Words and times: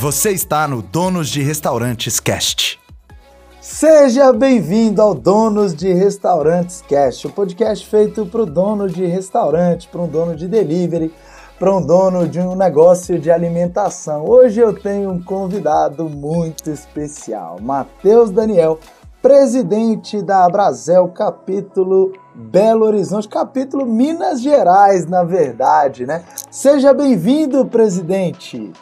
Você 0.00 0.30
está 0.30 0.66
no 0.66 0.80
Donos 0.80 1.28
de 1.28 1.42
Restaurantes 1.42 2.18
Cast. 2.18 2.80
Seja 3.60 4.32
bem-vindo 4.32 5.02
ao 5.02 5.14
Donos 5.14 5.74
de 5.74 5.92
Restaurantes 5.92 6.82
Cast, 6.88 7.26
o 7.26 7.30
podcast 7.30 7.86
feito 7.86 8.24
para 8.24 8.40
o 8.40 8.46
dono 8.46 8.88
de 8.88 9.04
restaurante, 9.04 9.88
para 9.88 10.00
um 10.00 10.08
dono 10.08 10.34
de 10.34 10.48
delivery, 10.48 11.12
para 11.58 11.76
um 11.76 11.84
dono 11.84 12.26
de 12.26 12.40
um 12.40 12.56
negócio 12.56 13.18
de 13.18 13.30
alimentação. 13.30 14.24
Hoje 14.26 14.58
eu 14.58 14.72
tenho 14.72 15.10
um 15.10 15.22
convidado 15.22 16.08
muito 16.08 16.70
especial, 16.70 17.58
Matheus 17.60 18.30
Daniel, 18.30 18.78
presidente 19.20 20.22
da 20.22 20.48
Brasel 20.48 21.08
capítulo 21.08 22.14
Belo 22.34 22.86
Horizonte, 22.86 23.28
capítulo 23.28 23.84
Minas 23.84 24.40
Gerais, 24.40 25.04
na 25.04 25.24
verdade, 25.24 26.06
né? 26.06 26.24
Seja 26.50 26.94
bem-vindo, 26.94 27.66
presidente. 27.66 28.72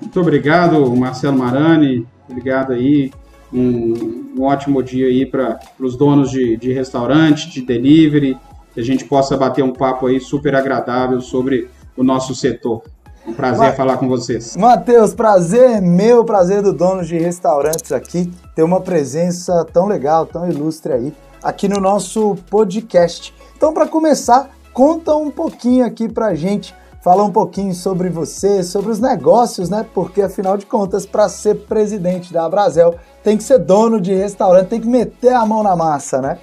Muito 0.00 0.20
obrigado, 0.20 0.94
Marcelo 0.96 1.38
Marani. 1.38 2.06
Obrigado 2.28 2.72
aí. 2.72 3.12
Um, 3.52 4.32
um 4.36 4.42
ótimo 4.42 4.82
dia 4.82 5.06
aí 5.06 5.24
para 5.24 5.60
os 5.78 5.96
donos 5.96 6.30
de, 6.30 6.56
de 6.56 6.72
restaurante, 6.72 7.48
de 7.50 7.62
delivery, 7.62 8.36
que 8.72 8.80
a 8.80 8.84
gente 8.84 9.04
possa 9.04 9.36
bater 9.36 9.62
um 9.62 9.72
papo 9.72 10.06
aí 10.06 10.20
super 10.20 10.54
agradável 10.54 11.20
sobre 11.20 11.68
o 11.96 12.02
nosso 12.02 12.34
setor. 12.34 12.82
Um 13.26 13.32
prazer 13.32 13.74
falar 13.74 13.96
com 13.96 14.06
vocês. 14.06 14.54
Matheus, 14.56 15.14
prazer 15.14 15.70
é 15.70 15.80
meu, 15.80 16.24
prazer 16.24 16.60
do 16.60 16.74
dono 16.74 17.02
de 17.02 17.16
restaurantes 17.16 17.90
aqui, 17.90 18.30
ter 18.54 18.62
uma 18.62 18.80
presença 18.80 19.64
tão 19.72 19.86
legal, 19.86 20.26
tão 20.26 20.48
ilustre 20.50 20.92
aí, 20.92 21.12
aqui 21.42 21.66
no 21.66 21.80
nosso 21.80 22.36
podcast. 22.50 23.32
Então, 23.56 23.72
para 23.72 23.86
começar, 23.86 24.50
conta 24.74 25.16
um 25.16 25.30
pouquinho 25.30 25.86
aqui 25.86 26.06
pra 26.06 26.34
gente 26.34 26.74
falar 27.04 27.22
um 27.22 27.30
pouquinho 27.30 27.74
sobre 27.74 28.08
você, 28.08 28.62
sobre 28.62 28.90
os 28.90 28.98
negócios, 28.98 29.68
né? 29.68 29.84
Porque 29.92 30.22
afinal 30.22 30.56
de 30.56 30.64
contas, 30.64 31.04
para 31.04 31.28
ser 31.28 31.54
presidente 31.66 32.32
da 32.32 32.48
Brasel, 32.48 32.94
tem 33.22 33.36
que 33.36 33.42
ser 33.42 33.58
dono 33.58 34.00
de 34.00 34.14
restaurante, 34.14 34.68
tem 34.68 34.80
que 34.80 34.88
meter 34.88 35.34
a 35.34 35.44
mão 35.44 35.62
na 35.62 35.76
massa, 35.76 36.22
né? 36.22 36.38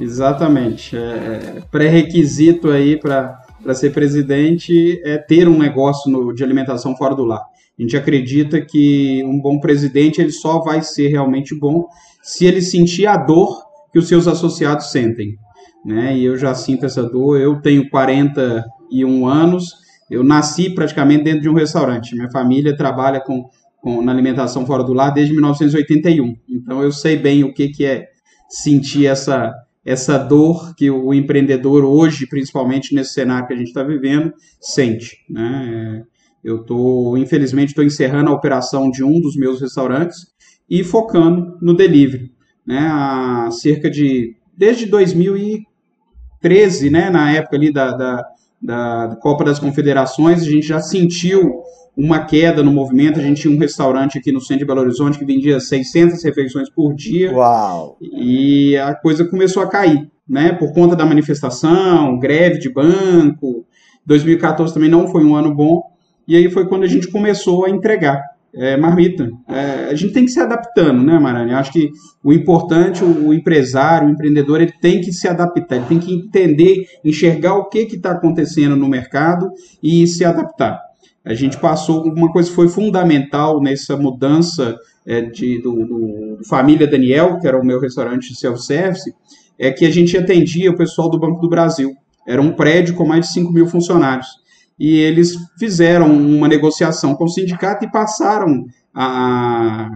Exatamente. 0.00 0.96
É, 0.96 1.00
é 1.00 1.62
Pré-requisito 1.72 2.70
aí 2.70 2.96
para 2.96 3.36
ser 3.74 3.92
presidente 3.92 5.02
é 5.04 5.18
ter 5.18 5.48
um 5.48 5.58
negócio 5.58 6.08
no, 6.08 6.32
de 6.32 6.44
alimentação 6.44 6.96
fora 6.96 7.16
do 7.16 7.24
lar. 7.24 7.42
A 7.76 7.82
gente 7.82 7.96
acredita 7.96 8.60
que 8.60 9.24
um 9.24 9.40
bom 9.40 9.58
presidente 9.58 10.20
ele 10.20 10.30
só 10.30 10.60
vai 10.60 10.82
ser 10.82 11.08
realmente 11.08 11.52
bom 11.52 11.88
se 12.22 12.46
ele 12.46 12.62
sentir 12.62 13.08
a 13.08 13.16
dor 13.16 13.64
que 13.92 13.98
os 13.98 14.06
seus 14.06 14.28
associados 14.28 14.92
sentem. 14.92 15.36
Né? 15.84 16.16
E 16.16 16.24
eu 16.24 16.36
já 16.36 16.54
sinto 16.54 16.86
essa 16.86 17.02
dor. 17.02 17.40
Eu 17.40 17.60
tenho 17.60 17.90
40 17.90 18.64
21 18.94 19.26
anos. 19.26 19.74
Eu 20.10 20.22
nasci 20.22 20.70
praticamente 20.70 21.24
dentro 21.24 21.42
de 21.42 21.48
um 21.48 21.54
restaurante. 21.54 22.14
Minha 22.14 22.30
família 22.30 22.76
trabalha 22.76 23.20
com, 23.20 23.48
com 23.80 24.02
na 24.02 24.12
alimentação 24.12 24.64
fora 24.64 24.84
do 24.84 24.92
lar 24.92 25.12
desde 25.12 25.32
1981. 25.32 26.36
Então 26.48 26.82
eu 26.82 26.92
sei 26.92 27.16
bem 27.16 27.42
o 27.42 27.52
que, 27.52 27.68
que 27.68 27.84
é 27.84 28.08
sentir 28.48 29.06
essa, 29.06 29.52
essa 29.84 30.18
dor 30.18 30.74
que 30.76 30.90
o 30.90 31.12
empreendedor 31.12 31.84
hoje, 31.84 32.26
principalmente 32.26 32.94
nesse 32.94 33.14
cenário 33.14 33.46
que 33.46 33.54
a 33.54 33.56
gente 33.56 33.68
está 33.68 33.82
vivendo, 33.82 34.32
sente. 34.60 35.16
Né? 35.28 36.02
Eu 36.42 36.60
estou, 36.60 37.18
infelizmente, 37.18 37.70
estou 37.70 37.84
encerrando 37.84 38.30
a 38.30 38.34
operação 38.34 38.90
de 38.90 39.02
um 39.02 39.20
dos 39.20 39.36
meus 39.36 39.60
restaurantes 39.60 40.32
e 40.68 40.84
focando 40.84 41.58
no 41.60 41.74
delivery. 41.74 42.30
Né? 42.66 42.78
Há 42.78 43.48
cerca 43.50 43.90
de 43.90 44.36
desde 44.56 44.86
2013, 44.86 46.88
né, 46.88 47.10
na 47.10 47.32
época 47.32 47.56
ali 47.56 47.72
da, 47.72 47.90
da 47.90 48.24
da 48.64 49.16
Copa 49.20 49.44
das 49.44 49.58
Confederações, 49.58 50.40
a 50.40 50.46
gente 50.46 50.66
já 50.66 50.80
sentiu 50.80 51.62
uma 51.94 52.24
queda 52.24 52.62
no 52.62 52.72
movimento. 52.72 53.20
A 53.20 53.22
gente 53.22 53.42
tinha 53.42 53.54
um 53.54 53.58
restaurante 53.58 54.18
aqui 54.18 54.32
no 54.32 54.40
centro 54.40 54.60
de 54.60 54.64
Belo 54.64 54.80
Horizonte 54.80 55.18
que 55.18 55.24
vendia 55.24 55.60
600 55.60 56.24
refeições 56.24 56.70
por 56.70 56.94
dia. 56.94 57.32
Uau! 57.32 57.98
E 58.00 58.76
a 58.78 58.94
coisa 58.94 59.24
começou 59.26 59.62
a 59.62 59.68
cair, 59.68 60.10
né? 60.26 60.52
Por 60.52 60.72
conta 60.72 60.96
da 60.96 61.04
manifestação, 61.04 62.18
greve 62.18 62.58
de 62.58 62.72
banco. 62.72 63.66
2014 64.06 64.72
também 64.72 64.90
não 64.90 65.06
foi 65.06 65.24
um 65.24 65.36
ano 65.36 65.54
bom. 65.54 65.82
E 66.26 66.34
aí 66.34 66.50
foi 66.50 66.66
quando 66.66 66.84
a 66.84 66.88
gente 66.88 67.08
começou 67.08 67.66
a 67.66 67.70
entregar 67.70 68.33
é, 68.56 68.76
marmita. 68.76 69.28
É, 69.48 69.88
a 69.90 69.94
gente 69.94 70.12
tem 70.12 70.24
que 70.24 70.30
se 70.30 70.40
adaptando, 70.40 71.02
né, 71.02 71.18
Marani? 71.18 71.52
Acho 71.52 71.72
que 71.72 71.90
o 72.22 72.32
importante, 72.32 73.02
o, 73.02 73.28
o, 73.28 73.34
empresário, 73.34 74.08
o 74.08 74.10
empreendedor, 74.10 74.60
ele 74.60 74.72
tem 74.80 75.00
que 75.00 75.12
se 75.12 75.26
adaptar, 75.26 75.76
ele 75.76 75.86
tem 75.86 75.98
que 75.98 76.12
entender, 76.12 76.86
enxergar 77.04 77.54
o 77.54 77.68
que 77.68 77.78
está 77.80 78.12
acontecendo 78.12 78.76
no 78.76 78.88
mercado 78.88 79.50
e 79.82 80.06
se 80.06 80.24
adaptar. 80.24 80.80
A 81.24 81.34
gente 81.34 81.58
passou, 81.58 82.02
uma 82.04 82.30
coisa 82.30 82.48
que 82.48 82.54
foi 82.54 82.68
fundamental 82.68 83.60
nessa 83.60 83.96
mudança 83.96 84.76
é, 85.06 85.22
de, 85.22 85.60
do, 85.60 85.72
do, 85.86 86.38
Família 86.48 86.86
Daniel, 86.86 87.38
que 87.38 87.48
era 87.48 87.58
o 87.58 87.64
meu 87.64 87.80
restaurante 87.80 88.28
de 88.28 88.38
self-service, 88.38 89.12
é 89.58 89.70
que 89.70 89.86
a 89.86 89.90
gente 89.90 90.16
atendia 90.16 90.70
o 90.70 90.76
pessoal 90.76 91.08
do 91.08 91.18
Banco 91.18 91.40
do 91.40 91.48
Brasil. 91.48 91.92
Era 92.26 92.42
um 92.42 92.52
prédio 92.52 92.94
com 92.94 93.06
mais 93.06 93.26
de 93.26 93.32
5 93.32 93.52
mil 93.52 93.66
funcionários 93.66 94.43
e 94.78 94.98
eles 94.98 95.36
fizeram 95.58 96.12
uma 96.12 96.48
negociação 96.48 97.14
com 97.14 97.24
o 97.24 97.28
sindicato 97.28 97.84
e 97.84 97.90
passaram 97.90 98.64
a, 98.94 99.90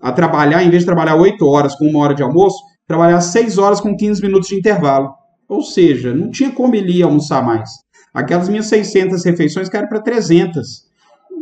a 0.00 0.12
trabalhar, 0.12 0.62
em 0.62 0.70
vez 0.70 0.82
de 0.82 0.86
trabalhar 0.86 1.16
8 1.16 1.46
horas 1.46 1.74
com 1.76 1.86
uma 1.86 2.00
hora 2.00 2.14
de 2.14 2.22
almoço, 2.22 2.58
trabalhar 2.86 3.20
6 3.20 3.58
horas 3.58 3.80
com 3.80 3.96
15 3.96 4.22
minutos 4.22 4.48
de 4.48 4.56
intervalo. 4.56 5.14
Ou 5.48 5.62
seja, 5.62 6.12
não 6.12 6.30
tinha 6.30 6.50
como 6.50 6.74
ele 6.74 6.98
ir 6.98 7.02
almoçar 7.02 7.44
mais. 7.44 7.70
Aquelas 8.12 8.48
minhas 8.48 8.66
600 8.66 9.24
refeições 9.24 9.68
caíram 9.68 9.88
para 9.88 10.00
300. 10.00 10.86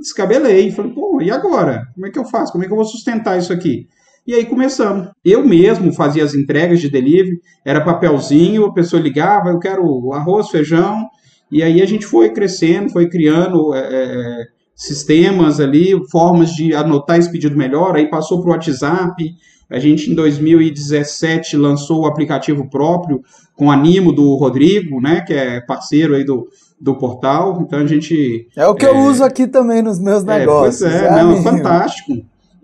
Descabelei. 0.00 0.70
Falei, 0.70 0.92
pô, 0.92 1.20
e 1.22 1.30
agora? 1.30 1.86
Como 1.94 2.06
é 2.06 2.10
que 2.10 2.18
eu 2.18 2.24
faço? 2.24 2.52
Como 2.52 2.64
é 2.64 2.66
que 2.66 2.72
eu 2.72 2.76
vou 2.76 2.84
sustentar 2.84 3.38
isso 3.38 3.52
aqui? 3.52 3.86
E 4.26 4.34
aí 4.34 4.46
começamos. 4.46 5.10
Eu 5.24 5.46
mesmo 5.46 5.92
fazia 5.92 6.24
as 6.24 6.34
entregas 6.34 6.80
de 6.80 6.90
delivery, 6.90 7.40
era 7.64 7.84
papelzinho, 7.84 8.64
a 8.64 8.72
pessoa 8.72 9.00
ligava, 9.00 9.50
eu 9.50 9.58
quero 9.58 10.12
arroz, 10.12 10.48
feijão, 10.48 11.06
e 11.54 11.62
aí 11.62 11.80
a 11.80 11.86
gente 11.86 12.04
foi 12.04 12.30
crescendo, 12.30 12.90
foi 12.90 13.08
criando 13.08 13.72
é, 13.72 13.78
é 13.78 14.46
sistemas 14.74 15.60
ali, 15.60 15.94
formas 16.10 16.50
de 16.50 16.74
anotar 16.74 17.16
esse 17.16 17.30
pedido 17.30 17.56
melhor, 17.56 17.94
aí 17.94 18.10
passou 18.10 18.40
para 18.40 18.50
o 18.50 18.52
WhatsApp. 18.52 19.32
A 19.70 19.78
gente, 19.78 20.10
em 20.10 20.16
2017, 20.16 21.56
lançou 21.56 22.02
o 22.02 22.06
aplicativo 22.06 22.68
próprio 22.68 23.22
com 23.54 23.70
Animo 23.70 24.12
do 24.12 24.34
Rodrigo, 24.34 25.00
né, 25.00 25.20
que 25.20 25.32
é 25.32 25.60
parceiro 25.60 26.16
aí 26.16 26.24
do, 26.24 26.48
do 26.80 26.96
portal. 26.96 27.62
Então 27.62 27.78
a 27.78 27.86
gente. 27.86 28.48
É 28.56 28.66
o 28.66 28.74
que 28.74 28.84
é, 28.84 28.88
eu 28.88 28.98
uso 28.98 29.22
aqui 29.22 29.46
também 29.46 29.80
nos 29.80 30.00
meus 30.00 30.24
negócios. 30.24 30.82
É, 30.82 30.90
pois 30.90 31.02
é, 31.02 31.06
é 31.06 31.22
não, 31.22 31.34
é 31.34 31.42
fantástico. 31.42 32.12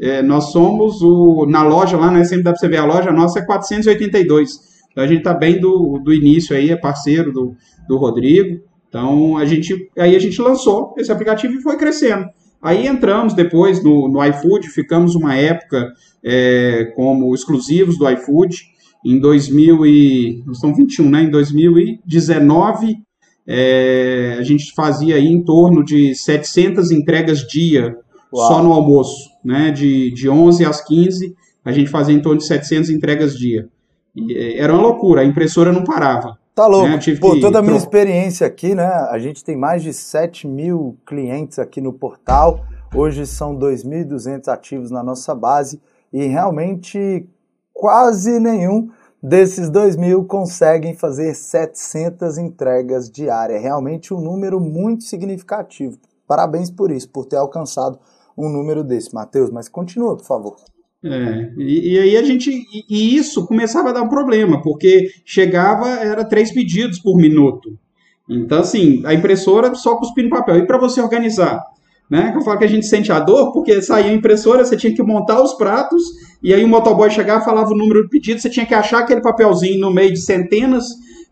É, 0.01 0.21
nós 0.21 0.51
somos 0.51 1.01
o. 1.01 1.47
Na 1.47 1.62
loja 1.62 1.97
lá, 1.97 2.11
né? 2.11 2.25
Sempre 2.25 2.43
dá 2.43 2.51
para 2.51 2.59
você 2.59 2.69
ver 2.69 2.78
a 2.78 2.84
loja, 2.84 3.11
a 3.11 3.12
nossa 3.12 3.39
é 3.39 3.43
482. 3.47 4.69
Então 4.91 5.05
a 5.05 5.07
gente 5.07 5.19
está 5.19 5.33
bem 5.33 5.61
do, 5.61 6.01
do 6.03 6.12
início 6.12 6.57
aí, 6.57 6.71
é 6.71 6.77
parceiro 6.77 7.33
do, 7.33 7.55
do 7.89 7.97
Rodrigo. 7.97 8.61
Então, 8.91 9.37
a 9.37 9.45
gente, 9.45 9.89
aí 9.97 10.17
a 10.17 10.19
gente 10.19 10.43
lançou 10.43 10.93
esse 10.99 11.12
aplicativo 11.12 11.55
e 11.55 11.62
foi 11.62 11.77
crescendo. 11.77 12.28
Aí 12.61 12.87
entramos 12.87 13.33
depois 13.33 13.83
no, 13.83 14.09
no 14.09 14.23
iFood, 14.23 14.69
ficamos 14.69 15.15
uma 15.15 15.34
época 15.34 15.93
é, 16.23 16.93
como 16.97 17.33
exclusivos 17.33 17.97
do 17.97 18.11
iFood. 18.11 18.56
Em 19.06 19.19
2000 19.19 19.87
e, 19.87 20.43
nós 20.45 20.56
estamos 20.56 20.77
21, 20.77 21.09
né? 21.09 21.23
Em 21.23 21.31
2019, 21.31 22.97
é, 23.47 24.37
a 24.39 24.43
gente 24.43 24.75
fazia 24.75 25.15
aí 25.15 25.27
em 25.27 25.43
torno 25.43 25.83
de 25.83 26.15
700 26.15 26.91
entregas 26.91 27.47
dia 27.47 27.97
Uau. 28.34 28.49
só 28.49 28.62
no 28.62 28.72
almoço, 28.72 29.31
né? 29.43 29.71
De, 29.71 30.11
de 30.11 30.28
11 30.28 30.65
às 30.67 30.84
15, 30.84 31.34
a 31.65 31.72
gente 31.72 31.89
fazia 31.89 32.15
em 32.15 32.21
torno 32.21 32.39
de 32.39 32.47
700 32.47 32.91
entregas 32.91 33.39
dia. 33.39 33.69
E, 34.15 34.34
é, 34.34 34.59
era 34.59 34.75
uma 34.75 34.83
loucura, 34.83 35.22
a 35.22 35.25
impressora 35.25 35.72
não 35.72 35.84
parava. 35.84 36.40
Tá 36.60 36.66
louco. 36.66 36.88
Né? 36.88 37.16
Pô, 37.18 37.41
toda 37.41 37.60
a 37.60 37.62
minha 37.62 37.78
experiência 37.78 38.47
aqui, 38.47 38.74
né? 38.74 38.84
A 38.84 39.18
gente 39.18 39.42
tem 39.42 39.57
mais 39.57 39.83
de 39.83 39.95
7 39.95 40.47
mil 40.47 40.98
clientes 41.07 41.59
aqui 41.59 41.80
no 41.80 41.91
portal. 41.91 42.66
Hoje 42.95 43.27
são 43.27 43.57
2.200 43.57 44.47
ativos 44.48 44.91
na 44.91 45.03
nossa 45.03 45.34
base 45.34 45.80
e 46.12 46.27
realmente 46.27 47.27
quase 47.72 48.39
nenhum 48.39 48.91
desses 49.22 49.71
2 49.71 49.97
mil 49.97 50.27
conseguem 50.27 50.95
fazer 50.95 51.34
700 51.34 52.36
entregas 52.36 53.10
diárias. 53.10 53.59
É 53.59 53.62
realmente 53.62 54.12
um 54.12 54.21
número 54.21 54.60
muito 54.60 55.04
significativo. 55.04 55.97
Parabéns 56.27 56.71
por 56.71 56.91
isso, 56.91 57.09
por 57.09 57.24
ter 57.24 57.36
alcançado 57.36 57.98
um 58.36 58.51
número 58.51 58.84
desse, 58.84 59.15
Matheus. 59.15 59.48
Mas 59.48 59.66
continua, 59.66 60.15
por 60.15 60.27
favor. 60.27 60.57
É, 61.02 61.52
e, 61.56 61.94
e, 61.94 61.98
aí 61.98 62.16
a 62.16 62.22
gente. 62.22 62.50
E, 62.50 62.84
e, 62.88 63.16
isso 63.16 63.47
começava 63.47 63.88
a 63.88 63.92
dar 63.92 64.02
um 64.02 64.08
problema, 64.08 64.60
porque 64.60 65.10
chegava, 65.24 65.88
era 65.88 66.24
três 66.24 66.52
pedidos 66.52 66.98
por 66.98 67.16
minuto. 67.16 67.78
Então, 68.28 68.60
assim, 68.60 69.02
a 69.04 69.14
impressora 69.14 69.74
só 69.74 69.97
cuspindo 69.97 70.28
papel. 70.28 70.58
E 70.58 70.66
para 70.66 70.78
você 70.78 71.00
organizar? 71.00 71.60
Né? 72.08 72.32
Eu 72.34 72.42
falo 72.42 72.58
que 72.58 72.64
a 72.64 72.68
gente 72.68 72.86
sente 72.86 73.10
a 73.10 73.20
dor, 73.20 73.52
porque 73.52 73.80
saía 73.80 74.10
a 74.10 74.14
impressora, 74.14 74.64
você 74.64 74.76
tinha 74.76 74.94
que 74.94 75.02
montar 75.02 75.41
os 75.41 75.54
pratos, 75.54 76.02
e 76.42 76.52
aí 76.52 76.64
o 76.64 76.68
motoboy 76.68 77.08
chegava 77.10 77.44
falava 77.44 77.70
o 77.70 77.76
número 77.76 78.02
de 78.02 78.08
pedidos, 78.08 78.42
você 78.42 78.50
tinha 78.50 78.66
que 78.66 78.74
achar 78.74 79.00
aquele 79.00 79.20
papelzinho 79.20 79.80
no 79.80 79.92
meio 79.92 80.12
de 80.12 80.20
centenas 80.20 80.84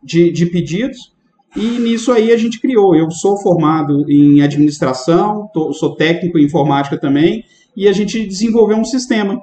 de, 0.02 0.30
de 0.30 0.46
pedidos. 0.46 1.12
E 1.56 1.78
nisso 1.78 2.12
aí 2.12 2.30
a 2.32 2.36
gente 2.36 2.60
criou. 2.60 2.94
Eu 2.94 3.10
sou 3.10 3.36
formado 3.38 4.08
em 4.08 4.40
administração, 4.40 5.50
tô, 5.52 5.72
sou 5.72 5.96
técnico 5.96 6.38
em 6.38 6.44
informática 6.44 6.96
também, 6.96 7.44
e 7.76 7.88
a 7.88 7.92
gente 7.92 8.26
desenvolveu 8.26 8.76
um 8.76 8.84
sistema 8.84 9.42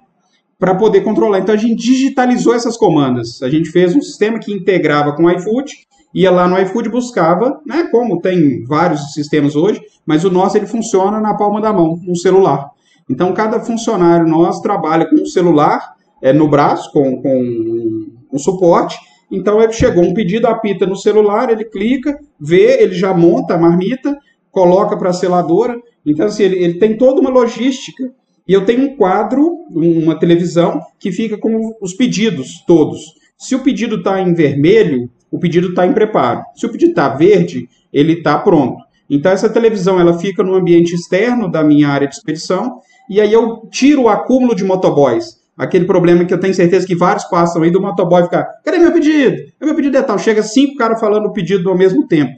para 0.60 0.76
poder 0.76 1.02
controlar. 1.02 1.40
Então 1.40 1.54
a 1.54 1.58
gente 1.58 1.76
digitalizou 1.76 2.54
essas 2.54 2.78
comandas. 2.78 3.42
A 3.42 3.50
gente 3.50 3.70
fez 3.70 3.96
um 3.96 4.02
sistema 4.02 4.40
que 4.40 4.54
integrava 4.54 5.14
com 5.14 5.24
o 5.24 5.32
iFood, 5.32 5.72
ia 6.14 6.32
lá 6.32 6.48
no 6.48 6.60
iFood 6.60 6.90
buscava, 6.90 7.60
né, 7.66 7.88
como 7.92 8.22
tem 8.22 8.64
vários 8.64 9.14
sistemas 9.14 9.56
hoje, 9.56 9.82
mas 10.06 10.24
o 10.24 10.32
nosso 10.32 10.58
ele 10.58 10.68
funciona 10.68 11.20
na 11.20 11.34
palma 11.34 11.60
da 11.60 11.74
mão, 11.74 12.00
no 12.04 12.16
celular. 12.16 12.70
Então 13.10 13.34
cada 13.34 13.60
funcionário 13.60 14.28
nosso 14.28 14.62
trabalha 14.62 15.10
com 15.10 15.16
o 15.16 15.28
celular 15.28 15.94
é, 16.22 16.32
no 16.32 16.48
braço, 16.48 16.92
com, 16.92 17.22
com 17.22 18.06
um 18.32 18.38
suporte, 18.38 18.98
então 19.32 19.62
ele 19.62 19.74
chegou 19.74 20.04
um 20.04 20.14
pedido, 20.14 20.48
apita 20.48 20.86
no 20.86 20.96
celular, 20.96 21.50
ele 21.50 21.66
clica, 21.66 22.18
vê, 22.40 22.82
ele 22.82 22.94
já 22.94 23.14
monta 23.14 23.56
a 23.56 23.58
marmita, 23.58 24.18
coloca 24.52 24.98
para 24.98 25.10
a 25.10 25.14
seladora. 25.14 25.78
Então, 26.06 26.26
assim, 26.26 26.44
ele, 26.44 26.64
ele 26.64 26.74
tem 26.76 26.98
toda 26.98 27.20
uma 27.20 27.30
logística. 27.30 28.14
E 28.48 28.54
eu 28.54 28.66
tenho 28.66 28.84
um 28.84 28.96
quadro, 28.96 29.66
uma 29.72 30.18
televisão, 30.20 30.80
que 31.00 31.12
fica 31.12 31.38
com 31.38 31.76
os 31.82 31.94
pedidos 31.94 32.64
todos. 32.66 33.02
Se 33.38 33.56
o 33.56 33.64
pedido 33.64 33.98
está 33.98 34.22
em 34.22 34.34
vermelho, 34.34 35.10
o 35.32 35.40
pedido 35.40 35.70
está 35.70 35.86
em 35.86 35.94
preparo. 35.94 36.44
Se 36.56 36.66
o 36.66 36.72
pedido 36.72 36.92
está 36.92 37.10
verde, 37.10 37.68
ele 37.92 38.14
está 38.14 38.38
pronto. 38.38 38.84
Então, 39.10 39.32
essa 39.32 39.50
televisão 39.50 40.00
ela 40.00 40.18
fica 40.18 40.44
no 40.44 40.54
ambiente 40.54 40.94
externo 40.94 41.52
da 41.52 41.64
minha 41.64 41.90
área 41.90 42.08
de 42.08 42.16
expedição, 42.16 42.80
e 43.10 43.22
aí 43.22 43.32
eu 43.32 43.68
tiro 43.72 44.04
o 44.04 44.10
acúmulo 44.10 44.56
de 44.56 44.64
motoboys 44.64 45.46
aquele 45.58 45.86
problema 45.86 46.26
que 46.26 46.34
eu 46.34 46.40
tenho 46.40 46.54
certeza 46.54 46.86
que 46.86 46.96
vários 46.96 47.24
passam 47.26 47.64
aí 47.64 47.72
do 47.72 47.82
motoboy 47.82 48.24
ficar, 48.24 48.44
cadê 48.64 48.78
meu 48.78 48.92
pedido? 48.92 49.38
É 49.60 49.66
meu 49.66 49.76
pedido 49.76 49.98
é 49.98 50.02
tal. 50.02 50.20
Chega 50.20 50.44
cinco 50.44 50.76
caras 50.76 51.00
falando 51.00 51.28
o 51.28 51.32
pedido 51.32 51.70
ao 51.70 51.78
mesmo 51.78 52.08
tempo. 52.08 52.34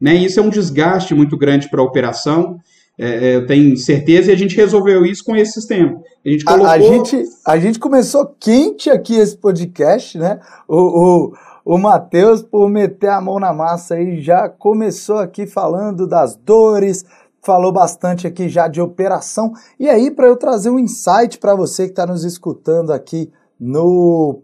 Né? 0.00 0.14
Isso 0.14 0.40
é 0.40 0.42
um 0.42 0.48
desgaste 0.48 1.14
muito 1.14 1.36
grande 1.36 1.68
para 1.68 1.80
a 1.80 1.84
operação. 1.84 2.58
É, 2.98 3.30
é, 3.30 3.36
eu 3.36 3.46
tenho 3.46 3.76
certeza 3.76 4.30
e 4.30 4.34
a 4.34 4.36
gente 4.36 4.54
resolveu 4.54 5.04
isso 5.04 5.24
com 5.24 5.34
esse 5.34 5.52
sistema. 5.52 6.00
A 6.24 6.28
gente, 6.28 6.44
colocou... 6.44 6.66
a, 6.66 6.72
a 6.72 6.78
gente, 6.78 7.24
a 7.46 7.58
gente 7.58 7.78
começou 7.78 8.36
quente 8.38 8.90
aqui 8.90 9.14
esse 9.16 9.36
podcast, 9.36 10.18
né? 10.18 10.38
O, 10.68 10.76
o, 10.76 11.32
o 11.64 11.78
Matheus, 11.78 12.42
por 12.42 12.68
meter 12.68 13.08
a 13.08 13.20
mão 13.20 13.40
na 13.40 13.52
massa 13.52 13.94
aí, 13.94 14.20
já 14.20 14.48
começou 14.48 15.18
aqui 15.18 15.46
falando 15.46 16.06
das 16.06 16.36
dores, 16.36 17.04
falou 17.40 17.72
bastante 17.72 18.26
aqui 18.26 18.48
já 18.48 18.68
de 18.68 18.80
operação. 18.80 19.52
E 19.80 19.88
aí, 19.88 20.10
para 20.10 20.26
eu 20.26 20.36
trazer 20.36 20.70
um 20.70 20.78
insight 20.78 21.38
para 21.38 21.54
você 21.54 21.84
que 21.84 21.92
está 21.92 22.06
nos 22.06 22.24
escutando 22.24 22.92
aqui 22.92 23.30
no 23.58 24.42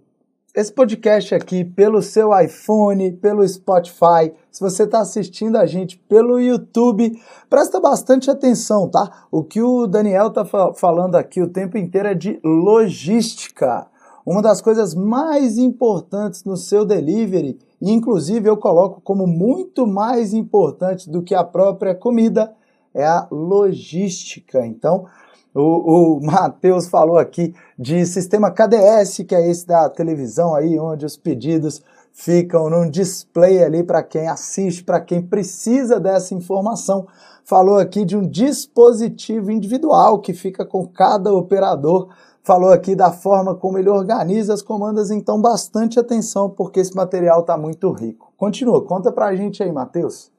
esse 0.59 0.73
podcast 0.73 1.37
aqui 1.37 1.65
pelo 1.65 2.03
seu 2.03 2.37
iPhone, 2.37 3.13
pelo 3.13 3.47
Spotify, 3.47 4.33
se 4.51 4.61
você 4.61 4.83
está 4.83 4.99
assistindo 4.99 5.55
a 5.55 5.65
gente 5.65 5.97
pelo 5.97 6.41
YouTube, 6.41 7.17
presta 7.49 7.79
bastante 7.79 8.29
atenção, 8.29 8.89
tá? 8.89 9.29
O 9.31 9.45
que 9.45 9.63
o 9.63 9.87
Daniel 9.87 10.27
está 10.27 10.45
falando 10.75 11.15
aqui 11.15 11.41
o 11.41 11.49
tempo 11.49 11.79
inteiro 11.79 12.09
é 12.09 12.15
de 12.15 12.41
logística. 12.43 13.87
Uma 14.27 14.43
das 14.43 14.61
coisas 14.61 14.97
mais 14.97 15.59
importantes 15.59 16.43
no 16.43 16.57
seu 16.57 16.85
delivery, 16.85 17.57
e 17.81 17.93
inclusive 17.93 18.49
eu 18.49 18.57
coloco 18.57 19.01
como 19.01 19.29
muito 19.29 19.87
mais 19.87 20.35
importante 20.35 21.09
do 21.09 21.23
que 21.23 21.37
a 21.37 21.45
própria 21.45 21.95
comida, 21.95 22.53
é 22.93 23.07
a 23.07 23.29
logística. 23.31 24.67
Então, 24.67 25.07
o, 25.55 26.17
o 26.17 26.21
Matheus 26.25 26.89
falou 26.89 27.19
aqui 27.19 27.55
de 27.79 28.05
sistema 28.07 28.51
KDS, 28.51 29.25
que 29.27 29.35
é 29.35 29.51
esse 29.51 29.67
da 29.67 29.89
televisão 29.89 30.55
aí, 30.55 30.79
onde 30.79 31.05
os 31.05 31.17
pedidos 31.17 31.83
ficam 32.13 32.69
num 32.69 32.91
display 32.91 33.63
ali 33.63 33.83
para 33.83 34.03
quem 34.03 34.29
assiste, 34.29 34.83
para 34.83 35.01
quem 35.01 35.23
precisa 35.23 36.01
dessa 36.01 36.35
informação. 36.35 37.07
Falou 37.45 37.79
aqui 37.79 38.05
de 38.05 38.17
um 38.17 38.29
dispositivo 38.29 39.51
individual 39.51 40.19
que 40.19 40.35
fica 40.35 40.67
com 40.67 40.87
cada 40.87 41.33
operador. 41.33 42.09
Falou 42.43 42.73
aqui 42.73 42.97
da 42.97 43.13
forma 43.13 43.55
como 43.55 43.79
ele 43.79 43.89
organiza 43.89 44.53
as 44.53 44.63
comandas, 44.63 45.11
então 45.11 45.41
bastante 45.41 45.99
atenção 45.99 46.51
porque 46.51 46.81
esse 46.81 46.95
material 46.95 47.41
está 47.41 47.57
muito 47.57 47.91
rico. 47.93 48.33
Continua, 48.37 48.85
conta 48.85 49.13
para 49.13 49.27
a 49.27 49.37
gente 49.37 49.63
aí, 49.63 49.71
Matheus. 49.71 50.31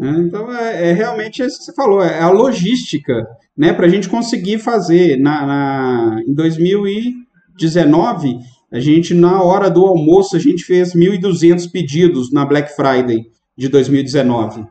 Então, 0.00 0.52
é, 0.52 0.90
é, 0.90 0.92
realmente 0.92 1.42
isso 1.42 1.58
que 1.58 1.64
você 1.64 1.74
falou, 1.74 2.02
é 2.02 2.20
a 2.20 2.30
logística, 2.30 3.26
né, 3.58 3.72
para 3.72 3.86
a 3.86 3.88
gente 3.88 4.08
conseguir 4.08 4.58
fazer. 4.58 5.18
Na, 5.18 5.44
na, 5.44 6.20
em 6.26 6.32
2019, 6.32 8.38
a 8.72 8.78
gente, 8.78 9.12
na 9.12 9.42
hora 9.42 9.68
do 9.68 9.84
almoço, 9.84 10.36
a 10.36 10.38
gente 10.38 10.64
fez 10.64 10.94
1.200 10.94 11.68
pedidos 11.70 12.32
na 12.32 12.46
Black 12.46 12.74
Friday 12.76 13.26
de 13.56 13.68
2019. 13.68 14.64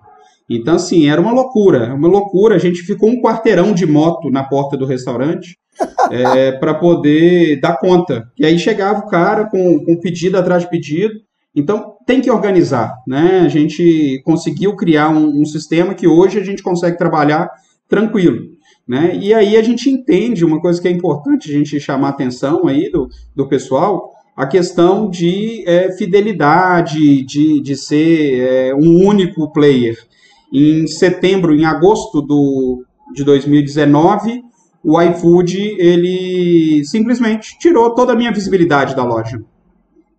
Então, 0.49 0.75
assim, 0.75 1.09
era 1.09 1.19
uma 1.19 1.33
loucura, 1.33 1.93
uma 1.93 2.07
loucura. 2.07 2.55
A 2.55 2.59
gente 2.59 2.83
ficou 2.83 3.09
um 3.09 3.21
quarteirão 3.21 3.73
de 3.73 3.85
moto 3.85 4.29
na 4.29 4.45
porta 4.45 4.77
do 4.77 4.85
restaurante 4.85 5.57
é, 6.09 6.53
para 6.53 6.73
poder 6.73 7.59
dar 7.59 7.77
conta. 7.77 8.31
E 8.39 8.45
aí 8.45 8.57
chegava 8.57 8.99
o 8.99 9.07
cara 9.07 9.49
com, 9.49 9.83
com 9.83 9.99
pedido 9.99 10.37
atrás 10.37 10.63
de 10.63 10.69
pedido, 10.69 11.15
então, 11.57 11.95
tem 12.05 12.21
que 12.21 12.29
organizar, 12.29 12.93
né? 13.07 13.41
A 13.43 13.47
gente 13.47 14.21
conseguiu 14.23 14.75
criar 14.75 15.09
um, 15.09 15.41
um, 15.41 15.43
sistema 15.43 15.95
que 15.95 16.07
hoje 16.07 16.39
a 16.39 16.43
gente 16.43 16.61
consegue 16.61 16.99
trabalhar 16.99 17.49
tranquilo, 17.89 18.43
né? 18.87 19.17
E 19.21 19.33
aí 19.33 19.57
a 19.57 19.61
gente 19.61 19.89
entende 19.89 20.45
uma 20.45 20.61
coisa 20.61 20.81
que 20.81 20.87
é 20.87 20.91
importante 20.91 21.49
a 21.49 21.53
gente 21.53 21.79
chamar 21.79 22.09
atenção 22.09 22.67
aí 22.67 22.89
do, 22.89 23.09
do 23.35 23.47
pessoal, 23.47 24.11
a 24.35 24.45
questão 24.45 25.09
de 25.09 25.63
é, 25.67 25.91
fidelidade, 25.97 27.23
de, 27.23 27.59
de 27.59 27.75
ser 27.75 28.39
é, 28.39 28.75
um 28.75 29.05
único 29.05 29.51
player. 29.51 29.97
Em 30.53 30.87
setembro, 30.87 31.55
em 31.55 31.65
agosto 31.65 32.21
do, 32.21 32.85
de 33.13 33.23
2019, 33.23 34.43
o 34.83 35.01
iFood, 35.01 35.75
ele 35.79 36.81
simplesmente 36.85 37.57
tirou 37.59 37.93
toda 37.93 38.13
a 38.13 38.15
minha 38.15 38.31
visibilidade 38.31 38.95
da 38.95 39.03
loja. 39.03 39.43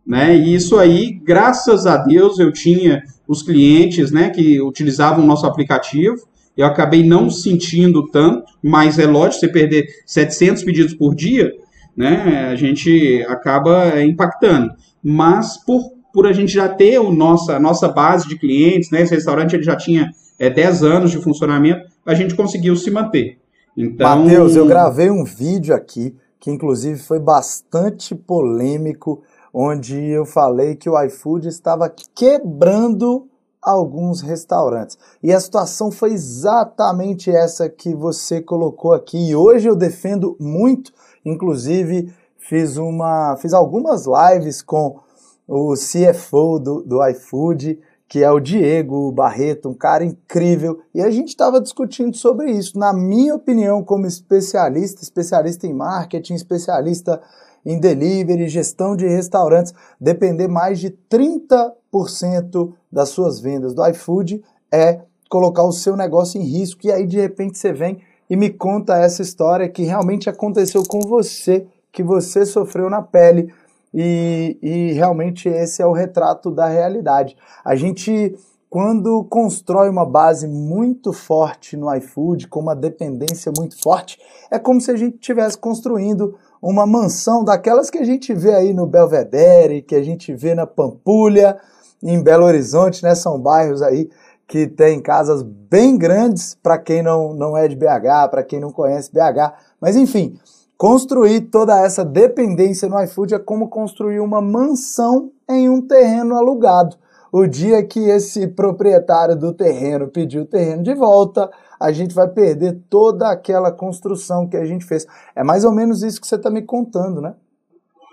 Né? 0.06 0.36
E 0.36 0.54
isso 0.54 0.78
aí, 0.78 1.12
graças 1.12 1.86
a 1.86 1.96
Deus, 1.98 2.38
eu 2.38 2.52
tinha 2.52 3.02
os 3.26 3.42
clientes 3.42 4.10
né, 4.10 4.30
que 4.30 4.60
utilizavam 4.60 5.22
o 5.22 5.26
nosso 5.26 5.46
aplicativo. 5.46 6.16
Eu 6.56 6.66
acabei 6.66 7.02
não 7.02 7.30
sentindo 7.30 8.06
tanto, 8.10 8.47
mas 8.62 8.98
é 8.98 9.06
lógico, 9.06 9.40
você 9.40 9.48
perder 9.48 9.86
700 10.06 10.64
pedidos 10.64 10.94
por 10.94 11.14
dia, 11.14 11.52
né, 11.96 12.48
a 12.50 12.56
gente 12.56 13.24
acaba 13.28 14.02
impactando. 14.02 14.70
Mas 15.02 15.62
por, 15.64 15.92
por 16.12 16.26
a 16.26 16.32
gente 16.32 16.52
já 16.52 16.68
ter 16.68 16.98
o 16.98 17.12
nossa, 17.12 17.56
a 17.56 17.60
nossa 17.60 17.88
base 17.88 18.28
de 18.28 18.38
clientes, 18.38 18.90
né, 18.90 19.02
esse 19.02 19.14
restaurante 19.14 19.54
ele 19.54 19.62
já 19.62 19.76
tinha 19.76 20.10
é, 20.38 20.48
10 20.50 20.82
anos 20.82 21.10
de 21.10 21.18
funcionamento, 21.18 21.88
a 22.04 22.14
gente 22.14 22.34
conseguiu 22.34 22.76
se 22.76 22.90
manter. 22.90 23.38
Então... 23.76 24.24
Matheus, 24.24 24.56
eu 24.56 24.66
gravei 24.66 25.10
um 25.10 25.24
vídeo 25.24 25.74
aqui 25.74 26.14
que 26.40 26.50
inclusive 26.50 26.98
foi 26.98 27.18
bastante 27.18 28.14
polêmico 28.14 29.22
onde 29.52 29.96
eu 29.96 30.24
falei 30.24 30.76
que 30.76 30.88
o 30.88 31.00
iFood 31.04 31.48
estava 31.48 31.92
quebrando 32.14 33.27
alguns 33.62 34.20
restaurantes. 34.20 34.98
E 35.22 35.32
a 35.32 35.40
situação 35.40 35.90
foi 35.90 36.12
exatamente 36.12 37.30
essa 37.30 37.68
que 37.68 37.94
você 37.94 38.40
colocou 38.40 38.92
aqui. 38.92 39.30
E 39.30 39.36
hoje 39.36 39.68
eu 39.68 39.76
defendo 39.76 40.36
muito, 40.38 40.92
inclusive 41.24 42.12
fiz 42.38 42.76
uma, 42.76 43.36
fiz 43.36 43.52
algumas 43.52 44.06
lives 44.06 44.62
com 44.62 45.00
o 45.46 45.74
CFO 45.74 46.58
do, 46.58 46.82
do 46.82 47.06
iFood, 47.08 47.78
que 48.08 48.22
é 48.22 48.30
o 48.30 48.40
Diego 48.40 49.12
Barreto, 49.12 49.68
um 49.68 49.74
cara 49.74 50.02
incrível, 50.02 50.80
e 50.94 51.02
a 51.02 51.10
gente 51.10 51.28
estava 51.28 51.60
discutindo 51.60 52.16
sobre 52.16 52.50
isso. 52.50 52.78
Na 52.78 52.92
minha 52.92 53.34
opinião, 53.34 53.84
como 53.84 54.06
especialista, 54.06 55.02
especialista 55.02 55.66
em 55.66 55.74
marketing, 55.74 56.34
especialista 56.34 57.20
em 57.64 57.78
delivery, 57.78 58.48
gestão 58.48 58.96
de 58.96 59.06
restaurantes, 59.06 59.74
depender 60.00 60.48
mais 60.48 60.78
de 60.78 60.90
30% 61.10 62.72
das 62.90 63.10
suas 63.10 63.40
vendas 63.40 63.74
do 63.74 63.86
iFood 63.86 64.42
é 64.72 65.00
colocar 65.28 65.64
o 65.64 65.72
seu 65.72 65.96
negócio 65.96 66.40
em 66.40 66.44
risco. 66.44 66.86
E 66.86 66.92
aí, 66.92 67.06
de 67.06 67.20
repente, 67.20 67.58
você 67.58 67.72
vem 67.72 68.00
e 68.28 68.36
me 68.36 68.50
conta 68.50 68.98
essa 68.98 69.22
história 69.22 69.68
que 69.68 69.82
realmente 69.82 70.28
aconteceu 70.28 70.82
com 70.86 71.00
você, 71.00 71.66
que 71.92 72.02
você 72.02 72.44
sofreu 72.44 72.88
na 72.90 73.02
pele. 73.02 73.52
E, 73.92 74.58
e 74.62 74.92
realmente 74.92 75.48
esse 75.48 75.80
é 75.80 75.86
o 75.86 75.92
retrato 75.92 76.50
da 76.50 76.66
realidade. 76.66 77.36
A 77.64 77.74
gente 77.74 78.36
quando 78.70 79.24
constrói 79.24 79.88
uma 79.88 80.04
base 80.04 80.46
muito 80.46 81.12
forte 81.12 81.76
no 81.76 81.92
iFood, 81.96 82.48
com 82.48 82.60
uma 82.60 82.76
dependência 82.76 83.50
muito 83.56 83.80
forte, 83.80 84.18
é 84.50 84.58
como 84.58 84.80
se 84.80 84.90
a 84.90 84.96
gente 84.96 85.14
estivesse 85.14 85.56
construindo 85.56 86.36
uma 86.60 86.86
mansão 86.86 87.44
daquelas 87.44 87.88
que 87.88 87.98
a 87.98 88.04
gente 88.04 88.34
vê 88.34 88.54
aí 88.54 88.74
no 88.74 88.86
Belvedere, 88.86 89.82
que 89.82 89.94
a 89.94 90.02
gente 90.02 90.34
vê 90.34 90.54
na 90.54 90.66
Pampulha, 90.66 91.56
em 92.02 92.22
Belo 92.22 92.44
Horizonte, 92.44 93.02
né? 93.02 93.14
São 93.14 93.40
bairros 93.40 93.80
aí 93.80 94.10
que 94.46 94.66
tem 94.66 95.00
casas 95.00 95.42
bem 95.42 95.96
grandes 95.96 96.54
para 96.54 96.78
quem 96.78 97.02
não, 97.02 97.34
não 97.34 97.56
é 97.56 97.68
de 97.68 97.76
BH, 97.76 98.30
para 98.30 98.42
quem 98.42 98.60
não 98.60 98.72
conhece 98.72 99.12
BH. 99.12 99.52
Mas 99.80 99.94
enfim, 99.94 100.38
construir 100.76 101.42
toda 101.42 101.80
essa 101.80 102.04
dependência 102.04 102.88
no 102.88 103.00
iFood 103.02 103.34
é 103.34 103.38
como 103.38 103.68
construir 103.68 104.20
uma 104.20 104.40
mansão 104.40 105.30
em 105.48 105.68
um 105.68 105.80
terreno 105.80 106.34
alugado. 106.34 106.96
O 107.32 107.46
dia 107.46 107.82
que 107.82 108.00
esse 108.00 108.48
proprietário 108.48 109.36
do 109.36 109.52
terreno 109.52 110.08
pedir 110.08 110.38
o 110.38 110.46
terreno 110.46 110.82
de 110.82 110.94
volta, 110.94 111.50
a 111.80 111.92
gente 111.92 112.14
vai 112.14 112.28
perder 112.28 112.78
toda 112.88 113.30
aquela 113.30 113.70
construção 113.70 114.48
que 114.48 114.56
a 114.56 114.64
gente 114.64 114.84
fez. 114.84 115.06
É 115.34 115.44
mais 115.44 115.64
ou 115.64 115.72
menos 115.72 116.02
isso 116.02 116.20
que 116.20 116.26
você 116.26 116.36
está 116.36 116.50
me 116.50 116.62
contando, 116.62 117.20
né? 117.20 117.34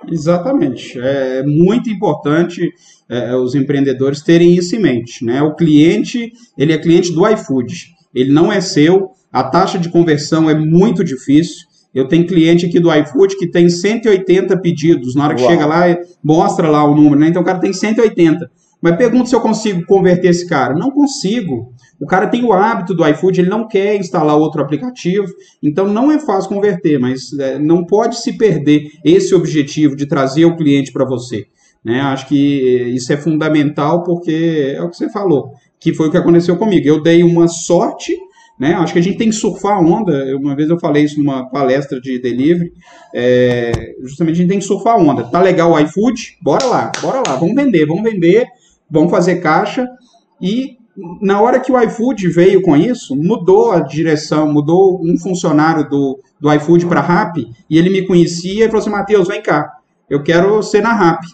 Exatamente. 0.08 1.00
É 1.00 1.44
muito 1.44 1.90
importante 1.90 2.70
é, 3.10 3.36
os 3.36 3.56
empreendedores 3.56 4.22
terem 4.22 4.54
isso 4.56 4.76
em 4.76 4.80
mente. 4.80 5.24
Né? 5.26 5.42
O 5.42 5.56
cliente, 5.56 6.32
ele 6.58 6.74
é 6.74 6.78
cliente 6.78 7.12
do 7.12 7.28
iFood. 7.28 7.96
Ele 8.14 8.32
não 8.32 8.52
é 8.52 8.62
seu. 8.62 9.12
A 9.32 9.44
taxa 9.44 9.80
de 9.80 9.90
conversão 9.90 10.50
é 10.50 10.54
muito 10.54 11.04
difícil. 11.04 11.66
Eu 11.94 12.08
tenho 12.08 12.28
cliente 12.28 12.66
aqui 12.66 12.80
do 12.80 12.94
iFood 12.94 13.38
que 13.38 13.50
tem 13.50 13.70
180 13.70 14.58
pedidos. 14.60 15.16
Na 15.16 15.26
hora 15.26 15.36
que 15.36 15.42
Uau. 15.42 15.52
chega 15.52 15.66
lá, 15.66 15.86
mostra 16.24 16.70
lá 16.70 16.84
o 16.84 16.94
número, 16.94 17.20
né? 17.20 17.30
Então 17.30 17.42
o 17.42 17.46
cara 17.46 17.60
tem 17.60 17.74
180. 17.74 18.50
Mas 18.86 18.98
pergunta 18.98 19.26
se 19.26 19.36
eu 19.36 19.42
consigo 19.42 19.84
converter 19.88 20.30
esse 20.30 20.48
cara. 20.48 20.76
Não 20.76 20.92
consigo. 20.92 21.74
O 22.00 22.06
cara 22.06 22.28
tem 22.28 22.44
o 22.44 22.54
hábito 22.54 22.94
do 22.94 23.04
iFood, 23.08 23.42
ele 23.42 23.50
não 23.50 23.68
quer 23.68 23.96
instalar 23.96 24.38
outro 24.38 24.62
aplicativo, 24.62 25.26
então 25.64 25.88
não 25.88 26.12
é 26.12 26.20
fácil 26.20 26.50
converter, 26.50 27.00
mas 27.00 27.34
é, 27.40 27.58
não 27.58 27.84
pode 27.84 28.22
se 28.22 28.38
perder 28.38 28.92
esse 29.04 29.34
objetivo 29.34 29.96
de 29.96 30.06
trazer 30.06 30.46
o 30.46 30.56
cliente 30.56 30.92
para 30.92 31.04
você. 31.04 31.48
Né? 31.84 32.00
Acho 32.00 32.28
que 32.28 32.36
isso 32.96 33.12
é 33.12 33.18
fundamental 33.18 34.04
porque 34.04 34.76
é 34.78 34.84
o 34.84 34.90
que 34.92 34.98
você 34.98 35.10
falou, 35.10 35.54
que 35.80 35.92
foi 35.92 36.10
o 36.10 36.12
que 36.12 36.18
aconteceu 36.18 36.56
comigo. 36.56 36.88
Eu 36.88 37.02
dei 37.02 37.24
uma 37.24 37.48
sorte 37.48 38.16
né? 38.58 38.74
Acho 38.74 38.94
que 38.94 39.00
a 39.00 39.02
gente 39.02 39.18
tem 39.18 39.30
que 39.30 39.36
surfar 39.36 39.74
a 39.74 39.82
onda. 39.82 40.14
Uma 40.38 40.56
vez 40.56 40.70
eu 40.70 40.80
falei 40.80 41.04
isso 41.04 41.20
numa 41.20 41.50
palestra 41.50 42.00
de 42.00 42.20
delivery. 42.20 42.72
É, 43.14 43.72
justamente 44.02 44.36
a 44.36 44.38
gente 44.38 44.50
tem 44.50 44.60
que 44.60 44.66
surfar 44.66 44.96
a 44.96 44.98
onda. 44.98 45.26
Tá 45.26 45.42
legal 45.42 45.74
o 45.74 45.80
iFood? 45.80 46.38
Bora 46.42 46.66
lá, 46.66 46.92
bora 47.02 47.22
lá. 47.28 47.36
Vamos 47.36 47.54
vender, 47.54 47.86
vamos 47.86 48.04
vender, 48.04 48.48
vamos 48.90 49.12
fazer 49.12 49.38
caixa. 49.38 49.88
E 50.42 50.78
na 51.22 51.42
hora 51.42 51.60
que 51.60 51.72
o 51.72 51.82
iFood 51.82 52.28
veio 52.30 52.62
com 52.62 52.76
isso, 52.76 53.16
mudou 53.16 53.72
a 53.72 53.80
direção, 53.80 54.52
mudou 54.52 55.02
um 55.04 55.18
funcionário 55.18 55.90
do, 55.90 56.20
do 56.40 56.54
iFood 56.54 56.86
para 56.86 57.02
Rap 57.02 57.46
e 57.70 57.78
ele 57.78 57.90
me 57.90 58.06
conhecia 58.06 58.66
e 58.66 58.68
falou 58.68 58.82
assim: 58.82 58.90
Matheus, 58.90 59.28
vem 59.28 59.42
cá, 59.42 59.74
eu 60.10 60.24
quero 60.24 60.62
ser 60.64 60.82
na 60.82 60.94
Rap. 60.94 61.26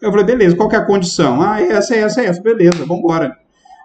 Eu 0.00 0.10
falei, 0.10 0.26
beleza, 0.26 0.56
qual 0.56 0.68
que 0.68 0.74
é 0.74 0.78
a 0.78 0.84
condição? 0.84 1.40
Ah, 1.40 1.60
essa, 1.60 1.94
essa, 1.94 2.22
essa, 2.22 2.42
beleza, 2.42 2.84
vamos 2.84 3.04
embora 3.04 3.36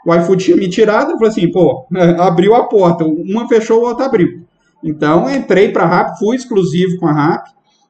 o 0.07 0.15
iFood 0.15 0.41
tinha 0.41 0.55
me 0.55 0.69
tirado, 0.69 1.11
eu 1.11 1.17
falei 1.17 1.29
assim, 1.29 1.51
pô, 1.51 1.85
abriu 2.17 2.55
a 2.55 2.63
porta, 2.63 3.03
uma 3.03 3.45
fechou, 3.45 3.85
a 3.85 3.89
outra 3.89 4.05
abriu. 4.05 4.45
Então, 4.81 5.29
entrei 5.29 5.73
para 5.73 5.83
a 5.83 5.87
RAP, 5.87 6.17
fui 6.17 6.37
exclusivo 6.37 6.97
com 6.97 7.07
a 7.07 7.11
RAP 7.11 7.47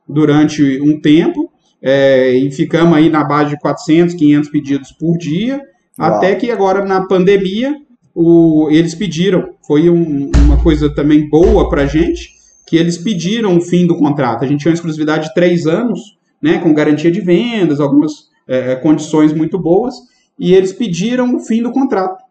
durante 0.10 0.82
um 0.82 1.00
tempo, 1.00 1.52
é, 1.82 2.32
e 2.32 2.52
ficamos 2.52 2.98
aí 2.98 3.10
na 3.10 3.24
base 3.24 3.52
de 3.52 3.60
400, 3.60 4.16
500 4.16 4.50
pedidos 4.50 4.92
por 4.92 5.18
dia, 5.18 5.62
Uau. 6.00 6.14
até 6.14 6.36
que 6.36 6.52
agora 6.52 6.84
na 6.84 7.06
pandemia 7.06 7.76
o, 8.14 8.68
eles 8.72 8.96
pediram, 8.96 9.54
foi 9.66 9.90
um, 9.90 10.32
uma 10.46 10.62
coisa 10.64 10.90
também 10.94 11.30
boa 11.30 11.70
para 11.70 11.84
a 11.84 11.88
gente, 11.88 12.36
que 12.66 12.76
eles 12.76 12.98
pediram 12.98 13.58
o 13.58 13.62
fim 13.62 13.86
do 13.86 13.98
contrato. 13.98 14.44
A 14.44 14.48
gente 14.48 14.62
tinha 14.62 14.72
uma 14.72 14.76
exclusividade 14.76 15.28
de 15.28 15.34
três 15.34 15.68
anos, 15.68 16.18
né, 16.42 16.58
com 16.60 16.74
garantia 16.74 17.12
de 17.12 17.22
vendas, 17.22 17.80
algumas 17.80 18.28
é, 18.48 18.76
condições 18.76 19.34
muito 19.34 19.58
boas, 19.60 19.96
e 20.38 20.54
eles 20.54 20.74
pediram 20.74 21.36
o 21.36 21.40
fim 21.40 21.62
do 21.62 21.72
contrato. 21.72 22.24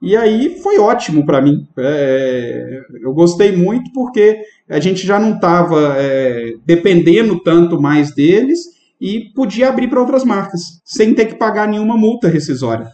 E 0.00 0.14
aí 0.16 0.58
foi 0.62 0.78
ótimo 0.78 1.24
para 1.24 1.40
mim. 1.40 1.66
É, 1.78 2.80
eu 3.02 3.14
gostei 3.14 3.52
muito 3.52 3.90
porque 3.92 4.42
a 4.68 4.80
gente 4.80 5.06
já 5.06 5.18
não 5.18 5.34
estava 5.34 5.94
é, 5.98 6.54
dependendo 6.64 7.42
tanto 7.42 7.80
mais 7.80 8.14
deles 8.14 8.60
e 9.00 9.32
podia 9.34 9.68
abrir 9.68 9.88
para 9.88 10.00
outras 10.00 10.24
marcas, 10.24 10.80
sem 10.84 11.14
ter 11.14 11.26
que 11.26 11.34
pagar 11.34 11.68
nenhuma 11.68 11.96
multa 11.96 12.28
rescisória. 12.28 12.90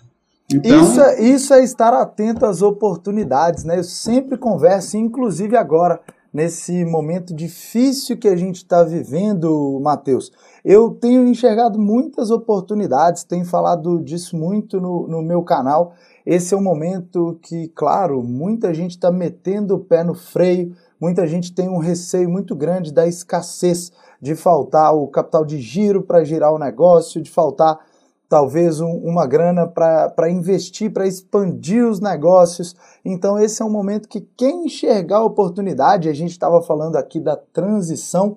Então... 0.53 0.83
Isso, 0.83 1.00
é, 1.00 1.23
isso 1.23 1.55
é 1.55 1.62
estar 1.62 1.95
atento 1.95 2.45
às 2.45 2.61
oportunidades, 2.61 3.62
né? 3.62 3.79
Eu 3.79 3.85
sempre 3.85 4.37
converso, 4.37 4.97
inclusive 4.97 5.57
agora, 5.57 6.00
nesse 6.33 6.85
momento 6.85 7.35
difícil 7.35 8.17
que 8.17 8.27
a 8.27 8.35
gente 8.35 8.57
está 8.57 8.83
vivendo, 8.83 9.79
Matheus. 9.81 10.33
Eu 10.65 10.91
tenho 10.91 11.27
enxergado 11.27 11.79
muitas 11.79 12.31
oportunidades, 12.31 13.25
tenho 13.25 13.45
falado 13.45 14.00
disso 14.03 14.37
muito 14.37 14.81
no, 14.81 15.07
no 15.07 15.23
meu 15.23 15.43
canal. 15.43 15.95
Esse 16.27 16.53
é 16.53 16.57
um 16.57 16.62
momento 16.62 17.39
que, 17.43 17.69
claro, 17.69 18.23
muita 18.23 18.75
gente 18.75 18.93
está 18.93 19.11
metendo 19.11 19.77
o 19.77 19.81
pé 19.81 20.03
no 20.03 20.15
freio, 20.15 20.75
muita 21.00 21.26
gente 21.26 21.52
tem 21.52 21.69
um 21.69 21.78
receio 21.78 22.28
muito 22.28 22.54
grande 22.54 22.92
da 22.92 23.07
escassez, 23.07 23.90
de 24.21 24.35
faltar 24.35 24.95
o 24.95 25.09
capital 25.09 25.45
de 25.45 25.59
giro 25.59 26.02
para 26.02 26.23
girar 26.23 26.52
o 26.52 26.59
negócio, 26.59 27.23
de 27.23 27.30
faltar 27.30 27.80
talvez 28.28 28.80
um, 28.80 28.92
uma 28.99 29.26
grana 29.26 29.66
para 29.66 30.30
investir, 30.30 30.92
para 30.92 31.07
expandir 31.07 31.85
os 31.85 31.99
negócios. 31.99 32.76
Então, 33.04 33.37
esse 33.37 33.61
é 33.61 33.64
um 33.64 33.71
momento 33.71 34.09
que 34.09 34.21
quem 34.37 34.66
enxergar 34.66 35.16
a 35.16 35.25
oportunidade, 35.25 36.09
a 36.09 36.12
gente 36.12 36.30
estava 36.30 36.62
falando 36.62 36.95
aqui 36.95 37.19
da 37.19 37.35
transição 37.37 38.37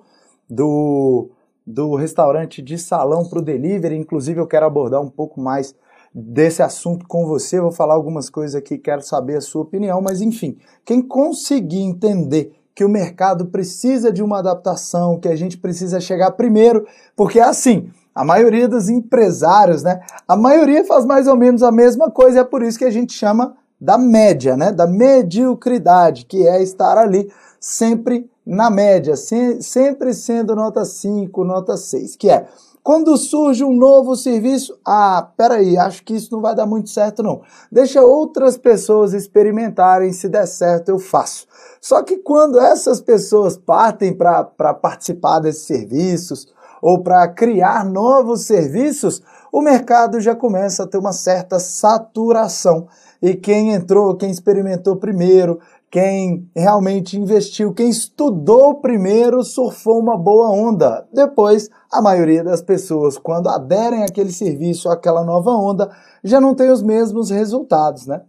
do, 0.50 1.30
do 1.66 1.96
restaurante 1.96 2.60
de 2.60 2.76
salão 2.78 3.24
para 3.26 3.38
o 3.38 3.42
delivery, 3.44 3.96
inclusive 3.96 4.40
eu 4.40 4.48
quero 4.48 4.66
abordar 4.66 5.00
um 5.00 5.10
pouco 5.10 5.40
mais 5.40 5.76
desse 6.14 6.62
assunto 6.62 7.08
com 7.08 7.26
você, 7.26 7.60
vou 7.60 7.72
falar 7.72 7.96
algumas 7.96 8.30
coisas 8.30 8.56
aqui, 8.56 8.78
quero 8.78 9.02
saber 9.02 9.38
a 9.38 9.42
sua 9.42 9.64
opinião, 9.64 10.02
mas 10.02 10.22
enfim, 10.22 10.58
quem 10.86 11.02
conseguir 11.02 11.82
entender 11.82 12.54
que 12.76 12.84
o 12.84 12.90
mercado 12.90 13.48
precisa 13.48 14.12
de 14.12 14.22
uma 14.22 14.40
adaptação, 14.40 15.20
que 15.20 15.28
a 15.28 15.36
gente 15.36 15.58
precisa 15.58 16.00
chegar 16.00 16.32
primeiro, 16.32 16.86
porque 17.16 17.40
é 17.40 17.44
assim, 17.44 17.90
a 18.14 18.24
maioria 18.24 18.68
dos 18.68 18.90
empresários, 18.90 19.84
né? 19.84 20.02
A 20.28 20.36
maioria 20.36 20.84
faz 20.86 21.06
mais 21.06 21.28
ou 21.28 21.36
menos 21.36 21.64
a 21.64 21.72
mesma 21.72 22.12
coisa, 22.12 22.42
é 22.42 22.44
por 22.44 22.62
isso 22.64 22.78
que 22.78 22.86
a 22.86 22.92
gente 22.92 23.14
chama 23.14 23.56
da 23.80 23.98
média, 23.98 24.56
né? 24.56 24.72
Da 24.72 24.88
mediocridade, 24.88 26.26
que 26.26 26.48
é 26.48 26.62
estar 26.62 26.98
ali 26.98 27.32
sempre 27.60 28.30
na 28.46 28.70
média, 28.70 29.16
se, 29.16 29.62
sempre 29.62 30.14
sendo 30.14 30.56
nota 30.56 30.84
5, 30.84 31.44
nota 31.44 31.78
6, 31.78 32.16
que 32.16 32.30
é 32.30 32.46
quando 32.84 33.16
surge 33.16 33.64
um 33.64 33.74
novo 33.74 34.16
serviço, 34.16 34.78
ah, 34.86 35.30
peraí, 35.38 35.78
acho 35.78 36.04
que 36.04 36.14
isso 36.14 36.34
não 36.34 36.42
vai 36.42 36.54
dar 36.54 36.66
muito 36.66 36.90
certo 36.90 37.24
não. 37.24 37.42
Deixa 37.72 38.02
outras 38.02 38.58
pessoas 38.58 39.14
experimentarem, 39.14 40.12
se 40.12 40.28
der 40.28 40.46
certo 40.46 40.90
eu 40.90 41.00
faço. 41.00 41.48
Só 41.80 42.04
que 42.04 42.18
quando 42.18 42.60
essas 42.60 43.00
pessoas 43.00 43.58
partem 43.58 44.14
para 44.14 44.44
participar 44.74 45.40
desses 45.40 45.64
serviços, 45.64 46.52
ou 46.82 47.02
para 47.02 47.26
criar 47.30 47.86
novos 47.86 48.46
serviços, 48.46 49.24
o 49.50 49.62
mercado 49.62 50.20
já 50.20 50.36
começa 50.36 50.84
a 50.84 50.88
ter 50.88 50.98
uma 50.98 51.14
certa 51.14 51.58
saturação. 51.58 52.90
E 53.22 53.36
quem 53.36 53.72
entrou, 53.72 54.18
quem 54.18 54.30
experimentou 54.30 54.98
primeiro, 54.98 55.62
quem 55.94 56.50
realmente 56.56 57.20
investiu, 57.20 57.72
quem 57.72 57.88
estudou 57.88 58.82
primeiro, 58.82 59.44
surfou 59.44 60.00
uma 60.00 60.18
boa 60.18 60.50
onda. 60.50 61.08
Depois, 61.14 61.70
a 61.92 62.02
maioria 62.02 62.44
das 62.44 62.64
pessoas, 62.64 63.16
quando 63.16 63.48
aderem 63.48 64.04
àquele 64.04 64.32
serviço, 64.32 64.90
àquela 64.90 65.24
nova 65.24 65.52
onda, 65.52 65.92
já 66.24 66.42
não 66.42 66.56
tem 66.56 66.72
os 66.72 66.82
mesmos 66.82 67.30
resultados, 67.30 68.08
né? 68.08 68.24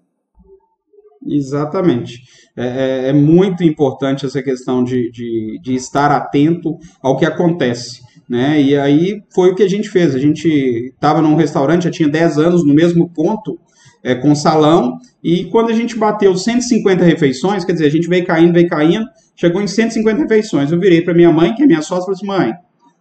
Exatamente. 1.26 2.24
É, 2.54 2.66
é, 2.66 3.08
é 3.08 3.12
muito 3.14 3.64
importante 3.64 4.26
essa 4.26 4.42
questão 4.42 4.84
de, 4.84 5.10
de, 5.10 5.58
de 5.62 5.74
estar 5.74 6.10
atento 6.12 6.76
ao 7.02 7.16
que 7.16 7.24
acontece 7.24 8.04
né? 8.28 8.60
E 8.60 8.76
aí 8.76 9.22
foi 9.34 9.50
o 9.50 9.54
que 9.54 9.62
a 9.62 9.68
gente 9.68 9.88
fez. 9.88 10.14
A 10.14 10.18
gente 10.18 10.48
estava 10.94 11.20
num 11.20 11.36
restaurante, 11.36 11.84
já 11.84 11.90
tinha 11.90 12.08
10 12.08 12.38
anos 12.38 12.66
no 12.66 12.74
mesmo 12.74 13.08
ponto, 13.08 13.58
é, 14.04 14.14
com 14.14 14.34
salão, 14.34 14.98
e 15.22 15.46
quando 15.46 15.70
a 15.70 15.72
gente 15.72 15.98
bateu 15.98 16.36
150 16.36 17.02
refeições, 17.02 17.64
quer 17.64 17.72
dizer, 17.72 17.86
a 17.86 17.90
gente 17.90 18.06
veio 18.06 18.26
caindo, 18.26 18.52
veio 18.52 18.68
caindo, 18.68 19.06
chegou 19.34 19.62
em 19.62 19.66
150 19.66 20.20
refeições. 20.20 20.70
Eu 20.70 20.78
virei 20.78 21.00
para 21.00 21.14
minha 21.14 21.32
mãe, 21.32 21.54
que 21.54 21.62
é 21.62 21.66
minha 21.66 21.80
sócia, 21.80 22.02
e 22.02 22.04
falei 22.04 22.16
assim: 22.16 22.26
mãe, 22.26 22.54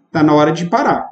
tá 0.10 0.24
na 0.24 0.33
hora 0.33 0.53
de 0.53 0.65
parar. 0.65 1.05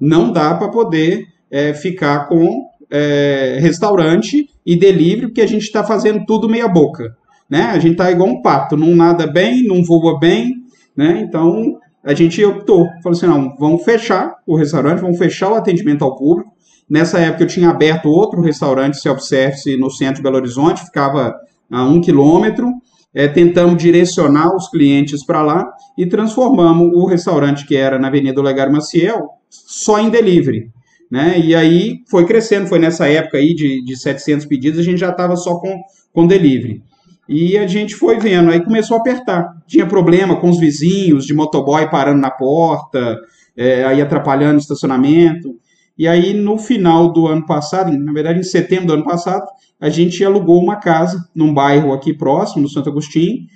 Não 0.00 0.32
dá 0.32 0.54
para 0.54 0.68
poder 0.68 1.24
é, 1.48 1.72
ficar 1.72 2.26
com 2.26 2.66
é, 2.90 3.58
restaurante 3.60 4.50
e 4.66 4.76
delivery, 4.76 5.28
porque 5.28 5.40
a 5.40 5.46
gente 5.46 5.62
está 5.62 5.84
fazendo 5.84 6.26
tudo 6.26 6.48
meia 6.48 6.66
boca. 6.66 7.16
Né? 7.48 7.62
A 7.62 7.78
gente 7.78 7.96
tá 7.96 8.10
igual 8.10 8.28
um 8.28 8.42
pato, 8.42 8.76
não 8.76 8.96
nada 8.96 9.24
bem, 9.28 9.62
não 9.64 9.84
voa 9.84 10.18
bem, 10.18 10.56
né? 10.96 11.20
Então 11.24 11.78
a 12.06 12.14
gente 12.14 12.42
optou, 12.44 12.86
falou 13.02 13.16
assim, 13.16 13.26
não, 13.26 13.56
vamos 13.58 13.82
fechar 13.82 14.36
o 14.46 14.56
restaurante, 14.56 15.00
vamos 15.00 15.18
fechar 15.18 15.50
o 15.50 15.56
atendimento 15.56 16.04
ao 16.04 16.14
público. 16.14 16.52
Nessa 16.88 17.18
época 17.18 17.42
eu 17.42 17.48
tinha 17.48 17.68
aberto 17.68 18.08
outro 18.08 18.40
restaurante 18.40 19.00
self-service 19.00 19.76
no 19.76 19.90
centro 19.90 20.16
de 20.16 20.22
Belo 20.22 20.36
Horizonte, 20.36 20.84
ficava 20.84 21.34
a 21.68 21.82
um 21.82 22.00
quilômetro. 22.00 22.70
É, 23.12 23.26
tentamos 23.26 23.82
direcionar 23.82 24.54
os 24.54 24.68
clientes 24.68 25.26
para 25.26 25.42
lá 25.42 25.66
e 25.98 26.06
transformamos 26.06 26.92
o 26.94 27.06
restaurante 27.06 27.66
que 27.66 27.74
era 27.74 27.98
na 27.98 28.06
Avenida 28.06 28.40
Olegário 28.40 28.72
Maciel 28.72 29.30
só 29.50 29.98
em 29.98 30.08
delivery. 30.08 30.70
Né? 31.10 31.40
E 31.40 31.56
aí 31.56 32.04
foi 32.08 32.24
crescendo, 32.24 32.68
foi 32.68 32.78
nessa 32.78 33.08
época 33.08 33.38
aí 33.38 33.52
de, 33.52 33.82
de 33.82 33.96
700 33.96 34.46
pedidos, 34.46 34.78
a 34.78 34.82
gente 34.82 34.98
já 34.98 35.10
estava 35.10 35.34
só 35.34 35.56
com, 35.58 35.76
com 36.12 36.24
delivery. 36.24 36.82
E 37.28 37.58
a 37.58 37.66
gente 37.66 37.94
foi 37.94 38.18
vendo, 38.18 38.50
aí 38.50 38.62
começou 38.64 38.96
a 38.96 39.00
apertar. 39.00 39.56
Tinha 39.66 39.86
problema 39.86 40.36
com 40.36 40.48
os 40.48 40.58
vizinhos, 40.58 41.26
de 41.26 41.34
motoboy 41.34 41.88
parando 41.90 42.20
na 42.20 42.30
porta, 42.30 43.18
é, 43.56 43.84
aí 43.84 44.00
atrapalhando 44.00 44.56
o 44.56 44.60
estacionamento. 44.60 45.56
E 45.98 46.06
aí, 46.06 46.34
no 46.34 46.58
final 46.58 47.12
do 47.12 47.26
ano 47.26 47.44
passado, 47.46 47.90
na 47.90 48.12
verdade, 48.12 48.38
em 48.38 48.44
setembro 48.44 48.88
do 48.88 48.92
ano 48.92 49.04
passado, 49.04 49.46
a 49.80 49.88
gente 49.88 50.22
alugou 50.24 50.62
uma 50.62 50.76
casa 50.76 51.26
num 51.34 51.52
bairro 51.52 51.92
aqui 51.92 52.12
próximo, 52.14 52.62
no 52.62 52.68
Santo 52.68 52.90
Agostinho, 52.90 53.46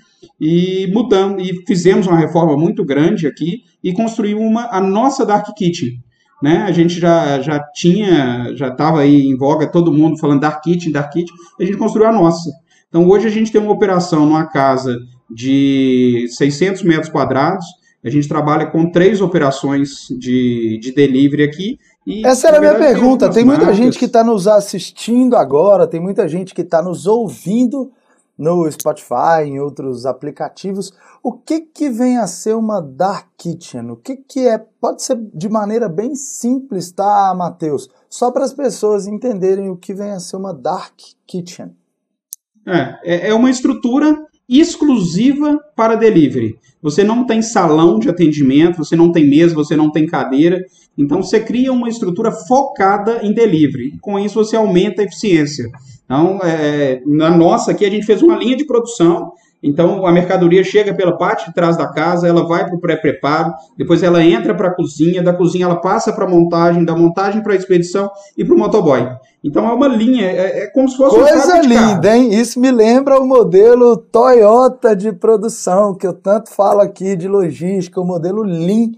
e 0.40 0.90
mudamos, 0.92 1.46
e 1.46 1.64
fizemos 1.66 2.06
uma 2.06 2.18
reforma 2.18 2.56
muito 2.56 2.84
grande 2.84 3.26
aqui 3.26 3.62
e 3.84 3.92
construímos 3.92 4.42
uma, 4.42 4.68
a 4.70 4.80
nossa 4.80 5.24
Dark 5.24 5.46
Kitchen. 5.54 6.02
Né? 6.42 6.58
A 6.62 6.72
gente 6.72 6.98
já, 6.98 7.40
já 7.40 7.62
tinha, 7.74 8.54
já 8.54 8.68
estava 8.68 9.00
aí 9.00 9.26
em 9.26 9.36
voga, 9.36 9.70
todo 9.70 9.92
mundo 9.92 10.18
falando 10.18 10.40
Dark 10.40 10.62
Kitchen, 10.62 10.92
Dark 10.92 11.12
Kitchen, 11.12 11.34
a 11.60 11.64
gente 11.64 11.76
construiu 11.76 12.08
a 12.08 12.12
nossa. 12.12 12.50
Então, 12.90 13.08
hoje 13.08 13.28
a 13.28 13.30
gente 13.30 13.50
tem 13.50 13.60
uma 13.60 13.72
operação 13.72 14.26
numa 14.26 14.46
casa 14.46 14.98
de 15.30 16.26
600 16.36 16.82
metros 16.82 17.08
quadrados, 17.08 17.64
a 18.04 18.10
gente 18.10 18.26
trabalha 18.26 18.66
com 18.66 18.90
três 18.90 19.20
operações 19.20 20.08
de, 20.18 20.78
de 20.82 20.92
delivery 20.92 21.44
aqui. 21.44 21.78
E, 22.06 22.26
Essa 22.26 22.48
era 22.48 22.56
a 22.56 22.60
minha 22.60 22.74
pergunta. 22.74 23.26
Tem, 23.26 23.36
tem 23.36 23.44
muita 23.44 23.66
marcas. 23.66 23.76
gente 23.76 23.98
que 23.98 24.06
está 24.06 24.24
nos 24.24 24.48
assistindo 24.48 25.36
agora, 25.36 25.86
tem 25.86 26.00
muita 26.00 26.26
gente 26.26 26.54
que 26.54 26.62
está 26.62 26.82
nos 26.82 27.06
ouvindo 27.06 27.92
no 28.38 28.68
Spotify, 28.72 29.44
em 29.44 29.60
outros 29.60 30.06
aplicativos. 30.06 30.92
O 31.22 31.30
que 31.30 31.60
que 31.60 31.90
vem 31.90 32.16
a 32.16 32.26
ser 32.26 32.56
uma 32.56 32.80
dark 32.80 33.26
kitchen? 33.36 33.90
O 33.90 33.96
que 33.96 34.16
que 34.16 34.48
é? 34.48 34.58
Pode 34.80 35.02
ser 35.02 35.20
de 35.34 35.48
maneira 35.50 35.86
bem 35.86 36.14
simples, 36.14 36.90
tá, 36.90 37.34
Matheus? 37.36 37.88
Só 38.08 38.30
para 38.30 38.44
as 38.44 38.54
pessoas 38.54 39.06
entenderem 39.06 39.68
o 39.68 39.76
que 39.76 39.92
vem 39.92 40.12
a 40.12 40.18
ser 40.18 40.36
uma 40.36 40.54
dark 40.54 40.94
kitchen. 41.26 41.76
É, 42.66 42.98
é, 43.04 43.28
é 43.30 43.34
uma 43.34 43.50
estrutura 43.50 44.16
exclusiva 44.48 45.58
para 45.76 45.94
delivery. 45.94 46.56
Você 46.82 47.04
não 47.04 47.24
tem 47.24 47.40
salão 47.40 47.98
de 47.98 48.08
atendimento, 48.08 48.78
você 48.78 48.96
não 48.96 49.12
tem 49.12 49.28
mesa, 49.28 49.54
você 49.54 49.76
não 49.76 49.92
tem 49.92 50.06
cadeira. 50.06 50.64
Então 50.98 51.22
você 51.22 51.38
cria 51.38 51.72
uma 51.72 51.88
estrutura 51.88 52.32
focada 52.32 53.20
em 53.22 53.32
delivery. 53.32 53.98
Com 54.00 54.18
isso 54.18 54.34
você 54.34 54.56
aumenta 54.56 55.02
a 55.02 55.04
eficiência. 55.04 55.70
Então, 56.04 56.40
é, 56.42 57.00
na 57.06 57.30
nossa 57.30 57.70
aqui, 57.70 57.84
a 57.84 57.90
gente 57.90 58.04
fez 58.04 58.20
uma 58.20 58.36
linha 58.36 58.56
de 58.56 58.66
produção. 58.66 59.30
Então, 59.62 60.06
a 60.06 60.12
mercadoria 60.12 60.64
chega 60.64 60.94
pela 60.94 61.16
parte 61.18 61.46
de 61.46 61.54
trás 61.54 61.76
da 61.76 61.86
casa, 61.86 62.26
ela 62.26 62.46
vai 62.46 62.64
para 62.64 62.74
o 62.74 62.80
pré-preparo, 62.80 63.52
depois 63.76 64.02
ela 64.02 64.24
entra 64.24 64.54
para 64.54 64.68
a 64.68 64.74
cozinha, 64.74 65.22
da 65.22 65.34
cozinha 65.34 65.66
ela 65.66 65.80
passa 65.80 66.12
para 66.12 66.24
a 66.24 66.28
montagem, 66.28 66.84
da 66.84 66.96
montagem 66.96 67.42
para 67.42 67.52
a 67.52 67.56
expedição 67.56 68.10
e 68.38 68.44
para 68.44 68.54
o 68.54 68.58
motoboy. 68.58 69.06
Então, 69.44 69.68
é 69.68 69.72
uma 69.72 69.88
linha, 69.88 70.26
é, 70.26 70.64
é 70.64 70.66
como 70.68 70.88
se 70.88 70.96
fosse 70.96 71.16
Coisa 71.16 71.56
um 71.56 71.62
linda, 71.62 72.16
hein? 72.16 72.32
Isso 72.32 72.58
me 72.58 72.70
lembra 72.70 73.20
o 73.20 73.26
modelo 73.26 73.96
Toyota 73.98 74.96
de 74.96 75.12
produção, 75.12 75.94
que 75.94 76.06
eu 76.06 76.14
tanto 76.14 76.50
falo 76.50 76.80
aqui 76.80 77.14
de 77.14 77.28
logística, 77.28 78.00
o 78.00 78.04
modelo 78.04 78.42
Lean, 78.42 78.92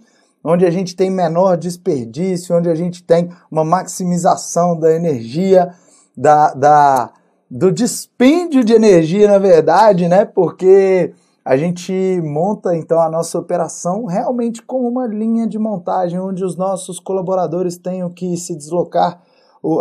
onde 0.44 0.64
a 0.64 0.70
gente 0.70 0.94
tem 0.94 1.10
menor 1.10 1.56
desperdício, 1.56 2.56
onde 2.56 2.68
a 2.68 2.74
gente 2.74 3.02
tem 3.02 3.30
uma 3.50 3.64
maximização 3.64 4.78
da 4.78 4.92
energia, 4.94 5.70
da, 6.16 6.52
da, 6.54 7.10
do 7.54 7.70
dispêndio 7.70 8.64
de 8.64 8.72
energia, 8.72 9.28
na 9.28 9.36
verdade, 9.36 10.08
né? 10.08 10.24
Porque 10.24 11.12
a 11.44 11.54
gente 11.54 11.92
monta 12.24 12.74
então 12.74 12.98
a 12.98 13.10
nossa 13.10 13.38
operação 13.38 14.06
realmente 14.06 14.62
com 14.62 14.88
uma 14.88 15.06
linha 15.06 15.46
de 15.46 15.58
montagem 15.58 16.18
onde 16.18 16.42
os 16.42 16.56
nossos 16.56 16.98
colaboradores 16.98 17.76
tenham 17.76 18.08
que 18.08 18.38
se 18.38 18.56
deslocar 18.56 19.20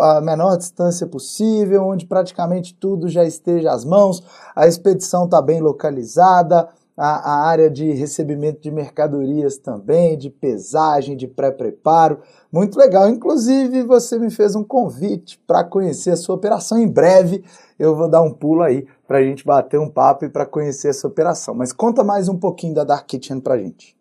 a 0.01 0.19
menor 0.19 0.57
distância 0.57 1.07
possível, 1.07 1.85
onde 1.87 2.05
praticamente 2.05 2.73
tudo 2.73 3.07
já 3.07 3.23
esteja 3.23 3.71
às 3.71 3.85
mãos, 3.85 4.21
a 4.53 4.67
expedição 4.67 5.23
está 5.23 5.41
bem 5.41 5.61
localizada, 5.61 6.67
a, 7.01 7.31
a, 7.31 7.47
área 7.47 7.67
de 7.67 7.91
recebimento 7.93 8.61
de 8.61 8.69
mercadorias 8.69 9.57
também, 9.57 10.15
de 10.15 10.29
pesagem, 10.29 11.17
de 11.17 11.27
pré-preparo. 11.27 12.19
Muito 12.51 12.77
legal. 12.77 13.09
Inclusive, 13.09 13.81
você 13.81 14.19
me 14.19 14.29
fez 14.29 14.55
um 14.55 14.63
convite 14.63 15.41
para 15.47 15.63
conhecer 15.63 16.11
a 16.11 16.15
sua 16.15 16.35
operação. 16.35 16.77
Em 16.77 16.87
breve 16.87 17.43
eu 17.79 17.95
vou 17.95 18.07
dar 18.07 18.21
um 18.21 18.31
pulo 18.31 18.61
aí 18.61 18.85
para 19.07 19.17
a 19.17 19.23
gente 19.23 19.43
bater 19.43 19.79
um 19.79 19.89
papo 19.89 20.25
e 20.25 20.29
para 20.29 20.45
conhecer 20.45 20.89
essa 20.89 21.07
operação. 21.07 21.55
Mas 21.55 21.73
conta 21.73 22.03
mais 22.03 22.29
um 22.29 22.37
pouquinho 22.37 22.75
da 22.75 22.83
Dark 22.83 23.07
Kitchen 23.07 23.39
para 23.39 23.55
a 23.55 23.57
gente. 23.57 23.97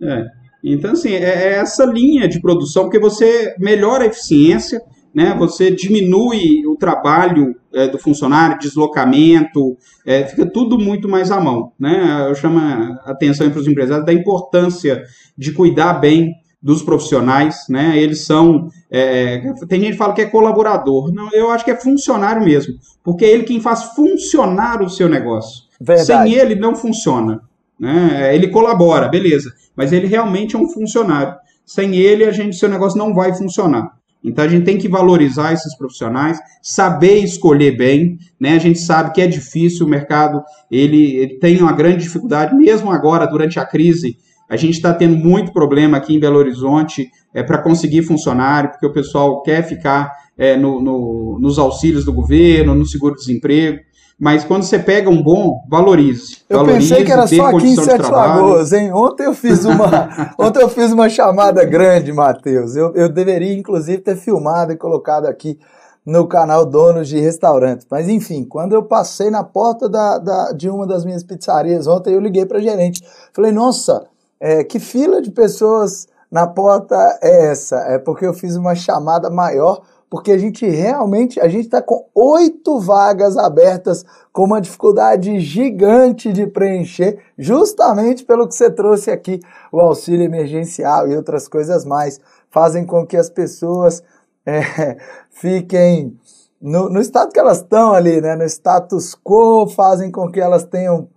É. 0.00 0.26
Então, 0.62 0.92
assim, 0.92 1.14
é, 1.14 1.24
é 1.24 1.52
essa 1.54 1.84
linha 1.84 2.28
de 2.28 2.40
produção, 2.40 2.84
porque 2.84 3.00
você 3.00 3.56
melhora 3.58 4.04
a 4.04 4.06
eficiência, 4.06 4.80
né? 5.14 5.34
Você 5.38 5.70
diminui 5.70 6.66
o 6.66 6.76
trabalho 6.76 7.54
é, 7.72 7.88
do 7.88 7.98
funcionário, 7.98 8.58
deslocamento, 8.58 9.76
é, 10.04 10.24
fica 10.24 10.46
tudo 10.46 10.78
muito 10.78 11.08
mais 11.08 11.30
à 11.30 11.40
mão, 11.40 11.72
né? 11.78 12.26
Eu 12.28 12.34
chamo 12.34 12.58
a 12.58 13.10
atenção 13.10 13.50
para 13.50 13.60
os 13.60 13.66
empresários 13.66 14.06
da 14.06 14.12
importância 14.12 15.02
de 15.36 15.52
cuidar 15.52 15.94
bem 15.94 16.34
dos 16.60 16.82
profissionais, 16.82 17.66
né? 17.68 17.98
Eles 17.98 18.24
são. 18.24 18.68
É, 18.90 19.40
tem 19.68 19.80
gente 19.80 19.92
que 19.92 19.98
fala 19.98 20.12
que 20.12 20.22
é 20.22 20.26
colaborador. 20.26 21.12
Não, 21.12 21.30
eu 21.32 21.50
acho 21.50 21.64
que 21.64 21.70
é 21.70 21.76
funcionário 21.76 22.44
mesmo. 22.44 22.74
Porque 23.02 23.24
é 23.24 23.30
ele 23.30 23.44
quem 23.44 23.60
faz 23.60 23.84
funcionar 23.94 24.82
o 24.82 24.88
seu 24.88 25.08
negócio. 25.08 25.64
Verdade. 25.80 26.30
Sem 26.30 26.34
ele 26.34 26.56
não 26.56 26.74
funciona. 26.74 27.40
Né? 27.78 28.34
Ele 28.34 28.48
colabora, 28.48 29.08
beleza. 29.08 29.52
Mas 29.76 29.92
ele 29.92 30.08
realmente 30.08 30.56
é 30.56 30.58
um 30.58 30.68
funcionário. 30.68 31.34
Sem 31.64 31.94
ele, 31.96 32.24
a 32.24 32.32
gente, 32.32 32.56
seu 32.56 32.68
negócio 32.68 32.98
não 32.98 33.14
vai 33.14 33.32
funcionar. 33.34 33.92
Então 34.28 34.44
a 34.44 34.48
gente 34.48 34.64
tem 34.64 34.78
que 34.78 34.88
valorizar 34.88 35.52
esses 35.52 35.76
profissionais, 35.76 36.38
saber 36.62 37.18
escolher 37.18 37.76
bem, 37.76 38.18
né? 38.38 38.54
A 38.54 38.58
gente 38.58 38.78
sabe 38.78 39.12
que 39.12 39.20
é 39.20 39.26
difícil, 39.26 39.86
o 39.86 39.88
mercado 39.88 40.42
ele, 40.70 41.16
ele 41.16 41.38
tem 41.38 41.60
uma 41.60 41.72
grande 41.72 42.04
dificuldade, 42.04 42.54
mesmo 42.54 42.90
agora 42.90 43.26
durante 43.26 43.58
a 43.58 43.64
crise, 43.64 44.16
a 44.48 44.56
gente 44.56 44.74
está 44.74 44.94
tendo 44.94 45.16
muito 45.16 45.52
problema 45.52 45.98
aqui 45.98 46.14
em 46.14 46.20
Belo 46.20 46.38
Horizonte 46.38 47.10
é, 47.34 47.42
para 47.42 47.58
conseguir 47.58 48.02
funcionário, 48.02 48.70
porque 48.70 48.86
o 48.86 48.92
pessoal 48.92 49.42
quer 49.42 49.62
ficar 49.62 50.10
é, 50.38 50.56
no, 50.56 50.80
no, 50.80 51.38
nos 51.38 51.58
auxílios 51.58 52.04
do 52.04 52.12
governo, 52.12 52.74
no 52.74 52.86
seguro-desemprego. 52.86 53.80
Mas 54.18 54.42
quando 54.42 54.64
você 54.64 54.80
pega 54.80 55.08
um 55.08 55.22
bom, 55.22 55.64
valorize. 55.70 56.38
Eu 56.48 56.58
valorize, 56.58 56.88
pensei 56.88 57.04
que 57.04 57.12
era 57.12 57.26
só 57.26 57.46
aqui 57.46 57.68
em 57.68 57.76
Sete 57.76 58.10
Lagoas, 58.10 58.72
hein? 58.72 58.92
Ontem 58.92 59.26
eu 59.26 59.34
fiz 59.34 59.64
uma, 59.64 60.34
ontem 60.36 60.60
eu 60.60 60.68
fiz 60.68 60.90
uma 60.90 61.08
chamada 61.08 61.64
grande, 61.64 62.12
Matheus. 62.12 62.74
Eu, 62.74 62.92
eu 62.94 63.08
deveria, 63.08 63.56
inclusive, 63.56 64.02
ter 64.02 64.16
filmado 64.16 64.72
e 64.72 64.76
colocado 64.76 65.26
aqui 65.26 65.56
no 66.04 66.26
canal 66.26 66.66
Donos 66.66 67.06
de 67.06 67.20
Restaurantes. 67.20 67.86
Mas 67.88 68.08
enfim, 68.08 68.42
quando 68.42 68.72
eu 68.72 68.82
passei 68.82 69.30
na 69.30 69.44
porta 69.44 69.88
da, 69.88 70.18
da 70.18 70.52
de 70.52 70.68
uma 70.68 70.84
das 70.84 71.04
minhas 71.04 71.22
pizzarias 71.22 71.86
ontem, 71.86 72.14
eu 72.14 72.20
liguei 72.20 72.44
para 72.44 72.60
gerente. 72.60 73.04
Falei, 73.32 73.52
nossa, 73.52 74.04
é, 74.40 74.64
que 74.64 74.80
fila 74.80 75.22
de 75.22 75.30
pessoas 75.30 76.08
na 76.30 76.46
porta 76.46 76.96
é 77.22 77.50
essa? 77.50 77.76
É 77.80 77.98
porque 77.98 78.26
eu 78.26 78.34
fiz 78.34 78.56
uma 78.56 78.74
chamada 78.74 79.30
maior 79.30 79.82
porque 80.10 80.32
a 80.32 80.38
gente 80.38 80.66
realmente, 80.66 81.40
a 81.40 81.48
gente 81.48 81.66
está 81.66 81.82
com 81.82 82.06
oito 82.14 82.78
vagas 82.80 83.36
abertas, 83.36 84.04
com 84.32 84.44
uma 84.44 84.60
dificuldade 84.60 85.38
gigante 85.40 86.32
de 86.32 86.46
preencher, 86.46 87.18
justamente 87.36 88.24
pelo 88.24 88.48
que 88.48 88.54
você 88.54 88.70
trouxe 88.70 89.10
aqui, 89.10 89.40
o 89.70 89.80
auxílio 89.80 90.24
emergencial 90.24 91.08
e 91.08 91.16
outras 91.16 91.46
coisas 91.46 91.84
mais, 91.84 92.20
fazem 92.50 92.86
com 92.86 93.06
que 93.06 93.16
as 93.16 93.28
pessoas 93.28 94.02
é, 94.46 94.96
fiquem 95.30 96.16
no, 96.60 96.88
no 96.88 97.00
estado 97.00 97.32
que 97.32 97.38
elas 97.38 97.58
estão 97.58 97.92
ali, 97.92 98.20
né, 98.20 98.34
no 98.34 98.44
status 98.44 99.14
quo, 99.14 99.68
fazem 99.68 100.10
com 100.10 100.30
que 100.30 100.40
elas 100.40 100.64
tenham 100.64 101.00
um 101.00 101.08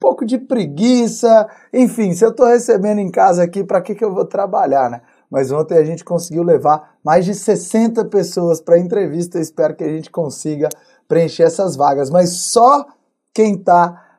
pouco 0.00 0.24
de 0.24 0.38
preguiça, 0.38 1.46
enfim, 1.72 2.12
se 2.12 2.24
eu 2.24 2.30
estou 2.30 2.46
recebendo 2.46 2.98
em 2.98 3.10
casa 3.10 3.42
aqui, 3.42 3.62
para 3.62 3.80
que, 3.80 3.94
que 3.94 4.04
eu 4.04 4.12
vou 4.12 4.24
trabalhar, 4.24 4.90
né? 4.90 5.02
Mas 5.30 5.52
ontem 5.52 5.78
a 5.78 5.84
gente 5.84 6.04
conseguiu 6.04 6.42
levar 6.42 6.96
mais 7.04 7.24
de 7.24 7.34
60 7.34 8.04
pessoas 8.06 8.60
para 8.60 8.74
a 8.74 8.78
entrevista. 8.78 9.38
Espero 9.38 9.76
que 9.76 9.84
a 9.84 9.88
gente 9.88 10.10
consiga 10.10 10.68
preencher 11.06 11.44
essas 11.44 11.76
vagas, 11.76 12.10
mas 12.10 12.30
só 12.30 12.86
quem 13.32 13.54
está 13.54 14.18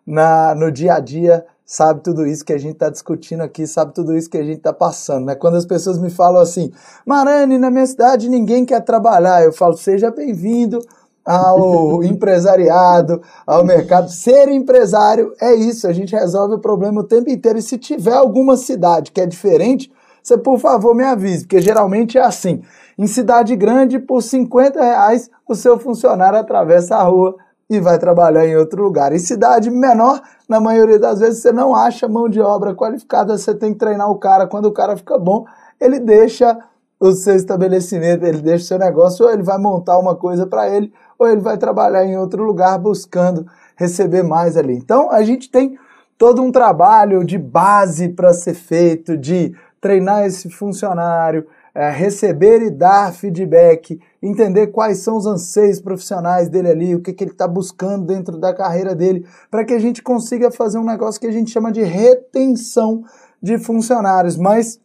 no 0.57 0.71
dia 0.71 0.95
a 0.95 0.99
dia 0.99 1.45
sabe 1.65 2.01
tudo 2.01 2.25
isso 2.25 2.43
que 2.43 2.51
a 2.51 2.57
gente 2.57 2.73
está 2.73 2.89
discutindo 2.89 3.41
aqui, 3.41 3.65
sabe 3.65 3.93
tudo 3.93 4.15
isso 4.15 4.29
que 4.29 4.37
a 4.37 4.43
gente 4.43 4.57
está 4.57 4.73
passando, 4.73 5.25
né? 5.25 5.35
Quando 5.35 5.55
as 5.55 5.65
pessoas 5.65 5.97
me 5.97 6.09
falam 6.09 6.41
assim, 6.41 6.69
Marane, 7.05 7.57
na 7.57 7.71
minha 7.71 7.85
cidade 7.85 8.27
ninguém 8.27 8.65
quer 8.65 8.81
trabalhar, 8.81 9.41
eu 9.41 9.53
falo, 9.53 9.77
seja 9.77 10.11
bem-vindo 10.11 10.79
ao 11.23 12.03
empresariado, 12.03 13.21
ao 13.47 13.63
mercado. 13.63 14.09
Ser 14.11 14.49
empresário 14.49 15.33
é 15.39 15.53
isso, 15.53 15.87
a 15.87 15.93
gente 15.93 16.13
resolve 16.13 16.55
o 16.55 16.59
problema 16.59 16.99
o 16.99 17.05
tempo 17.05 17.29
inteiro. 17.29 17.57
E 17.57 17.61
se 17.61 17.77
tiver 17.77 18.15
alguma 18.15 18.57
cidade 18.57 19.11
que 19.11 19.21
é 19.21 19.25
diferente, 19.25 19.89
você 20.21 20.37
por 20.37 20.59
favor 20.59 20.95
me 20.95 21.03
avise, 21.03 21.45
porque 21.45 21.61
geralmente 21.61 22.17
é 22.17 22.21
assim. 22.21 22.61
Em 22.97 23.07
cidade 23.07 23.55
grande, 23.55 23.99
por 23.99 24.21
50 24.21 24.81
reais, 24.81 25.29
o 25.47 25.55
seu 25.55 25.79
funcionário 25.79 26.37
atravessa 26.37 26.95
a 26.95 27.03
rua 27.03 27.35
e 27.69 27.79
vai 27.79 27.97
trabalhar 27.97 28.45
em 28.45 28.55
outro 28.55 28.83
lugar. 28.83 29.13
Em 29.13 29.19
cidade 29.19 29.71
menor, 29.71 30.21
na 30.47 30.59
maioria 30.59 30.99
das 30.99 31.19
vezes, 31.19 31.41
você 31.41 31.51
não 31.51 31.73
acha 31.73 32.07
mão 32.07 32.27
de 32.27 32.41
obra 32.41 32.75
qualificada, 32.75 33.37
você 33.37 33.55
tem 33.55 33.71
que 33.71 33.79
treinar 33.79 34.11
o 34.11 34.19
cara. 34.19 34.45
Quando 34.45 34.65
o 34.65 34.73
cara 34.73 34.97
fica 34.97 35.17
bom, 35.17 35.45
ele 35.79 35.99
deixa 35.99 36.59
o 36.99 37.13
seu 37.13 37.35
estabelecimento, 37.35 38.25
ele 38.25 38.41
deixa 38.41 38.65
o 38.65 38.67
seu 38.67 38.77
negócio, 38.77 39.25
ou 39.25 39.31
ele 39.31 39.41
vai 39.41 39.57
montar 39.57 39.97
uma 39.97 40.15
coisa 40.15 40.45
para 40.45 40.69
ele, 40.69 40.93
ou 41.17 41.27
ele 41.27 41.41
vai 41.41 41.57
trabalhar 41.57 42.05
em 42.05 42.17
outro 42.17 42.43
lugar 42.43 42.77
buscando 42.77 43.47
receber 43.75 44.21
mais 44.21 44.57
ali. 44.57 44.75
Então, 44.75 45.09
a 45.09 45.23
gente 45.23 45.49
tem 45.49 45.79
todo 46.17 46.43
um 46.43 46.51
trabalho 46.51 47.23
de 47.23 47.39
base 47.39 48.09
para 48.09 48.33
ser 48.33 48.53
feito, 48.53 49.17
de 49.17 49.55
treinar 49.81 50.25
esse 50.25 50.49
funcionário, 50.49 51.47
é, 51.73 51.89
receber 51.89 52.61
e 52.61 52.69
dar 52.69 53.11
feedback, 53.13 53.99
entender 54.21 54.67
quais 54.67 54.99
são 54.99 55.17
os 55.17 55.25
anseios 55.25 55.81
profissionais 55.81 56.47
dele 56.47 56.69
ali, 56.69 56.95
o 56.95 57.01
que, 57.01 57.11
que 57.11 57.23
ele 57.23 57.31
está 57.31 57.47
buscando 57.47 58.05
dentro 58.05 58.37
da 58.37 58.53
carreira 58.53 58.93
dele, 58.93 59.25
para 59.49 59.65
que 59.65 59.73
a 59.73 59.79
gente 59.79 60.03
consiga 60.03 60.51
fazer 60.51 60.77
um 60.77 60.85
negócio 60.85 61.19
que 61.19 61.27
a 61.27 61.31
gente 61.31 61.49
chama 61.49 61.71
de 61.71 61.81
retenção 61.81 63.03
de 63.41 63.57
funcionários. 63.57 64.37
Mas 64.37 64.79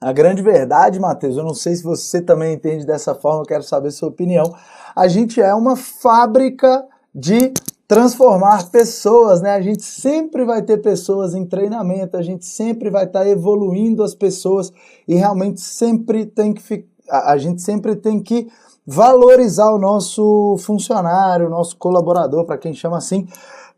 a 0.00 0.12
grande 0.12 0.42
verdade, 0.42 0.98
Matheus, 0.98 1.36
eu 1.36 1.44
não 1.44 1.54
sei 1.54 1.76
se 1.76 1.82
você 1.82 2.20
também 2.20 2.54
entende 2.54 2.84
dessa 2.84 3.14
forma, 3.14 3.42
eu 3.42 3.46
quero 3.46 3.62
saber 3.62 3.90
sua 3.92 4.08
opinião. 4.08 4.52
A 4.94 5.06
gente 5.06 5.40
é 5.40 5.54
uma 5.54 5.76
fábrica 5.76 6.84
de 7.14 7.52
transformar 7.88 8.68
pessoas, 8.70 9.40
né? 9.40 9.50
A 9.54 9.60
gente 9.60 9.84
sempre 9.84 10.44
vai 10.44 10.62
ter 10.62 10.78
pessoas 10.78 11.34
em 11.34 11.44
treinamento, 11.44 12.16
a 12.16 12.22
gente 12.22 12.44
sempre 12.44 12.90
vai 12.90 13.04
estar 13.04 13.20
tá 13.20 13.28
evoluindo 13.28 14.02
as 14.02 14.14
pessoas 14.14 14.72
e 15.06 15.14
realmente 15.14 15.60
sempre 15.60 16.26
tem 16.26 16.52
que 16.52 16.84
a 17.08 17.36
gente 17.38 17.62
sempre 17.62 17.94
tem 17.94 18.20
que 18.20 18.48
valorizar 18.84 19.70
o 19.72 19.78
nosso 19.78 20.56
funcionário, 20.58 21.46
o 21.46 21.50
nosso 21.50 21.76
colaborador, 21.76 22.44
para 22.44 22.58
quem 22.58 22.74
chama 22.74 22.98
assim, 22.98 23.28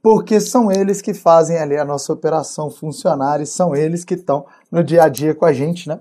porque 0.03 0.41
são 0.41 0.73
eles 0.73 1.03
que 1.03 1.13
fazem 1.13 1.59
ali 1.59 1.77
a 1.77 1.85
nossa 1.85 2.13
operação 2.13 2.71
funcionar 2.71 3.41
e 3.41 3.47
são 3.47 3.77
eles 3.77 4.05
que 4.05 4.15
estão 4.15 4.47
no 4.71 4.83
dia 4.83 5.05
a 5.05 5.09
dia 5.09 5.35
com 5.35 5.45
a 5.45 5.53
gente, 5.53 5.89
né? 5.89 6.01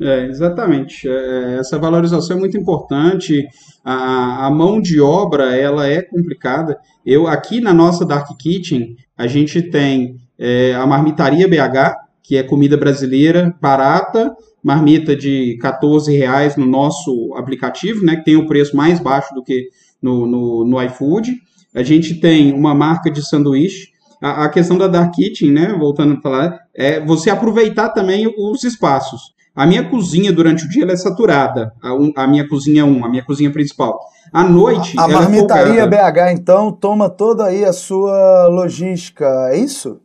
É, 0.00 0.26
exatamente. 0.26 1.08
É, 1.08 1.56
essa 1.58 1.78
valorização 1.78 2.36
é 2.36 2.40
muito 2.40 2.56
importante. 2.56 3.46
A, 3.82 4.46
a, 4.46 4.50
mão 4.50 4.80
de 4.80 5.00
obra 5.00 5.56
ela 5.56 5.86
é 5.86 6.02
complicada. 6.02 6.78
Eu 7.04 7.26
aqui 7.26 7.60
na 7.60 7.72
nossa 7.72 8.04
Dark 8.04 8.28
Kitchen 8.38 8.96
a 9.16 9.26
gente 9.26 9.62
tem 9.62 10.16
é, 10.38 10.74
a 10.74 10.86
marmitaria 10.86 11.48
BH, 11.48 11.96
que 12.22 12.36
é 12.36 12.42
comida 12.42 12.76
brasileira 12.76 13.54
barata, 13.60 14.34
marmita 14.62 15.16
de 15.16 15.56
14 15.62 16.14
reais 16.14 16.56
no 16.56 16.66
nosso 16.66 17.32
aplicativo, 17.34 18.04
né, 18.04 18.16
que 18.16 18.24
tem 18.24 18.36
o 18.36 18.46
preço 18.46 18.76
mais 18.76 19.00
baixo 19.00 19.32
do 19.34 19.42
que 19.42 19.68
no, 20.02 20.26
no, 20.26 20.64
no 20.64 20.82
iFood. 20.82 21.32
A 21.74 21.82
gente 21.82 22.20
tem 22.20 22.52
uma 22.52 22.74
marca 22.74 23.10
de 23.10 23.26
sanduíche. 23.26 23.88
A 24.20 24.48
questão 24.48 24.76
da 24.76 24.88
Dark 24.88 25.14
Kitchen, 25.14 25.52
né, 25.52 25.74
voltando 25.78 26.14
a 26.14 26.20
falar, 26.20 26.58
é 26.74 26.98
você 27.00 27.30
aproveitar 27.30 27.90
também 27.90 28.26
os 28.26 28.64
espaços. 28.64 29.35
A 29.56 29.66
minha 29.66 29.88
cozinha 29.88 30.30
durante 30.30 30.66
o 30.66 30.68
dia 30.68 30.84
é 30.84 30.96
saturada. 30.96 31.72
A, 31.82 31.94
um, 31.94 32.12
a, 32.14 32.26
minha 32.26 32.46
cozinha 32.46 32.84
1, 32.84 33.04
a 33.06 33.08
minha 33.08 33.24
cozinha 33.24 33.50
principal. 33.50 33.98
À 34.30 34.44
noite. 34.44 34.92
A, 34.98 35.06
a 35.06 35.10
é 35.10 35.12
marmitaria 35.14 35.80
é 35.80 35.86
BH, 35.86 36.32
então, 36.32 36.70
toma 36.70 37.08
toda 37.08 37.46
aí 37.46 37.64
a 37.64 37.72
sua 37.72 38.48
logística, 38.48 39.24
é 39.50 39.58
isso? 39.58 39.98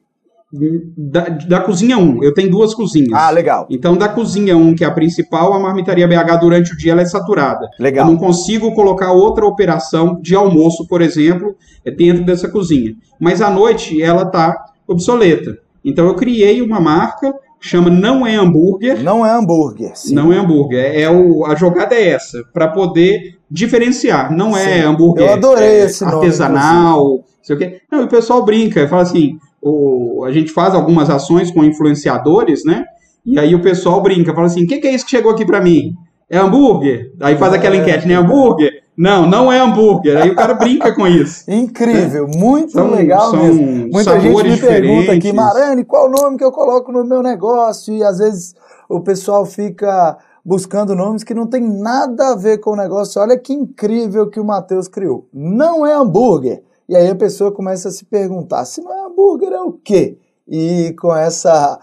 Da, 0.98 1.30
da 1.30 1.60
cozinha 1.62 1.98
1, 1.98 2.24
eu 2.24 2.34
tenho 2.34 2.50
duas 2.50 2.74
cozinhas. 2.74 3.14
Ah, 3.14 3.30
legal. 3.30 3.68
Então, 3.70 3.96
da 3.98 4.08
cozinha 4.08 4.56
1, 4.56 4.76
que 4.76 4.84
é 4.86 4.88
a 4.88 4.92
principal, 4.92 5.54
a 5.54 5.60
marmitaria 5.60 6.08
BH 6.08 6.40
durante 6.40 6.74
o 6.74 6.78
dia 6.78 6.94
ela 6.94 7.02
é 7.02 7.06
saturada. 7.06 7.70
Legal. 7.78 8.06
Eu 8.06 8.12
não 8.12 8.18
consigo 8.18 8.74
colocar 8.74 9.12
outra 9.12 9.46
operação 9.46 10.20
de 10.22 10.34
almoço, 10.34 10.88
por 10.88 11.02
exemplo, 11.02 11.56
dentro 11.98 12.26
dessa 12.26 12.50
cozinha. 12.50 12.96
Mas 13.20 13.42
à 13.42 13.50
noite 13.50 14.02
ela 14.02 14.24
está 14.24 14.66
obsoleta. 14.88 15.58
Então, 15.84 16.06
eu 16.06 16.16
criei 16.16 16.62
uma 16.62 16.80
marca 16.80 17.34
chama 17.62 17.90
Não 17.90 18.26
é 18.26 18.36
Hambúrguer. 18.36 19.02
Não 19.02 19.26
é 19.26 19.32
hambúrguer. 19.32 19.96
Sim. 19.96 20.16
Não 20.16 20.34
é 20.34 20.38
hambúrguer. 20.38 21.00
É 21.00 21.10
o, 21.10 21.46
a 21.46 21.56
jogada 21.56 21.96
é 21.96 22.10
essa, 22.10 22.44
para 22.52 22.68
poder 22.68 23.38
diferenciar. 23.50 24.36
Não 24.36 24.58
é 24.58 24.64
sim. 24.64 24.70
é 24.70 24.82
hambúrguer 24.82 25.28
Eu 25.28 25.34
adorei 25.34 25.82
é, 25.82 25.86
esse 25.86 26.04
nome, 26.04 26.16
artesanal, 26.18 27.24
sei 27.42 27.56
o 27.56 27.60
quê. 27.60 27.82
Não, 27.92 28.04
o 28.04 28.08
pessoal 28.08 28.44
brinca, 28.44 28.88
fala 28.88 29.04
assim, 29.04 29.38
o, 29.62 30.24
a 30.26 30.32
gente 30.32 30.52
faz 30.52 30.74
algumas 30.74 31.10
ações 31.10 31.52
com 31.52 31.64
influenciadores, 31.64 32.66
né? 32.66 32.84
E 33.24 33.38
aí 33.38 33.54
o 33.54 33.62
pessoal 33.62 34.02
brinca, 34.02 34.34
fala 34.34 34.48
assim, 34.48 34.64
o 34.64 34.68
que, 34.68 34.80
que 34.80 34.88
é 34.88 34.96
isso 34.96 35.06
que 35.06 35.12
chegou 35.12 35.32
aqui 35.32 35.46
para 35.46 35.62
mim? 35.62 35.94
É 36.30 36.38
hambúrguer? 36.38 37.12
Aí 37.22 37.38
faz 37.38 37.54
é, 37.54 37.58
aquela 37.58 37.76
enquete, 37.76 38.08
né? 38.08 38.16
Hambúrguer? 38.16 38.82
Não, 39.02 39.28
não 39.28 39.52
é 39.52 39.60
hambúrguer. 39.60 40.16
Aí 40.16 40.30
o 40.30 40.36
cara 40.36 40.54
brinca 40.54 40.94
com 40.94 41.08
isso. 41.08 41.44
Incrível, 41.50 42.28
né? 42.28 42.38
muito 42.38 42.74
são, 42.74 42.92
legal 42.92 43.32
são 43.32 43.44
mesmo. 43.44 43.90
Muita 43.92 44.20
gente 44.20 44.44
me 44.44 44.58
pergunta 44.60 45.12
aqui, 45.14 45.34
Marane, 45.34 45.84
qual 45.84 46.08
o 46.08 46.12
nome 46.12 46.38
que 46.38 46.44
eu 46.44 46.52
coloco 46.52 46.92
no 46.92 47.04
meu 47.04 47.24
negócio? 47.24 47.92
E 47.92 48.04
às 48.04 48.20
vezes 48.20 48.54
o 48.88 49.00
pessoal 49.00 49.44
fica 49.44 50.20
buscando 50.46 50.96
nomes 50.96 51.24
que 51.24 51.34
não 51.34 51.48
tem 51.48 51.62
nada 51.62 52.30
a 52.30 52.36
ver 52.36 52.60
com 52.60 52.74
o 52.74 52.76
negócio. 52.76 53.20
Olha 53.20 53.40
que 53.40 53.52
incrível 53.52 54.30
que 54.30 54.40
o 54.40 54.46
Matheus 54.46 54.88
criou. 54.88 55.28
Não 55.34 55.84
é 55.84 55.96
hambúrguer. 55.96 56.62
E 56.88 56.96
aí 56.96 57.10
a 57.10 57.16
pessoa 57.16 57.52
começa 57.52 57.88
a 57.88 57.92
se 57.92 58.06
perguntar, 58.06 58.66
se 58.66 58.82
não 58.82 58.94
é 58.94 59.08
hambúrguer 59.08 59.52
é 59.52 59.62
o 59.62 59.72
quê? 59.72 60.20
E 60.48 60.94
com 61.00 61.16
essa 61.16 61.80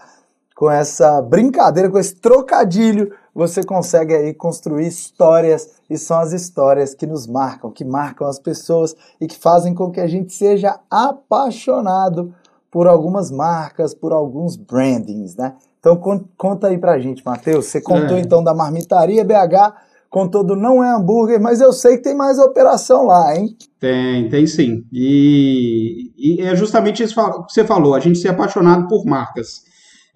com 0.55 0.69
essa 0.69 1.21
brincadeira, 1.21 1.89
com 1.89 1.97
esse 1.97 2.15
trocadilho, 2.15 3.13
você 3.33 3.63
consegue 3.63 4.13
aí 4.13 4.33
construir 4.33 4.87
histórias 4.87 5.69
e 5.89 5.97
são 5.97 6.19
as 6.19 6.33
histórias 6.33 6.93
que 6.93 7.05
nos 7.05 7.27
marcam, 7.27 7.71
que 7.71 7.85
marcam 7.85 8.27
as 8.27 8.39
pessoas 8.39 8.95
e 9.19 9.27
que 9.27 9.37
fazem 9.37 9.73
com 9.73 9.91
que 9.91 9.99
a 9.99 10.07
gente 10.07 10.33
seja 10.33 10.79
apaixonado 10.89 12.33
por 12.71 12.87
algumas 12.87 13.31
marcas, 13.31 13.93
por 13.93 14.11
alguns 14.11 14.55
brandings, 14.55 15.35
né? 15.35 15.55
Então 15.79 15.99
conta 16.37 16.67
aí 16.67 16.77
pra 16.77 16.99
gente, 16.99 17.23
Matheus. 17.25 17.65
Você 17.65 17.81
contou 17.81 18.17
é. 18.17 18.19
então 18.19 18.43
da 18.43 18.53
marmitaria 18.53 19.23
BH, 19.23 19.73
contou 20.09 20.43
do 20.43 20.55
não 20.55 20.83
é 20.83 20.93
hambúrguer, 20.93 21.39
mas 21.39 21.61
eu 21.61 21.71
sei 21.71 21.97
que 21.97 22.03
tem 22.03 22.15
mais 22.15 22.37
operação 22.37 23.05
lá, 23.05 23.35
hein? 23.35 23.55
Tem, 23.79 24.29
tem 24.29 24.45
sim. 24.45 24.83
E, 24.91 26.11
e 26.17 26.41
é 26.41 26.55
justamente 26.55 27.01
isso 27.01 27.15
que 27.15 27.53
você 27.53 27.63
falou, 27.63 27.95
a 27.95 27.99
gente 27.99 28.19
ser 28.19 28.29
apaixonado 28.29 28.87
por 28.87 29.05
marcas. 29.05 29.68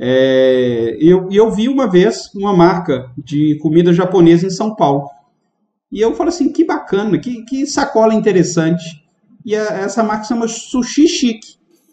É, 0.06 0.98
eu, 1.00 1.30
eu 1.32 1.50
vi 1.50 1.70
uma 1.70 1.89
vez 1.89 2.30
uma 2.36 2.54
marca 2.54 3.10
de 3.18 3.58
comida 3.62 3.94
japonesa 3.94 4.46
em 4.46 4.50
São 4.50 4.76
Paulo. 4.76 5.08
E 5.89 6.02
eu 6.02 6.13
falei 6.13 6.34
assim, 6.34 6.52
que 6.52 6.66
bacana, 6.66 7.18
que, 7.18 7.46
que 7.46 7.66
sacola 7.66 8.13
interessante. 8.13 8.84
E 9.46 9.56
a, 9.56 9.62
essa 9.62 10.04
marca 10.04 10.26
chama 10.26 10.46
Sushi 10.46 11.08
Chic. 11.08 11.39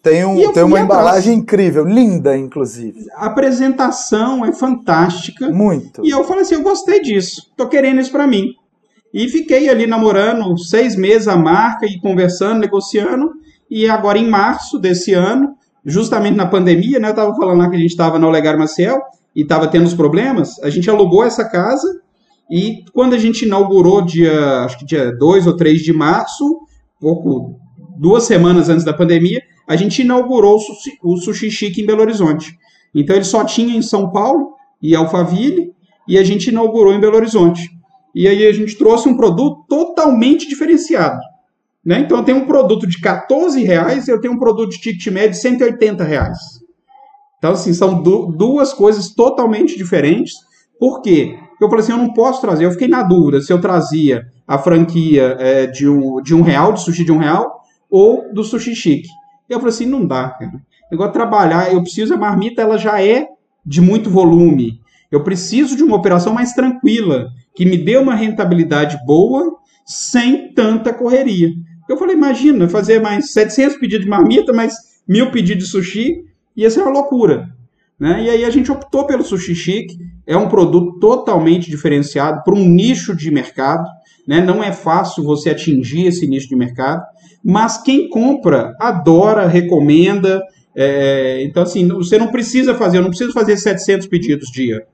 Tem, 0.03 0.25
um, 0.25 0.53
tem 0.53 0.64
uma 0.64 0.81
embalagem 0.81 1.35
incrível, 1.35 1.85
linda, 1.85 2.37
inclusive. 2.37 3.07
A 3.14 3.27
apresentação 3.27 4.44
é 4.44 4.53
fantástica. 4.53 5.49
Muito. 5.49 6.05
E 6.05 6.11
eu 6.11 6.25
falei 6.25 6.42
assim, 6.42 6.55
eu 6.55 6.62
gostei 6.62 7.01
disso, 7.01 7.53
tô 7.57 7.68
querendo 7.68 8.01
isso 8.01 8.11
para 8.11 8.27
mim. 8.27 8.55
E 9.14 9.29
fiquei 9.29 9.68
ali 9.68 9.87
namorando 9.87 10.59
seis 10.59 10.96
meses 10.96 11.29
a 11.29 11.37
marca 11.37 11.87
e 11.87 12.01
conversando, 12.01 12.59
negociando. 12.59 13.31
E 13.70 13.88
agora 13.88 14.18
em 14.18 14.29
março 14.29 14.81
desse 14.81 15.14
ano, 15.14 15.55
justamente 15.85 16.37
na 16.37 16.47
pandemia, 16.47 16.99
né? 16.99 17.09
Eu 17.09 17.12
estava 17.12 17.35
falando 17.35 17.59
lá 17.59 17.71
que 17.71 17.77
a 17.77 17.79
gente 17.79 17.90
estava 17.90 18.19
no 18.19 18.27
Olegário 18.27 18.59
Maciel 18.59 19.01
e 19.35 19.43
estava 19.43 19.69
tendo 19.69 19.87
os 19.87 19.95
problemas. 19.95 20.59
A 20.62 20.71
gente 20.71 20.90
alugou 20.90 21.25
essa 21.25 21.45
casa 21.49 22.01
e 22.51 22.85
quando 22.93 23.14
a 23.14 23.19
gente 23.19 23.45
inaugurou, 23.45 24.03
dia, 24.03 24.64
acho 24.64 24.79
que 24.79 24.85
dia 24.85 25.16
2 25.16 25.47
ou 25.47 25.57
3 25.57 25.81
de 25.81 25.93
março, 25.93 26.61
pouco, 27.01 27.59
duas 27.99 28.25
semanas 28.25 28.69
antes 28.69 28.85
da 28.85 28.93
pandemia, 28.93 29.40
a 29.69 29.77
gente 29.77 30.03
inaugurou 30.03 30.59
o 31.03 31.16
sushi 31.16 31.51
Chique 31.51 31.81
em 31.81 31.87
Belo 31.87 32.01
Horizonte. 32.01 32.59
Então 32.95 33.14
ele 33.14 33.25
só 33.25 33.45
tinha 33.45 33.77
em 33.77 33.83
São 33.83 34.11
Paulo 34.11 34.55
e 34.83 34.97
Alphaville 34.97 35.73
e 36.09 36.19
a 36.19 36.25
gente 36.25 36.49
inaugurou 36.49 36.93
em 36.93 37.01
Belo 37.01 37.16
Horizonte. 37.16 37.71
E 38.12 38.27
aí 38.27 38.45
a 38.47 38.53
gente 38.53 38.77
trouxe 38.77 39.09
um 39.09 39.16
produto 39.16 39.64
totalmente 39.69 40.49
diferenciado. 40.49 41.21
Né? 41.85 42.01
Então 42.01 42.19
eu 42.19 42.25
tenho 42.25 42.38
um 42.38 42.47
produto 42.47 42.87
de 42.87 43.01
14 43.01 43.62
reais 43.64 44.07
e 44.07 44.11
eu 44.11 44.21
tenho 44.21 44.35
um 44.35 44.38
produto 44.38 44.71
de 44.71 44.81
ticket 44.81 45.07
médio 45.12 45.31
de 45.31 45.38
180 45.38 46.05
reais. 46.05 46.38
Então, 47.38 47.53
assim, 47.53 47.73
são 47.73 48.03
du 48.03 48.27
duas 48.27 48.73
coisas 48.75 49.14
totalmente 49.14 49.77
diferentes. 49.77 50.35
Por 50.79 51.01
quê? 51.01 51.38
Porque 51.49 51.64
eu 51.64 51.69
falei 51.71 51.83
assim, 51.83 51.93
eu 51.93 51.99
não 51.99 52.12
posso 52.12 52.40
trazer. 52.40 52.66
Eu 52.66 52.71
fiquei 52.73 52.87
na 52.87 53.03
dúvida 53.03 53.40
se 53.40 53.51
eu 53.51 53.61
trazia 53.61 54.27
a 54.47 54.59
franquia 54.59 55.37
é, 55.38 55.66
de, 55.66 55.88
um, 55.88 56.21
de 56.21 56.35
um 56.35 56.43
real, 56.43 56.73
de 56.73 56.83
sushi 56.83 57.03
de 57.03 57.12
um 57.12 57.19
real, 57.19 57.62
ou 57.90 58.33
do 58.33 58.45
sushi 58.45 58.75
chique. 58.75 59.09
Eu 59.49 59.59
falei 59.59 59.75
assim, 59.75 59.87
não 59.87 60.07
dá, 60.07 60.29
cara. 60.29 60.61
Agora 60.93 61.11
trabalhar, 61.11 61.73
eu 61.73 61.81
preciso, 61.83 62.12
a 62.12 62.16
marmita 62.16 62.61
ela 62.61 62.77
já 62.77 63.03
é 63.03 63.27
de 63.64 63.81
muito 63.81 64.11
volume. 64.11 64.81
Eu 65.11 65.25
preciso 65.25 65.77
de 65.77 65.83
uma 65.83 65.97
operação 65.97 66.35
mais 66.35 66.53
tranquila, 66.53 67.29
que 67.55 67.64
me 67.64 67.79
dê 67.79 67.97
uma 67.97 68.14
rentabilidade 68.14 68.99
boa, 69.07 69.57
sem 69.85 70.53
tanta 70.53 70.93
correria. 70.93 71.49
Eu 71.90 71.96
falei, 71.96 72.14
imagina, 72.14 72.68
fazer 72.68 73.00
mais 73.00 73.33
700 73.33 73.79
pedidos 73.79 74.05
de 74.05 74.09
marmita, 74.09 74.53
mais 74.53 74.74
mil 75.09 75.33
pedidos 75.33 75.64
de 75.64 75.70
sushi, 75.72 76.24
ia 76.57 76.70
ser 76.70 76.83
uma 76.83 76.92
loucura. 76.92 77.48
Né? 77.98 78.26
E 78.26 78.31
aí 78.31 78.44
a 78.44 78.50
gente 78.50 78.70
optou 78.70 79.09
pelo 79.09 79.24
Sushi 79.24 79.57
Chic, 79.57 79.90
é 80.24 80.37
um 80.37 80.48
produto 80.48 81.00
totalmente 81.00 81.68
diferenciado 81.68 82.44
para 82.44 82.55
um 82.55 82.64
nicho 82.64 83.12
de 83.12 83.29
mercado, 83.33 83.85
né? 84.24 84.40
não 84.40 84.62
é 84.62 84.70
fácil 84.70 85.24
você 85.24 85.50
atingir 85.50 86.07
esse 86.07 86.29
nicho 86.29 86.48
de 86.48 86.55
mercado, 86.55 87.03
mas 87.44 87.83
quem 87.83 88.09
compra 88.09 88.72
adora, 88.79 89.48
recomenda, 89.48 90.40
é... 90.76 91.42
então 91.42 91.64
assim, 91.64 91.88
você 91.88 92.16
não 92.18 92.29
precisa 92.29 92.72
fazer, 92.72 92.98
eu 92.98 93.03
não 93.03 93.09
preciso 93.11 93.33
fazer 93.33 93.57
700 93.57 94.07
pedidos 94.07 94.48
dia. 94.53 94.87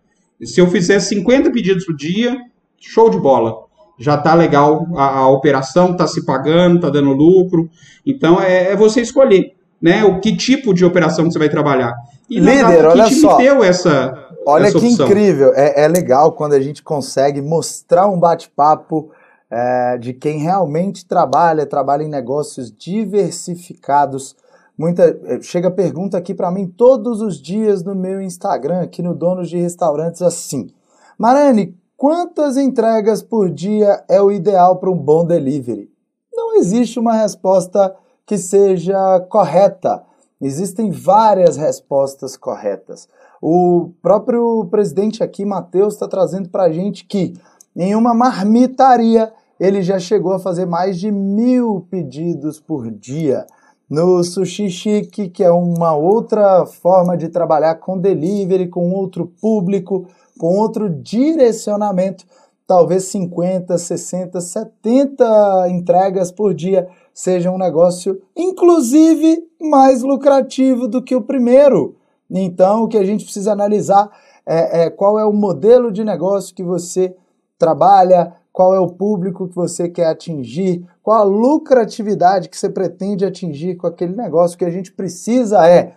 Se 0.42 0.62
eu 0.62 0.66
fizer 0.66 0.98
50 0.98 1.50
pedidos 1.52 1.84
por 1.84 1.94
dia, 1.94 2.38
show 2.80 3.10
de 3.10 3.18
bola 3.18 3.65
já 3.98 4.14
está 4.14 4.34
legal, 4.34 4.86
a, 4.96 5.18
a 5.18 5.28
operação 5.28 5.92
está 5.92 6.06
se 6.06 6.24
pagando, 6.24 6.76
está 6.76 6.90
dando 6.90 7.12
lucro. 7.12 7.68
Então 8.04 8.40
é, 8.40 8.72
é, 8.72 8.76
você 8.76 9.00
escolher 9.00 9.54
né, 9.80 10.04
o 10.04 10.20
que 10.20 10.36
tipo 10.36 10.72
de 10.72 10.84
operação 10.84 11.26
que 11.26 11.32
você 11.32 11.38
vai 11.38 11.48
trabalhar. 11.48 11.94
E 12.28 12.40
Líder, 12.40 12.86
olha 12.86 13.10
só. 13.10 13.36
deu 13.36 13.62
essa, 13.62 14.26
Olha 14.48 14.70
que 14.70 14.76
opção. 14.76 15.08
incrível, 15.08 15.52
é, 15.56 15.82
é, 15.82 15.88
legal 15.88 16.30
quando 16.30 16.52
a 16.52 16.60
gente 16.60 16.80
consegue 16.80 17.42
mostrar 17.42 18.06
um 18.06 18.18
bate-papo 18.18 19.10
é, 19.50 19.98
de 19.98 20.12
quem 20.12 20.38
realmente 20.38 21.04
trabalha, 21.04 21.66
trabalha 21.66 22.04
em 22.04 22.08
negócios 22.08 22.70
diversificados. 22.70 24.36
Muita 24.78 25.18
é, 25.24 25.40
chega 25.42 25.68
pergunta 25.68 26.16
aqui 26.16 26.32
para 26.32 26.48
mim 26.52 26.68
todos 26.68 27.20
os 27.20 27.42
dias 27.42 27.82
no 27.82 27.92
meu 27.92 28.20
Instagram, 28.20 28.82
aqui 28.82 29.02
no 29.02 29.16
Donos 29.16 29.50
de 29.50 29.58
Restaurantes 29.58 30.22
assim. 30.22 30.68
Marane, 31.18 31.76
quantas 31.96 32.56
entregas 32.56 33.22
por 33.22 33.50
dia 33.50 34.04
é 34.08 34.20
o 34.20 34.30
ideal 34.30 34.76
para 34.76 34.90
um 34.90 34.96
bom 34.96 35.24
delivery? 35.24 35.90
Não 36.32 36.56
existe 36.56 36.98
uma 36.98 37.14
resposta 37.14 37.94
que 38.26 38.36
seja 38.36 39.20
correta. 39.28 40.02
Existem 40.40 40.90
várias 40.90 41.56
respostas 41.56 42.36
corretas. 42.36 43.08
O 43.40 43.90
próprio 44.02 44.66
presidente 44.70 45.22
aqui, 45.22 45.44
Matheus, 45.44 45.94
está 45.94 46.06
trazendo 46.06 46.48
para 46.48 46.64
a 46.64 46.72
gente 46.72 47.04
que 47.04 47.34
em 47.74 47.94
uma 47.94 48.12
marmitaria 48.12 49.32
ele 49.58 49.80
já 49.82 49.98
chegou 49.98 50.32
a 50.32 50.38
fazer 50.38 50.66
mais 50.66 50.98
de 50.98 51.10
mil 51.10 51.86
pedidos 51.90 52.60
por 52.60 52.90
dia. 52.90 53.46
No 53.88 54.22
Sushi 54.24 54.68
Chique, 54.68 55.28
que 55.28 55.44
é 55.44 55.50
uma 55.50 55.94
outra 55.94 56.66
forma 56.66 57.16
de 57.16 57.28
trabalhar 57.28 57.76
com 57.76 57.98
delivery, 57.98 58.68
com 58.68 58.90
outro 58.92 59.32
público, 59.40 60.06
com 60.38 60.58
outro 60.58 60.88
direcionamento, 60.88 62.24
talvez 62.66 63.04
50, 63.04 63.78
60, 63.78 64.40
70 64.40 65.68
entregas 65.70 66.30
por 66.30 66.52
dia 66.52 66.88
seja 67.14 67.50
um 67.50 67.58
negócio, 67.58 68.20
inclusive, 68.36 69.42
mais 69.60 70.02
lucrativo 70.02 70.86
do 70.86 71.02
que 71.02 71.14
o 71.14 71.22
primeiro. 71.22 71.96
Então, 72.30 72.82
o 72.82 72.88
que 72.88 72.98
a 72.98 73.04
gente 73.04 73.24
precisa 73.24 73.52
analisar 73.52 74.10
é, 74.44 74.84
é 74.84 74.90
qual 74.90 75.18
é 75.18 75.24
o 75.24 75.32
modelo 75.32 75.90
de 75.90 76.04
negócio 76.04 76.54
que 76.54 76.62
você 76.62 77.14
trabalha, 77.58 78.34
qual 78.52 78.74
é 78.74 78.80
o 78.80 78.88
público 78.88 79.48
que 79.48 79.54
você 79.54 79.88
quer 79.88 80.06
atingir, 80.06 80.84
qual 81.02 81.20
a 81.20 81.24
lucratividade 81.24 82.48
que 82.48 82.56
você 82.56 82.68
pretende 82.68 83.24
atingir 83.24 83.76
com 83.76 83.86
aquele 83.86 84.16
negócio. 84.16 84.54
O 84.54 84.58
que 84.58 84.64
a 84.64 84.70
gente 84.70 84.92
precisa 84.92 85.68
é 85.68 85.94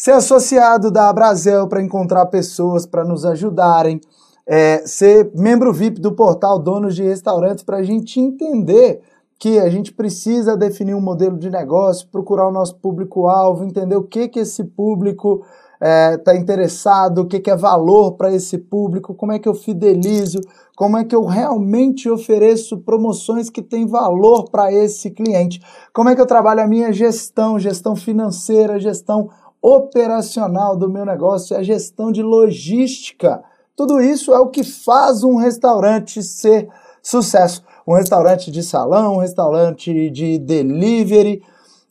ser 0.00 0.12
associado 0.12 0.90
da 0.90 1.10
Abrazel 1.10 1.68
para 1.68 1.82
encontrar 1.82 2.24
pessoas 2.24 2.86
para 2.86 3.04
nos 3.04 3.26
ajudarem, 3.26 4.00
é, 4.46 4.78
ser 4.86 5.30
membro 5.34 5.74
VIP 5.74 6.00
do 6.00 6.12
portal 6.12 6.58
Donos 6.58 6.94
de 6.94 7.02
Restaurantes 7.02 7.62
para 7.62 7.76
a 7.76 7.82
gente 7.82 8.18
entender 8.18 9.02
que 9.38 9.58
a 9.58 9.68
gente 9.68 9.92
precisa 9.92 10.56
definir 10.56 10.94
um 10.94 11.02
modelo 11.02 11.36
de 11.36 11.50
negócio, 11.50 12.08
procurar 12.10 12.48
o 12.48 12.50
nosso 12.50 12.76
público-alvo, 12.76 13.62
entender 13.62 13.94
o 13.94 14.02
que, 14.02 14.26
que 14.26 14.40
esse 14.40 14.64
público 14.64 15.44
está 15.74 15.86
é, 15.86 16.16
tá 16.16 16.34
interessado, 16.34 17.18
o 17.18 17.26
que, 17.26 17.38
que 17.38 17.50
é 17.50 17.56
valor 17.56 18.12
para 18.12 18.32
esse 18.32 18.56
público, 18.56 19.14
como 19.14 19.32
é 19.32 19.38
que 19.38 19.48
eu 19.48 19.54
fidelizo, 19.54 20.40
como 20.76 20.96
é 20.96 21.04
que 21.04 21.14
eu 21.14 21.26
realmente 21.26 22.08
ofereço 22.08 22.78
promoções 22.78 23.50
que 23.50 23.60
têm 23.60 23.86
valor 23.86 24.48
para 24.50 24.72
esse 24.72 25.10
cliente, 25.10 25.60
como 25.92 26.08
é 26.08 26.14
que 26.14 26.20
eu 26.22 26.26
trabalho 26.26 26.62
a 26.62 26.66
minha 26.66 26.90
gestão, 26.90 27.58
gestão 27.58 27.94
financeira, 27.94 28.80
gestão 28.80 29.28
operacional 29.62 30.76
do 30.76 30.88
meu 30.88 31.04
negócio, 31.04 31.56
a 31.56 31.62
gestão 31.62 32.10
de 32.10 32.22
logística. 32.22 33.42
Tudo 33.76 34.00
isso 34.00 34.32
é 34.32 34.38
o 34.38 34.48
que 34.48 34.64
faz 34.64 35.22
um 35.22 35.36
restaurante 35.36 36.22
ser 36.22 36.68
sucesso 37.02 37.62
um 37.90 37.94
restaurante 37.94 38.52
de 38.52 38.62
salão, 38.62 39.16
um 39.16 39.20
restaurante 39.20 40.10
de 40.10 40.38
delivery. 40.38 41.42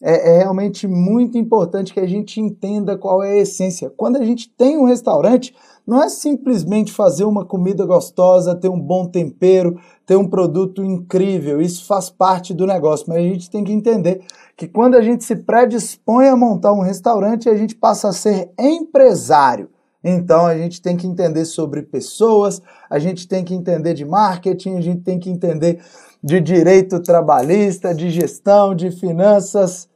É, 0.01 0.35
é, 0.35 0.37
realmente 0.37 0.87
muito 0.87 1.37
importante 1.37 1.93
que 1.93 1.99
a 1.99 2.07
gente 2.07 2.39
entenda 2.39 2.97
qual 2.97 3.21
é 3.21 3.31
a 3.31 3.37
essência. 3.39 3.91
Quando 3.97 4.15
a 4.15 4.23
gente 4.23 4.47
tem 4.47 4.77
um 4.77 4.85
restaurante, 4.85 5.53
não 5.85 6.01
é 6.01 6.07
simplesmente 6.07 6.93
fazer 6.93 7.25
uma 7.25 7.43
comida 7.43 7.85
gostosa, 7.85 8.55
ter 8.55 8.69
um 8.69 8.79
bom 8.79 9.05
tempero, 9.05 9.77
ter 10.05 10.15
um 10.15 10.25
produto 10.25 10.81
incrível. 10.81 11.61
Isso 11.61 11.83
faz 11.83 12.09
parte 12.09 12.53
do 12.53 12.65
negócio, 12.65 13.07
mas 13.09 13.17
a 13.17 13.23
gente 13.23 13.49
tem 13.49 13.61
que 13.61 13.73
entender 13.73 14.21
que 14.59 14.67
quando 14.67 14.95
a 14.95 15.01
gente 15.01 15.23
se 15.23 15.37
predispõe 15.37 16.27
a 16.27 16.35
montar 16.35 16.73
um 16.73 16.81
restaurante, 16.81 17.47
a 17.47 17.55
gente 17.55 17.73
passa 17.73 18.09
a 18.09 18.11
ser 18.11 18.51
empresário. 18.59 19.69
Então 20.03 20.45
a 20.45 20.57
gente 20.57 20.81
tem 20.81 20.97
que 20.97 21.07
entender 21.07 21.45
sobre 21.45 21.81
pessoas, 21.81 22.61
a 22.89 22.99
gente 22.99 23.25
tem 23.25 23.41
que 23.41 23.53
entender 23.53 23.93
de 23.93 24.03
marketing, 24.03 24.75
a 24.75 24.81
gente 24.81 25.01
tem 25.01 25.17
que 25.17 25.29
entender 25.29 25.79
de 26.21 26.41
direito 26.41 27.01
trabalhista, 27.01 27.95
de 27.95 28.09
gestão, 28.09 28.75
de 28.75 28.91
finanças. 28.91 29.87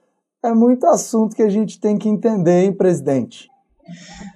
É 0.41 0.53
muito 0.53 0.85
assunto 0.85 1.35
que 1.35 1.43
a 1.43 1.49
gente 1.49 1.77
tem 1.77 1.97
que 1.97 2.07
entender, 2.07 2.63
hein, 2.63 2.71
presidente? 2.71 3.49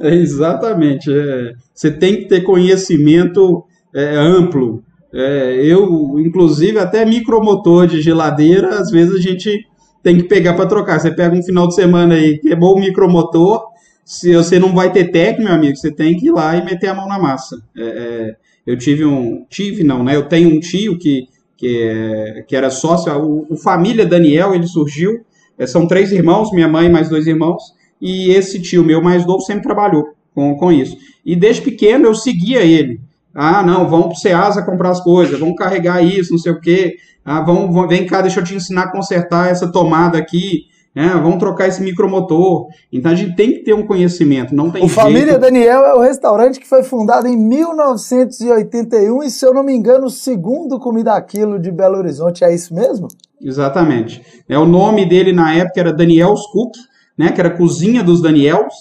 É, 0.02 0.14
exatamente. 0.14 1.10
É, 1.10 1.54
você 1.74 1.90
tem 1.90 2.18
que 2.18 2.26
ter 2.28 2.42
conhecimento 2.42 3.64
é, 3.96 4.18
amplo. 4.18 4.84
É, 5.14 5.56
eu, 5.64 6.20
inclusive, 6.20 6.78
até 6.80 7.06
micromotor 7.06 7.88
de 7.88 8.02
geladeira, 8.02 8.78
às 8.78 8.92
vezes 8.92 9.16
a 9.16 9.22
gente 9.22 9.66
tem 10.08 10.16
que 10.16 10.24
pegar 10.24 10.54
para 10.54 10.66
trocar. 10.66 11.02
Você 11.02 11.12
pega 11.12 11.36
um 11.36 11.44
final 11.44 11.68
de 11.68 11.76
semana 11.76 12.16
aí, 12.16 12.40
quebrou 12.40 12.78
o 12.78 12.80
micromotor, 12.80 13.62
se 14.06 14.34
você 14.34 14.58
não 14.58 14.74
vai 14.74 14.90
ter 14.90 15.12
técnico, 15.12 15.44
meu 15.44 15.54
amigo, 15.54 15.76
você 15.76 15.92
tem 15.92 16.16
que 16.16 16.28
ir 16.28 16.32
lá 16.32 16.56
e 16.56 16.64
meter 16.64 16.88
a 16.88 16.94
mão 16.94 17.10
na 17.10 17.20
massa. 17.20 17.62
É, 17.76 17.84
é, 17.84 18.36
eu 18.66 18.78
tive 18.78 19.04
um. 19.04 19.46
Tive, 19.50 19.84
não, 19.84 20.06
né? 20.06 20.16
Eu 20.16 20.30
tenho 20.30 20.56
um 20.56 20.62
tio 20.62 20.98
que, 20.98 21.28
que, 21.58 21.78
é, 21.78 22.42
que 22.48 22.56
era 22.56 22.70
sócio. 22.70 23.12
O, 23.22 23.48
o, 23.50 23.58
família 23.58 24.06
Daniel, 24.06 24.56
ele 24.56 24.66
surgiu. 24.66 25.26
É, 25.58 25.68
são 25.68 25.86
três 25.86 26.10
irmãos, 26.14 26.54
minha 26.54 26.70
mãe 26.70 26.90
mais 26.90 27.10
dois 27.10 27.28
irmãos. 27.28 27.62
E 28.02 28.30
esse 28.30 28.62
tio 28.62 28.86
meu 28.86 29.02
mais 29.02 29.26
novo 29.26 29.42
sempre 29.42 29.64
trabalhou 29.64 30.14
com, 30.34 30.56
com 30.56 30.72
isso. 30.72 30.96
E 31.26 31.36
desde 31.36 31.64
pequeno 31.64 32.06
eu 32.06 32.16
seguia 32.16 32.62
ele. 32.62 33.02
Ah, 33.40 33.62
não, 33.62 33.88
vamos 33.88 34.08
para 34.08 34.14
o 34.14 34.20
Ceasa 34.20 34.64
comprar 34.64 34.90
as 34.90 35.02
coisas, 35.02 35.40
vamos 35.40 35.56
carregar 35.56 36.04
isso, 36.04 36.32
não 36.32 36.40
sei 36.40 36.52
o 36.52 36.60
quê. 36.60 36.96
Ah, 37.24 37.42
vamos, 37.42 37.88
vem 37.88 38.06
cá, 38.06 38.22
deixa 38.22 38.40
eu 38.40 38.44
te 38.44 38.56
ensinar 38.56 38.84
a 38.84 38.92
consertar 38.92 39.52
essa 39.52 39.72
tomada 39.72 40.18
aqui 40.18 40.66
né? 40.98 41.10
Vamos 41.22 41.38
trocar 41.38 41.68
esse 41.68 41.80
micromotor. 41.84 42.70
Então 42.92 43.12
a 43.12 43.16
gente 43.16 43.36
tem 43.36 43.52
que 43.52 43.60
ter 43.60 43.74
um 43.76 43.86
conhecimento, 43.86 44.56
não 44.56 44.72
tem 44.72 44.84
O 44.84 44.88
jeito. 44.88 45.00
Família 45.00 45.38
Daniel 45.38 45.86
é 45.86 45.94
o 45.94 46.00
restaurante 46.00 46.60
que 46.60 46.68
foi 46.68 46.82
fundado 46.82 47.28
em 47.28 47.38
1981 47.38 49.22
e, 49.22 49.30
se 49.30 49.46
eu 49.46 49.54
não 49.54 49.62
me 49.62 49.76
engano, 49.76 50.08
o 50.08 50.10
segundo 50.10 50.80
Comida 50.80 51.14
Aquilo 51.14 51.60
de 51.60 51.72
Belo 51.72 52.00
Horizonte. 52.00 52.44
É 52.44 52.52
isso 52.52 52.74
mesmo? 52.74 53.08
Exatamente. 53.40 54.24
É, 54.50 54.58
o 54.58 54.66
nome 54.66 55.08
dele 55.08 55.32
na 55.32 55.54
época 55.54 55.80
era 55.80 55.94
Daniel's 55.94 56.48
Cook, 56.52 56.74
né? 57.16 57.32
Que 57.32 57.42
era 57.42 57.56
Cozinha 57.56 58.04
dos 58.04 58.20
Daniels. 58.20 58.74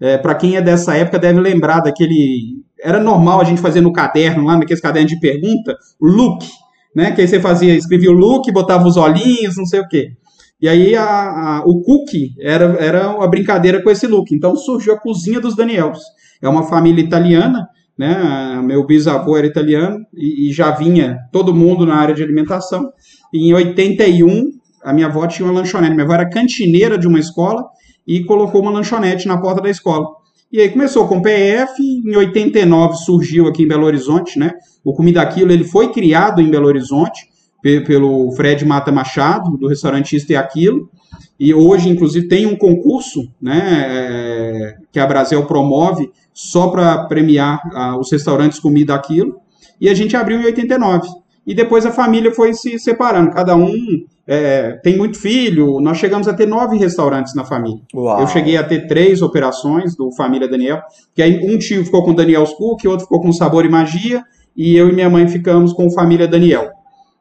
É, 0.00 0.16
Para 0.16 0.36
quem 0.36 0.56
é 0.56 0.62
dessa 0.62 0.96
época 0.96 1.18
deve 1.18 1.38
lembrar 1.38 1.80
daquele. 1.80 2.64
Era 2.82 3.00
normal 3.00 3.40
a 3.40 3.44
gente 3.44 3.60
fazer 3.60 3.80
no 3.80 3.92
caderno, 3.92 4.44
lá 4.44 4.56
naqueles 4.56 4.80
cadernos 4.80 5.10
de 5.10 5.20
pergunta, 5.20 5.76
look, 6.00 6.46
né? 6.94 7.12
Que 7.12 7.22
aí 7.22 7.28
você 7.28 7.40
fazia, 7.40 7.74
escrevia 7.74 8.10
o 8.10 8.14
look, 8.14 8.50
botava 8.52 8.86
os 8.86 8.96
olhinhos, 8.96 9.56
não 9.56 9.66
sei 9.66 9.80
o 9.80 9.88
quê. 9.88 10.12
E 10.60 10.68
aí 10.68 10.96
a, 10.96 11.04
a, 11.04 11.62
o 11.64 11.80
cookie 11.82 12.34
era, 12.40 12.64
era 12.80 13.10
uma 13.16 13.28
brincadeira 13.28 13.82
com 13.82 13.90
esse 13.90 14.06
look. 14.06 14.34
Então 14.34 14.56
surgiu 14.56 14.94
a 14.94 14.98
cozinha 14.98 15.40
dos 15.40 15.54
Daniels. 15.54 16.00
É 16.42 16.48
uma 16.48 16.64
família 16.64 17.02
italiana, 17.02 17.68
né? 17.96 18.60
Meu 18.64 18.84
bisavô 18.84 19.36
era 19.36 19.46
italiano 19.46 19.98
e, 20.14 20.48
e 20.48 20.52
já 20.52 20.70
vinha 20.72 21.18
todo 21.32 21.54
mundo 21.54 21.86
na 21.86 21.96
área 21.96 22.14
de 22.14 22.22
alimentação. 22.22 22.90
E 23.32 23.48
em 23.48 23.54
81, 23.54 24.50
a 24.82 24.92
minha 24.92 25.06
avó 25.06 25.26
tinha 25.26 25.46
uma 25.46 25.54
lanchonete. 25.54 25.92
Minha 25.92 26.04
avó 26.04 26.14
era 26.14 26.28
cantineira 26.28 26.98
de 26.98 27.06
uma 27.06 27.18
escola 27.20 27.64
e 28.06 28.24
colocou 28.24 28.62
uma 28.62 28.70
lanchonete 28.70 29.28
na 29.28 29.40
porta 29.40 29.60
da 29.60 29.70
escola. 29.70 30.06
E 30.50 30.60
aí 30.60 30.70
começou 30.70 31.06
com 31.06 31.18
o 31.18 31.22
PF, 31.22 31.82
em 31.82 32.16
89 32.16 32.96
surgiu 32.96 33.46
aqui 33.46 33.64
em 33.64 33.68
Belo 33.68 33.84
Horizonte, 33.84 34.38
né? 34.38 34.52
O 34.82 34.94
Comida 34.94 35.20
Aquilo, 35.20 35.52
ele 35.52 35.64
foi 35.64 35.92
criado 35.92 36.40
em 36.40 36.50
Belo 36.50 36.66
Horizonte, 36.66 37.28
pelo 37.62 38.32
Fred 38.32 38.64
Mata 38.64 38.90
Machado, 38.90 39.58
do 39.58 39.68
restaurante 39.68 40.16
Isto 40.16 40.30
e 40.30 40.36
Aquilo, 40.36 40.88
e 41.38 41.52
hoje, 41.52 41.88
inclusive, 41.88 42.28
tem 42.28 42.46
um 42.46 42.56
concurso 42.56 43.30
né, 43.40 43.84
é, 43.88 44.76
que 44.90 44.98
a 44.98 45.06
Brasil 45.06 45.44
promove 45.44 46.10
só 46.32 46.68
para 46.68 47.04
premiar 47.04 47.60
uh, 47.66 47.98
os 47.98 48.10
restaurantes 48.10 48.58
Comida 48.58 48.94
Aquilo, 48.94 49.40
e 49.80 49.88
a 49.88 49.94
gente 49.94 50.16
abriu 50.16 50.40
em 50.40 50.44
89. 50.44 51.08
E 51.46 51.54
depois 51.54 51.86
a 51.86 51.92
família 51.92 52.32
foi 52.32 52.54
se 52.54 52.78
separando, 52.78 53.30
cada 53.30 53.54
um 53.54 53.72
é, 54.30 54.72
tem 54.82 54.98
muito 54.98 55.18
filho, 55.18 55.80
nós 55.80 55.96
chegamos 55.96 56.28
a 56.28 56.34
ter 56.34 56.46
nove 56.46 56.76
restaurantes 56.76 57.34
na 57.34 57.46
família. 57.46 57.80
Uau. 57.94 58.20
Eu 58.20 58.26
cheguei 58.26 58.58
a 58.58 58.62
ter 58.62 58.86
três 58.86 59.22
operações 59.22 59.96
do 59.96 60.12
Família 60.14 60.46
Daniel, 60.46 60.82
que 61.14 61.22
aí 61.22 61.40
um 61.42 61.56
tio 61.56 61.82
ficou 61.82 62.04
com 62.04 62.14
Daniel's 62.14 62.52
Cook, 62.52 62.84
outro 62.84 63.06
ficou 63.06 63.22
com 63.22 63.32
Sabor 63.32 63.64
e 63.64 63.70
Magia, 63.70 64.22
e 64.54 64.76
eu 64.76 64.90
e 64.90 64.92
minha 64.92 65.08
mãe 65.08 65.26
ficamos 65.26 65.72
com 65.72 65.90
Família 65.90 66.28
Daniel. 66.28 66.68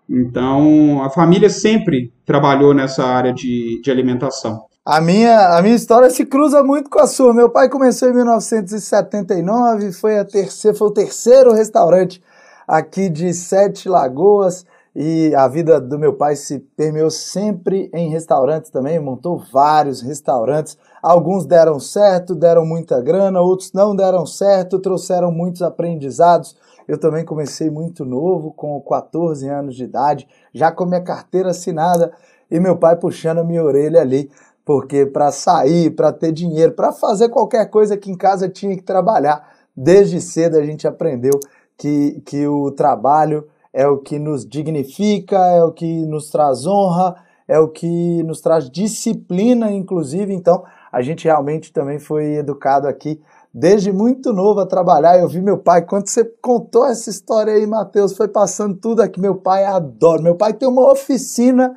Então, 0.09 1.01
a 1.01 1.09
família 1.09 1.49
sempre 1.49 2.11
trabalhou 2.25 2.73
nessa 2.73 3.05
área 3.05 3.33
de, 3.33 3.81
de 3.81 3.89
alimentação. 3.89 4.65
A 4.85 4.99
minha, 4.99 5.57
a 5.57 5.61
minha 5.61 5.75
história 5.75 6.09
se 6.09 6.25
cruza 6.25 6.61
muito 6.61 6.89
com 6.89 6.99
a 6.99 7.07
sua. 7.07 7.33
Meu 7.33 7.49
pai 7.49 7.69
começou 7.69 8.09
em 8.09 8.13
1979, 8.13 9.93
foi, 9.93 10.19
a 10.19 10.25
terceira, 10.25 10.77
foi 10.77 10.87
o 10.87 10.91
terceiro 10.91 11.53
restaurante 11.53 12.21
aqui 12.67 13.09
de 13.09 13.33
Sete 13.33 13.87
Lagoas. 13.87 14.65
E 14.99 15.35
a 15.35 15.47
vida 15.47 15.79
do 15.79 15.99
meu 15.99 16.13
pai 16.13 16.35
se 16.35 16.57
permeou 16.57 17.11
sempre 17.11 17.87
em 17.93 18.09
restaurantes 18.09 18.71
também, 18.71 18.99
montou 18.99 19.37
vários 19.37 20.01
restaurantes. 20.01 20.75
Alguns 21.03 21.45
deram 21.45 21.79
certo, 21.79 22.33
deram 22.33 22.65
muita 22.65 22.99
grana, 22.99 23.39
outros 23.39 23.71
não 23.73 23.95
deram 23.95 24.25
certo, 24.25 24.79
trouxeram 24.79 25.31
muitos 25.31 25.61
aprendizados. 25.61 26.57
Eu 26.87 26.97
também 26.97 27.23
comecei 27.23 27.69
muito 27.69 28.03
novo, 28.03 28.51
com 28.51 28.81
14 28.81 29.47
anos 29.47 29.75
de 29.75 29.83
idade, 29.83 30.27
já 30.51 30.71
com 30.71 30.83
minha 30.83 31.03
carteira 31.03 31.51
assinada 31.51 32.11
e 32.49 32.59
meu 32.59 32.75
pai 32.75 32.95
puxando 32.95 33.45
minha 33.45 33.63
orelha 33.63 34.01
ali, 34.01 34.31
porque 34.65 35.05
para 35.05 35.31
sair, 35.31 35.91
para 35.91 36.11
ter 36.11 36.31
dinheiro, 36.31 36.71
para 36.71 36.91
fazer 36.91 37.29
qualquer 37.29 37.69
coisa 37.69 37.93
aqui 37.93 38.09
em 38.09 38.17
casa 38.17 38.49
tinha 38.49 38.75
que 38.75 38.81
trabalhar. 38.81 39.47
Desde 39.75 40.19
cedo 40.19 40.57
a 40.57 40.63
gente 40.63 40.87
aprendeu 40.87 41.39
que, 41.77 42.19
que 42.25 42.47
o 42.47 42.71
trabalho 42.71 43.47
é 43.77 43.87
o 43.87 43.99
que 43.99 44.17
nos 44.17 44.43
dignifica, 44.43 45.37
é 45.37 45.63
o 45.63 45.71
que 45.71 46.03
nos 46.07 46.31
traz 46.31 46.65
honra, 46.65 47.15
é 47.47 47.59
o 47.59 47.67
que 47.67 48.23
nos 48.23 48.41
traz 48.41 48.67
disciplina, 48.71 49.71
inclusive. 49.71 50.33
Então, 50.33 50.63
a 50.91 51.03
gente 51.03 51.25
realmente 51.25 51.71
também 51.71 51.99
foi 51.99 52.37
educado 52.37 52.87
aqui 52.87 53.21
desde 53.53 53.91
muito 53.91 54.33
novo 54.33 54.61
a 54.61 54.65
trabalhar. 54.65 55.19
Eu 55.19 55.27
vi 55.27 55.41
meu 55.41 55.59
pai, 55.59 55.83
quando 55.83 56.07
você 56.07 56.25
contou 56.41 56.87
essa 56.87 57.11
história 57.11 57.53
aí, 57.53 57.67
Matheus, 57.67 58.17
foi 58.17 58.27
passando 58.27 58.75
tudo 58.75 59.03
aqui. 59.03 59.21
Meu 59.21 59.35
pai 59.35 59.63
adora. 59.63 60.23
Meu 60.23 60.33
pai 60.33 60.53
tem 60.53 60.67
uma 60.67 60.91
oficina 60.91 61.75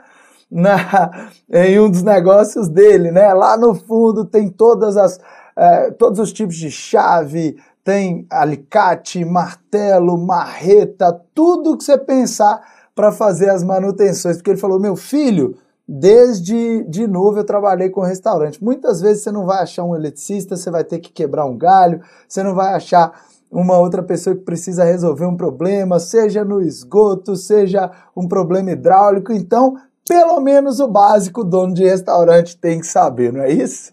na, 0.50 1.28
em 1.52 1.78
um 1.78 1.90
dos 1.90 2.02
negócios 2.02 2.66
dele, 2.66 3.10
né? 3.10 3.30
Lá 3.34 3.58
no 3.58 3.74
fundo 3.74 4.24
tem 4.24 4.48
todas 4.48 4.96
as, 4.96 5.20
é, 5.54 5.90
todos 5.90 6.18
os 6.18 6.32
tipos 6.32 6.56
de 6.56 6.70
chave, 6.70 7.58
tem 7.85 8.27
alicate, 8.31 9.25
martelo, 9.25 10.19
marreta, 10.19 11.21
tudo 11.35 11.77
que 11.77 11.85
você 11.85 11.99
pensar 11.99 12.61
para 12.95 13.12
fazer 13.12 13.51
as 13.51 13.62
manutenções. 13.62 14.37
Porque 14.37 14.51
ele 14.51 14.59
falou: 14.59 14.79
meu 14.79 14.97
filho, 14.97 15.57
desde 15.88 16.85
de 16.85 17.07
novo 17.07 17.38
eu 17.38 17.45
trabalhei 17.45 17.90
com 17.90 18.01
restaurante. 18.01 18.62
Muitas 18.62 19.01
vezes 19.01 19.23
você 19.23 19.33
não 19.33 19.47
vai 19.47 19.62
achar 19.62 19.85
um 19.85 19.97
eletricista, 19.97 20.57
você 20.57 20.71
vai 20.71 20.85
ter 20.85 20.99
que 20.99 21.12
quebrar 21.12 21.47
um 21.47 21.57
galho, 21.57 22.01
você 22.29 22.43
não 22.43 22.55
vai 22.55 22.75
achar 22.75 23.12
uma 23.51 23.77
outra 23.79 24.03
pessoa 24.03 24.37
que 24.37 24.43
precisa 24.43 24.85
resolver 24.85 25.27
um 25.27 25.37
problema, 25.37 25.99
seja 25.99 26.45
no 26.45 26.62
esgoto, 26.62 27.35
seja 27.35 27.90
um 28.16 28.29
problema 28.29 28.71
hidráulico. 28.71 29.33
Então, 29.33 29.77
pelo 30.09 30.40
menos 30.40 30.79
o 30.79 30.87
básico 30.87 31.40
o 31.40 31.45
dono 31.45 31.75
de 31.75 31.85
restaurante 31.85 32.57
tem 32.57 32.79
que 32.79 32.87
saber, 32.87 33.33
não 33.33 33.43
é 33.43 33.51
isso? 33.51 33.93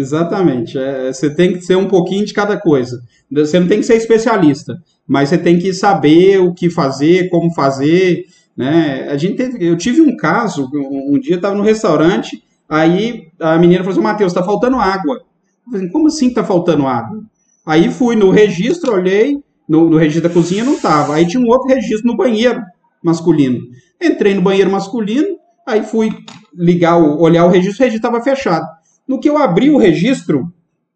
Exatamente. 0.00 0.78
É, 0.78 1.12
você 1.12 1.28
tem 1.28 1.52
que 1.52 1.60
ser 1.62 1.76
um 1.76 1.86
pouquinho 1.86 2.24
de 2.24 2.32
cada 2.32 2.58
coisa. 2.58 3.02
Você 3.30 3.60
não 3.60 3.68
tem 3.68 3.78
que 3.78 3.86
ser 3.86 3.96
especialista, 3.96 4.82
mas 5.06 5.28
você 5.28 5.38
tem 5.38 5.58
que 5.58 5.72
saber 5.72 6.38
o 6.40 6.54
que 6.54 6.70
fazer, 6.70 7.28
como 7.28 7.52
fazer. 7.54 8.24
Né? 8.56 9.06
A 9.08 9.16
gente 9.16 9.36
teve, 9.36 9.64
eu 9.64 9.76
tive 9.76 10.00
um 10.00 10.16
caso, 10.16 10.68
um, 10.74 11.18
dia 11.18 11.36
estava 11.36 11.54
no 11.54 11.62
restaurante, 11.62 12.42
aí 12.68 13.28
a 13.38 13.58
menina 13.58 13.80
falou 13.80 13.92
assim, 13.92 14.02
Matheus, 14.02 14.32
está 14.32 14.42
faltando 14.42 14.76
água. 14.76 15.20
Eu 15.66 15.72
falei, 15.72 15.88
como 15.90 16.08
assim 16.08 16.28
está 16.28 16.42
faltando 16.42 16.86
água? 16.86 17.22
Aí 17.64 17.90
fui 17.90 18.16
no 18.16 18.30
registro, 18.30 18.94
olhei, 18.94 19.38
no, 19.68 19.88
no 19.88 19.98
registro 19.98 20.28
da 20.28 20.34
cozinha 20.34 20.64
não 20.64 20.74
estava. 20.74 21.14
Aí 21.14 21.26
tinha 21.26 21.42
um 21.42 21.48
outro 21.48 21.68
registro 21.68 22.06
no 22.06 22.16
banheiro 22.16 22.60
masculino. 23.02 23.60
Entrei 24.00 24.34
no 24.34 24.42
banheiro 24.42 24.70
masculino, 24.70 25.36
aí 25.66 25.82
fui 25.82 26.10
ligar, 26.54 26.96
o, 26.96 27.20
olhar 27.20 27.44
o 27.44 27.48
registro, 27.48 27.82
o 27.82 27.84
registro 27.84 28.08
estava 28.08 28.24
fechado. 28.24 28.66
No 29.06 29.20
que 29.20 29.28
eu 29.28 29.36
abri 29.36 29.70
o 29.70 29.78
registro, 29.78 30.52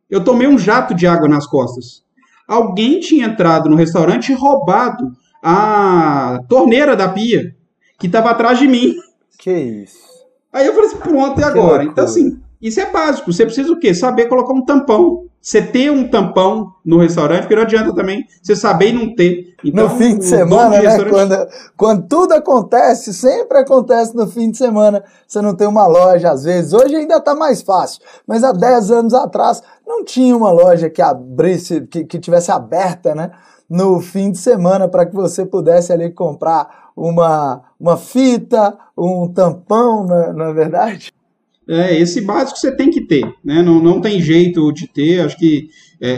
eu 0.09 0.23
tomei 0.23 0.47
um 0.47 0.59
jato 0.59 0.95
de 0.95 1.07
água 1.07 1.29
nas 1.29 1.47
costas. 1.47 2.05
Alguém 2.47 3.01
tinha 3.01 3.27
entrado 3.27 3.69
no 3.69 3.77
restaurante 3.77 4.31
e 4.31 4.35
roubado 4.35 5.13
a 5.43 6.41
torneira 6.49 6.95
da 6.95 7.09
pia, 7.09 7.55
que 7.99 8.07
estava 8.07 8.31
atrás 8.31 8.59
de 8.59 8.69
mim. 8.69 8.95
Que 9.39 9.53
isso. 9.53 9.99
Aí 10.53 10.67
eu 10.67 10.75
falei 10.75 10.89
assim, 10.89 10.99
pronto, 10.99 11.41
e 11.41 11.45
agora? 11.45 11.85
Então, 11.85 12.05
assim, 12.05 12.41
isso 12.65 12.81
é 12.81 12.91
básico. 12.91 13.31
Você 13.31 13.45
precisa 13.45 13.71
o 13.71 13.79
quê? 13.79 13.93
Saber 13.93 14.27
colocar 14.27 14.55
um 14.55 14.65
tampão. 14.65 15.27
Você 15.39 15.61
ter 15.61 15.91
um 15.93 16.09
tampão 16.09 16.73
no 16.83 16.99
restaurante, 16.99 17.43
porque 17.43 17.55
não 17.55 17.65
adianta 17.65 17.95
também 17.95 18.25
você 18.43 18.57
saber 18.57 18.89
e 18.89 18.93
não 18.95 19.15
ter. 19.15 19.55
Então, 19.63 19.87
no 19.87 19.99
fim 19.99 20.17
de 20.17 20.25
semana, 20.25 20.79
de 20.81 20.87
né? 20.87 21.11
Quando, 21.11 21.49
quando 21.77 22.09
tudo 22.09 22.33
acontece, 22.33 23.13
sempre 23.13 23.59
acontece 23.59 24.17
no 24.17 24.27
fim 24.27 24.51
de 24.51 24.57
semana. 24.57 25.05
Você 25.29 25.43
não 25.43 25.55
tem 25.55 25.69
uma 25.69 25.87
loja, 25.87 26.31
às 26.31 26.45
vezes. 26.45 26.73
Hoje 26.73 26.97
ainda 26.97 27.17
está 27.17 27.35
mais 27.35 27.61
fácil. 27.61 28.01
Mas 28.27 28.43
há 28.43 28.53
10 28.53 28.91
anos 28.91 29.13
atrás 29.13 29.63
não 29.87 30.03
tinha 30.03 30.35
uma 30.35 30.51
loja 30.51 30.89
que 30.89 31.03
abrisse, 31.03 31.83
que, 31.83 32.05
que 32.05 32.19
tivesse 32.19 32.51
aberta, 32.51 33.15
né? 33.15 33.31
No 33.69 34.01
fim 34.01 34.33
de 34.33 34.39
semana, 34.39 34.89
para 34.89 35.05
que 35.05 35.15
você 35.15 35.45
pudesse 35.45 35.93
ali 35.93 36.11
comprar 36.11 36.85
uma, 36.97 37.63
uma 37.79 37.99
fita, 37.99 38.79
um 38.97 39.31
tampão, 39.31 40.07
não 40.07 40.47
é 40.47 40.53
verdade? 40.55 41.14
É, 41.69 41.99
esse 41.99 42.21
básico 42.21 42.59
você 42.59 42.75
tem 42.75 42.91
que 42.91 43.01
ter, 43.01 43.25
né? 43.43 43.63
Não, 43.63 43.83
não 43.83 44.01
tem 44.01 44.21
jeito 44.21 44.71
de 44.73 44.87
ter, 44.87 45.21
acho 45.21 45.37
que 45.39 45.69
é, 46.01 46.11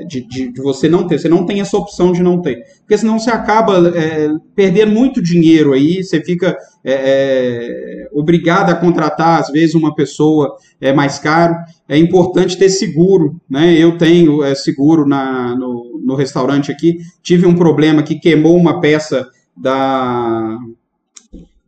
é, 0.00 0.04
de, 0.04 0.26
de, 0.26 0.52
de, 0.52 0.60
você 0.60 0.88
não 0.88 1.06
ter, 1.06 1.18
você 1.18 1.28
não 1.28 1.46
tem 1.46 1.60
essa 1.60 1.76
opção 1.76 2.10
de 2.10 2.22
não 2.22 2.42
ter, 2.42 2.64
porque 2.80 2.98
senão 2.98 3.18
você 3.18 3.30
acaba 3.30 3.96
é, 3.96 4.28
perdendo 4.56 4.90
muito 4.90 5.22
dinheiro 5.22 5.72
aí, 5.72 6.02
você 6.02 6.20
fica 6.20 6.56
é, 6.84 6.92
é, 6.92 8.08
obrigado 8.12 8.70
a 8.70 8.74
contratar 8.74 9.40
às 9.40 9.50
vezes 9.50 9.74
uma 9.76 9.94
pessoa 9.94 10.56
é 10.80 10.92
mais 10.92 11.18
caro, 11.18 11.54
é 11.88 11.96
importante 11.96 12.58
ter 12.58 12.68
seguro, 12.68 13.40
né? 13.48 13.72
Eu 13.74 13.96
tenho 13.96 14.42
é, 14.42 14.54
seguro 14.56 15.06
na, 15.06 15.54
no, 15.54 16.00
no 16.04 16.14
restaurante 16.16 16.72
aqui, 16.72 16.98
tive 17.22 17.46
um 17.46 17.54
problema 17.54 18.02
que 18.02 18.18
queimou 18.18 18.56
uma 18.56 18.80
peça 18.80 19.28
da 19.56 20.58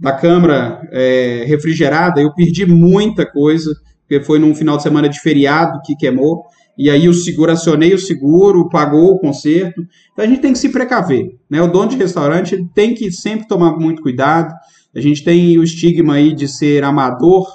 da 0.03 0.13
câmara 0.13 0.83
é, 0.91 1.45
refrigerada, 1.47 2.21
eu 2.21 2.35
perdi 2.35 2.67
muita 2.67 3.25
coisa, 3.25 3.73
porque 4.01 4.21
foi 4.25 4.41
num 4.41 4.53
final 4.53 4.77
de 4.77 4.83
semana 4.83 5.09
de 5.09 5.21
feriado 5.21 5.81
que 5.87 5.95
queimou, 5.95 6.43
e 6.77 6.91
aí 6.91 7.09
o 7.09 7.15
seguro, 7.15 7.53
acionei 7.53 7.95
o 7.95 7.99
seguro, 7.99 8.69
pagou 8.69 9.13
o 9.13 9.19
conserto. 9.21 9.81
Então 10.13 10.25
a 10.25 10.29
gente 10.29 10.41
tem 10.41 10.53
que 10.53 10.59
se 10.59 10.71
precaver, 10.71 11.37
né? 11.49 11.63
O 11.63 11.69
dono 11.69 11.91
de 11.91 11.97
restaurante 11.97 12.67
tem 12.75 12.95
que 12.95 13.13
sempre 13.13 13.47
tomar 13.47 13.77
muito 13.79 14.03
cuidado. 14.03 14.53
A 14.93 15.01
gente 15.01 15.23
tem 15.23 15.57
o 15.57 15.63
estigma 15.63 16.15
aí 16.15 16.35
de 16.35 16.49
ser 16.49 16.83
amador, 16.83 17.47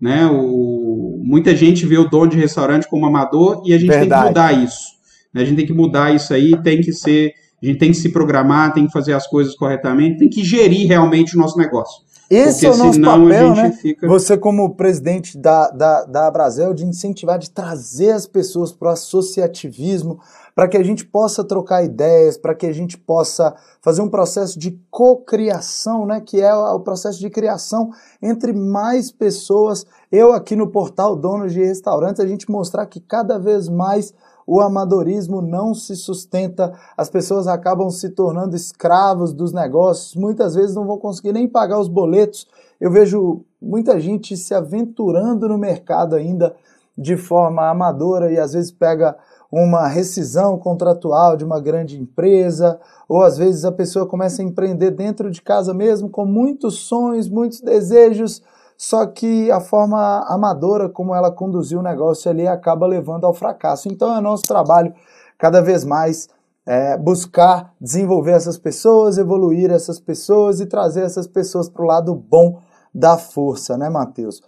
né? 0.00 0.26
O, 0.26 1.20
muita 1.24 1.56
gente 1.56 1.84
vê 1.84 1.98
o 1.98 2.08
dono 2.08 2.30
de 2.30 2.36
restaurante 2.36 2.88
como 2.88 3.04
amador 3.06 3.62
e 3.66 3.72
a 3.72 3.78
gente 3.78 3.88
Verdade. 3.88 4.10
tem 4.10 4.20
que 4.20 4.28
mudar 4.28 4.64
isso. 4.64 4.86
Né? 5.34 5.42
A 5.42 5.44
gente 5.44 5.56
tem 5.56 5.66
que 5.66 5.72
mudar 5.72 6.14
isso 6.14 6.32
aí, 6.32 6.52
tem 6.62 6.80
que 6.80 6.92
ser 6.92 7.32
a 7.66 7.72
gente 7.72 7.78
tem 7.78 7.90
que 7.90 7.96
se 7.96 8.10
programar, 8.10 8.72
tem 8.72 8.86
que 8.86 8.92
fazer 8.92 9.12
as 9.12 9.26
coisas 9.26 9.54
corretamente, 9.54 10.18
tem 10.18 10.28
que 10.28 10.44
gerir 10.44 10.86
realmente 10.86 11.36
o 11.36 11.38
nosso 11.38 11.58
negócio. 11.58 12.06
Esse 12.28 12.66
Porque 12.66 12.66
é 12.66 12.70
o 12.70 12.86
nosso 12.86 13.00
papel, 13.00 13.54
né? 13.54 13.72
Fica... 13.72 14.08
Você 14.08 14.36
como 14.36 14.74
presidente 14.74 15.38
da, 15.38 15.70
da, 15.70 16.04
da 16.04 16.26
Abrazel, 16.26 16.74
de 16.74 16.84
incentivar, 16.84 17.38
de 17.38 17.50
trazer 17.50 18.10
as 18.10 18.26
pessoas 18.26 18.72
para 18.72 18.88
o 18.88 18.92
associativismo, 18.92 20.18
para 20.52 20.66
que 20.66 20.76
a 20.76 20.82
gente 20.82 21.04
possa 21.04 21.44
trocar 21.44 21.84
ideias, 21.84 22.36
para 22.36 22.54
que 22.54 22.66
a 22.66 22.72
gente 22.72 22.98
possa 22.98 23.54
fazer 23.80 24.02
um 24.02 24.08
processo 24.08 24.58
de 24.58 24.76
cocriação, 24.90 26.04
né? 26.04 26.20
Que 26.20 26.40
é 26.40 26.52
o 26.52 26.80
processo 26.80 27.20
de 27.20 27.30
criação 27.30 27.90
entre 28.20 28.52
mais 28.52 29.12
pessoas. 29.12 29.86
Eu 30.10 30.32
aqui 30.32 30.56
no 30.56 30.66
portal 30.66 31.14
Donos 31.14 31.52
de 31.52 31.62
Restaurantes, 31.62 32.20
a 32.20 32.26
gente 32.26 32.50
mostrar 32.50 32.86
que 32.86 32.98
cada 32.98 33.38
vez 33.38 33.68
mais 33.68 34.12
o 34.46 34.60
amadorismo 34.60 35.42
não 35.42 35.74
se 35.74 35.96
sustenta, 35.96 36.72
as 36.96 37.10
pessoas 37.10 37.48
acabam 37.48 37.90
se 37.90 38.10
tornando 38.10 38.54
escravos 38.54 39.32
dos 39.32 39.52
negócios, 39.52 40.14
muitas 40.14 40.54
vezes 40.54 40.76
não 40.76 40.86
vão 40.86 40.98
conseguir 40.98 41.32
nem 41.32 41.48
pagar 41.48 41.80
os 41.80 41.88
boletos. 41.88 42.46
Eu 42.80 42.90
vejo 42.90 43.42
muita 43.60 43.98
gente 43.98 44.36
se 44.36 44.54
aventurando 44.54 45.48
no 45.48 45.58
mercado 45.58 46.14
ainda 46.14 46.54
de 46.96 47.16
forma 47.16 47.68
amadora 47.68 48.30
e 48.30 48.38
às 48.38 48.52
vezes 48.52 48.70
pega 48.70 49.16
uma 49.50 49.86
rescisão 49.86 50.58
contratual 50.58 51.36
de 51.36 51.44
uma 51.44 51.60
grande 51.60 51.98
empresa, 51.98 52.78
ou 53.08 53.22
às 53.22 53.38
vezes 53.38 53.64
a 53.64 53.72
pessoa 53.72 54.06
começa 54.06 54.42
a 54.42 54.44
empreender 54.44 54.90
dentro 54.90 55.30
de 55.30 55.40
casa 55.40 55.72
mesmo, 55.72 56.10
com 56.10 56.26
muitos 56.26 56.80
sonhos, 56.80 57.28
muitos 57.28 57.60
desejos, 57.60 58.42
só 58.76 59.06
que 59.06 59.50
a 59.50 59.60
forma 59.60 60.24
amadora 60.28 60.88
como 60.88 61.14
ela 61.14 61.30
conduziu 61.30 61.80
o 61.80 61.82
negócio 61.82 62.30
ali 62.30 62.46
acaba 62.46 62.86
levando 62.86 63.24
ao 63.24 63.32
fracasso. 63.32 63.88
Então 63.88 64.14
é 64.14 64.20
nosso 64.20 64.42
trabalho 64.44 64.94
cada 65.38 65.60
vez 65.62 65.84
mais 65.84 66.28
é, 66.66 66.96
buscar 66.98 67.72
desenvolver 67.80 68.32
essas 68.32 68.58
pessoas, 68.58 69.18
evoluir 69.18 69.70
essas 69.70 70.00
pessoas 70.00 70.60
e 70.60 70.66
trazer 70.66 71.02
essas 71.02 71.26
pessoas 71.26 71.68
para 71.68 71.82
o 71.82 71.86
lado 71.86 72.14
bom 72.14 72.60
da 72.92 73.16
força, 73.16 73.76
né, 73.78 73.88
Matheus? 73.88 74.42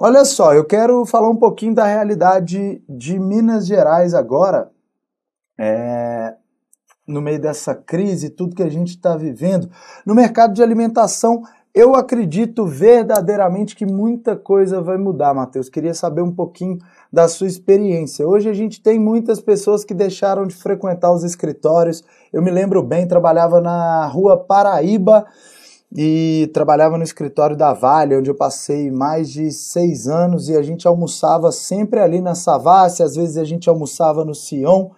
Olha 0.00 0.24
só, 0.24 0.54
eu 0.54 0.64
quero 0.64 1.04
falar 1.04 1.28
um 1.28 1.36
pouquinho 1.36 1.74
da 1.74 1.84
realidade 1.84 2.80
de 2.88 3.18
Minas 3.18 3.66
Gerais 3.66 4.14
agora, 4.14 4.70
é, 5.58 6.36
no 7.04 7.20
meio 7.20 7.40
dessa 7.40 7.74
crise, 7.74 8.30
tudo 8.30 8.54
que 8.54 8.62
a 8.62 8.68
gente 8.68 8.90
está 8.90 9.16
vivendo. 9.16 9.68
No 10.06 10.14
mercado 10.14 10.52
de 10.52 10.62
alimentação, 10.62 11.42
eu 11.78 11.94
acredito 11.94 12.66
verdadeiramente 12.66 13.76
que 13.76 13.86
muita 13.86 14.34
coisa 14.34 14.80
vai 14.80 14.98
mudar, 14.98 15.32
Matheus. 15.32 15.68
Queria 15.68 15.94
saber 15.94 16.22
um 16.22 16.34
pouquinho 16.34 16.76
da 17.12 17.28
sua 17.28 17.46
experiência. 17.46 18.26
Hoje 18.26 18.48
a 18.48 18.52
gente 18.52 18.82
tem 18.82 18.98
muitas 18.98 19.40
pessoas 19.40 19.84
que 19.84 19.94
deixaram 19.94 20.44
de 20.44 20.56
frequentar 20.56 21.12
os 21.12 21.22
escritórios. 21.22 22.02
Eu 22.32 22.42
me 22.42 22.50
lembro 22.50 22.82
bem, 22.82 23.06
trabalhava 23.06 23.60
na 23.60 24.08
rua 24.08 24.36
Paraíba 24.36 25.24
e 25.94 26.50
trabalhava 26.52 26.98
no 26.98 27.04
escritório 27.04 27.56
da 27.56 27.72
Vale, 27.72 28.16
onde 28.16 28.28
eu 28.28 28.34
passei 28.34 28.90
mais 28.90 29.30
de 29.30 29.52
seis 29.52 30.08
anos 30.08 30.48
e 30.48 30.56
a 30.56 30.62
gente 30.62 30.88
almoçava 30.88 31.52
sempre 31.52 32.00
ali 32.00 32.20
na 32.20 32.34
Savassi, 32.34 33.04
às 33.04 33.14
vezes 33.14 33.36
a 33.36 33.44
gente 33.44 33.68
almoçava 33.68 34.24
no 34.24 34.34
Sion. 34.34 34.90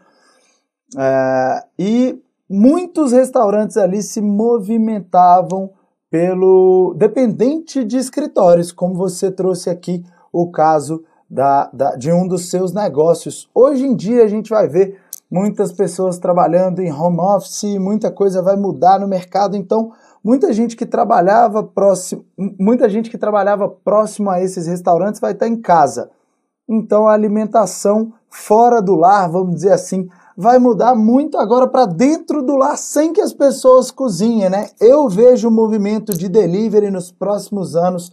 É, 0.97 1.63
e 1.79 2.19
muitos 2.49 3.13
restaurantes 3.13 3.77
ali 3.77 4.03
se 4.03 4.23
movimentavam 4.23 5.79
pelo 6.11 6.95
dependente 6.99 7.85
de 7.85 7.97
escritórios, 7.97 8.73
como 8.73 8.95
você 8.95 9.31
trouxe 9.31 9.71
aqui 9.71 10.05
o 10.33 10.51
caso 10.51 11.05
da, 11.31 11.71
da, 11.73 11.95
de 11.95 12.11
um 12.11 12.27
dos 12.27 12.51
seus 12.51 12.73
negócios. 12.73 13.49
Hoje 13.55 13.85
em 13.85 13.95
dia 13.95 14.25
a 14.25 14.29
gente 14.29 14.51
vai 14.51 14.67
ver 14.67 14.99
muitas 15.31 15.71
pessoas 15.71 16.19
trabalhando 16.19 16.81
em 16.81 16.93
home 16.93 17.21
office, 17.21 17.79
muita 17.79 18.11
coisa 18.11 18.43
vai 18.43 18.57
mudar 18.57 18.99
no 18.99 19.07
mercado, 19.07 19.57
então 19.57 19.93
muita 20.23 20.53
gente 20.53 20.77
que 20.77 20.85
trabalhava 20.85 21.63
próximo, 21.63 22.25
muita 22.59 22.89
gente 22.89 23.09
que 23.09 23.17
trabalhava 23.17 23.69
próximo 23.69 24.29
a 24.29 24.43
esses 24.43 24.67
restaurantes 24.67 25.21
vai 25.21 25.33
estar 25.33 25.47
em 25.47 25.61
casa. 25.61 26.11
Então 26.69 27.07
a 27.07 27.13
alimentação 27.13 28.13
fora 28.29 28.83
do 28.83 28.97
lar, 28.97 29.31
vamos 29.31 29.55
dizer 29.55 29.73
assim, 29.73 30.09
vai 30.41 30.59
mudar 30.59 30.95
muito 30.95 31.37
agora 31.37 31.69
para 31.69 31.85
dentro 31.85 32.43
do 32.43 32.57
lar 32.57 32.79
sem 32.79 33.13
que 33.13 33.21
as 33.21 33.31
pessoas 33.31 33.91
cozinhem, 33.91 34.49
né? 34.49 34.71
Eu 34.81 35.07
vejo 35.07 35.49
o 35.49 35.51
movimento 35.51 36.17
de 36.17 36.31
delivery 36.31 36.91
nos 36.91 37.13
próximos 37.13 37.77
anos 37.77 38.11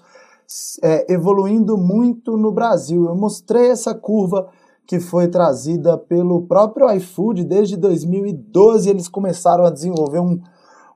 é, 0.84 1.10
evoluindo 1.10 1.78
muito 1.78 2.36
no 2.36 2.52
Brasil. 2.52 3.06
Eu 3.06 3.16
mostrei 3.16 3.70
essa 3.72 3.96
curva 3.96 4.50
que 4.86 5.00
foi 5.00 5.30
trazida 5.30 5.98
pelo 5.98 6.42
próprio 6.42 6.92
iFood 6.96 7.46
desde 7.46 7.78
2012. 7.78 8.90
Eles 8.90 9.08
começaram 9.08 9.64
a 9.64 9.70
desenvolver 9.70 10.20
um, 10.20 10.38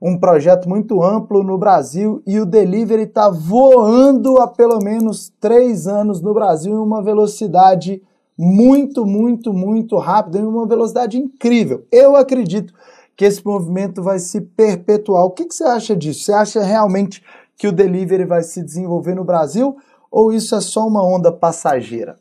um 0.01 0.19
projeto 0.19 0.67
muito 0.67 1.01
amplo 1.01 1.43
no 1.43 1.57
Brasil 1.57 2.21
e 2.27 2.41
o 2.41 2.45
delivery 2.45 3.03
está 3.03 3.29
voando 3.29 4.38
há 4.38 4.49
pelo 4.49 4.79
menos 4.84 5.32
três 5.39 5.88
anos 5.88 6.19
no 6.19 6.34
Brasil 6.34 6.73
em 6.73 6.77
uma 6.77 7.01
velocidade 7.01 8.01
muito, 8.43 9.05
muito, 9.05 9.53
muito 9.53 9.97
rápida, 9.97 10.39
em 10.39 10.43
uma 10.43 10.65
velocidade 10.65 11.15
incrível. 11.15 11.85
Eu 11.91 12.15
acredito 12.15 12.73
que 13.15 13.23
esse 13.23 13.45
movimento 13.45 14.01
vai 14.01 14.17
se 14.17 14.41
perpetuar. 14.41 15.25
O 15.25 15.29
que, 15.29 15.45
que 15.45 15.53
você 15.53 15.63
acha 15.63 15.95
disso? 15.95 16.23
Você 16.23 16.33
acha 16.33 16.63
realmente 16.63 17.23
que 17.55 17.67
o 17.67 17.71
delivery 17.71 18.25
vai 18.25 18.41
se 18.41 18.63
desenvolver 18.63 19.13
no 19.13 19.23
Brasil 19.23 19.77
ou 20.09 20.33
isso 20.33 20.55
é 20.55 20.61
só 20.61 20.87
uma 20.87 21.05
onda 21.05 21.31
passageira? 21.31 22.15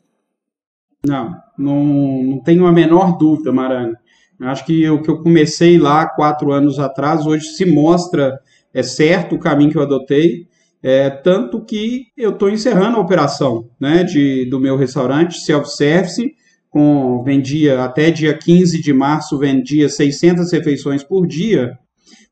Não, 1.03 1.35
não, 1.57 1.83
não 1.83 2.39
tenho 2.39 2.67
a 2.67 2.71
menor 2.71 3.17
dúvida, 3.17 3.51
Marana. 3.51 3.99
Acho 4.41 4.63
que 4.63 4.87
o 4.87 5.01
que 5.01 5.09
eu 5.09 5.23
comecei 5.23 5.79
lá 5.79 6.05
quatro 6.05 6.51
anos 6.51 6.77
atrás, 6.77 7.25
hoje 7.25 7.47
se 7.47 7.65
mostra 7.65 8.39
é 8.71 8.83
certo 8.83 9.35
o 9.35 9.39
caminho 9.39 9.71
que 9.71 9.77
eu 9.77 9.81
adotei, 9.81 10.47
é, 10.83 11.09
tanto 11.09 11.63
que 11.63 12.05
eu 12.17 12.31
estou 12.31 12.49
encerrando 12.49 12.97
a 12.97 13.01
operação 13.01 13.69
né, 13.79 14.03
de, 14.03 14.45
do 14.45 14.59
meu 14.59 14.75
restaurante 14.75 15.39
self-service, 15.39 16.33
com 16.69 17.21
vendia 17.23 17.83
até 17.83 18.09
dia 18.09 18.37
15 18.37 18.81
de 18.81 18.93
março, 18.93 19.37
vendia 19.37 19.89
600 19.89 20.51
refeições 20.51 21.03
por 21.03 21.27
dia. 21.27 21.77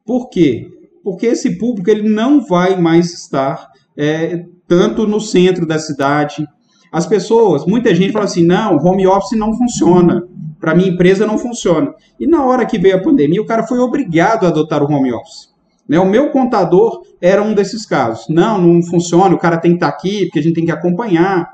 Por 0.06 0.30
quê? 0.30 0.68
Porque 1.04 1.28
esse 1.28 1.58
público 1.58 1.89
ele 1.89 2.10
não 2.10 2.45
vai 2.45 2.80
mais 2.80 3.14
estar 3.14 3.70
é, 3.97 4.45
tanto 4.68 5.06
no 5.06 5.20
centro 5.20 5.66
da 5.66 5.78
cidade, 5.78 6.47
as 6.91 7.06
pessoas, 7.06 7.66
muita 7.66 7.93
gente 7.93 8.12
fala 8.12 8.26
assim: 8.26 8.45
não, 8.45 8.78
home 8.78 9.06
office 9.06 9.38
não 9.38 9.54
funciona. 9.54 10.24
Para 10.60 10.76
minha 10.76 10.89
empresa 10.89 11.26
não 11.26 11.38
funciona. 11.38 11.93
E 12.20 12.28
na 12.28 12.43
hora 12.43 12.66
que 12.66 12.78
veio 12.78 12.97
a 12.97 13.02
pandemia, 13.02 13.41
o 13.41 13.45
cara 13.45 13.66
foi 13.66 13.80
obrigado 13.80 14.45
a 14.45 14.50
adotar 14.50 14.84
o 14.84 14.91
home 14.91 15.14
office. 15.14 15.49
Né? 15.89 15.99
O 15.99 16.05
meu 16.05 16.29
contador 16.29 17.01
era 17.19 17.41
um 17.41 17.55
desses 17.55 17.85
casos. 17.85 18.27
Não, 18.29 18.61
não 18.61 18.83
funciona, 18.83 19.33
o 19.33 19.39
cara 19.39 19.57
tem 19.57 19.71
que 19.71 19.77
estar 19.77 19.91
tá 19.91 19.97
aqui, 19.97 20.25
porque 20.25 20.39
a 20.39 20.43
gente 20.43 20.55
tem 20.55 20.65
que 20.65 20.71
acompanhar. 20.71 21.49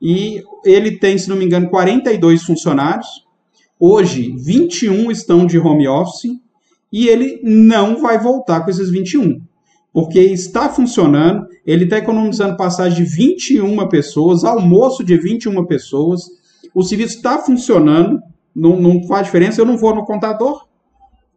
E 0.00 0.42
ele 0.64 0.92
tem, 0.92 1.18
se 1.18 1.28
não 1.28 1.36
me 1.36 1.44
engano, 1.44 1.68
42 1.68 2.44
funcionários. 2.44 3.26
Hoje, 3.78 4.32
21 4.38 5.10
estão 5.10 5.44
de 5.44 5.58
home 5.58 5.88
office 5.88 6.30
e 6.92 7.08
ele 7.08 7.40
não 7.42 8.00
vai 8.00 8.18
voltar 8.18 8.60
com 8.60 8.70
esses 8.70 8.90
21 8.90 9.40
porque 9.92 10.20
está 10.20 10.68
funcionando, 10.68 11.46
ele 11.66 11.84
está 11.84 11.98
economizando 11.98 12.56
passagem 12.56 13.04
de 13.04 13.10
21 13.10 13.88
pessoas, 13.88 14.44
almoço 14.44 15.02
de 15.02 15.16
21 15.16 15.66
pessoas, 15.66 16.22
o 16.74 16.82
serviço 16.82 17.16
está 17.16 17.38
funcionando, 17.38 18.20
não, 18.54 18.78
não 18.78 19.02
faz 19.04 19.26
diferença, 19.26 19.60
eu 19.60 19.64
não 19.64 19.76
vou 19.76 19.94
no 19.94 20.04
contador, 20.04 20.64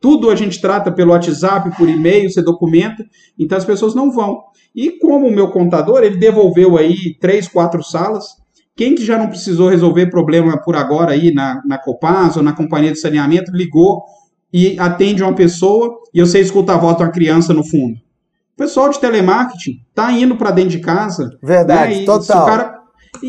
tudo 0.03 0.29
a 0.29 0.35
gente 0.35 0.59
trata 0.59 0.91
pelo 0.91 1.11
WhatsApp, 1.11 1.77
por 1.77 1.87
e-mail, 1.87 2.29
você 2.29 2.41
documenta, 2.41 3.05
então 3.39 3.57
as 3.57 3.63
pessoas 3.63 3.95
não 3.95 4.11
vão. 4.11 4.43
E 4.75 4.91
como 4.99 5.29
o 5.29 5.31
meu 5.31 5.49
contador, 5.49 6.03
ele 6.03 6.17
devolveu 6.17 6.77
aí 6.77 7.17
três, 7.21 7.47
quatro 7.47 7.81
salas, 7.81 8.35
quem 8.75 8.95
que 8.95 9.05
já 9.05 9.17
não 9.17 9.29
precisou 9.29 9.69
resolver 9.69 10.07
problema 10.07 10.61
por 10.61 10.75
agora 10.75 11.13
aí 11.13 11.33
na, 11.33 11.61
na 11.65 11.77
Copasa 11.77 12.39
ou 12.39 12.43
na 12.43 12.51
companhia 12.51 12.91
de 12.91 12.99
saneamento, 12.99 13.53
ligou 13.53 14.03
e 14.51 14.77
atende 14.77 15.23
uma 15.23 15.33
pessoa 15.33 15.97
e 16.13 16.19
você 16.19 16.41
escuta 16.41 16.73
a 16.73 16.77
voz 16.77 16.97
de 16.97 17.03
uma 17.03 17.09
criança 17.09 17.53
no 17.53 17.63
fundo. 17.63 17.95
O 17.95 18.57
pessoal 18.57 18.89
de 18.89 18.99
telemarketing 18.99 19.79
tá 19.95 20.11
indo 20.11 20.35
para 20.35 20.51
dentro 20.51 20.71
de 20.71 20.79
casa. 20.79 21.29
Verdade, 21.41 21.99
né? 21.99 22.05
total. 22.05 22.45
Cara... 22.45 22.79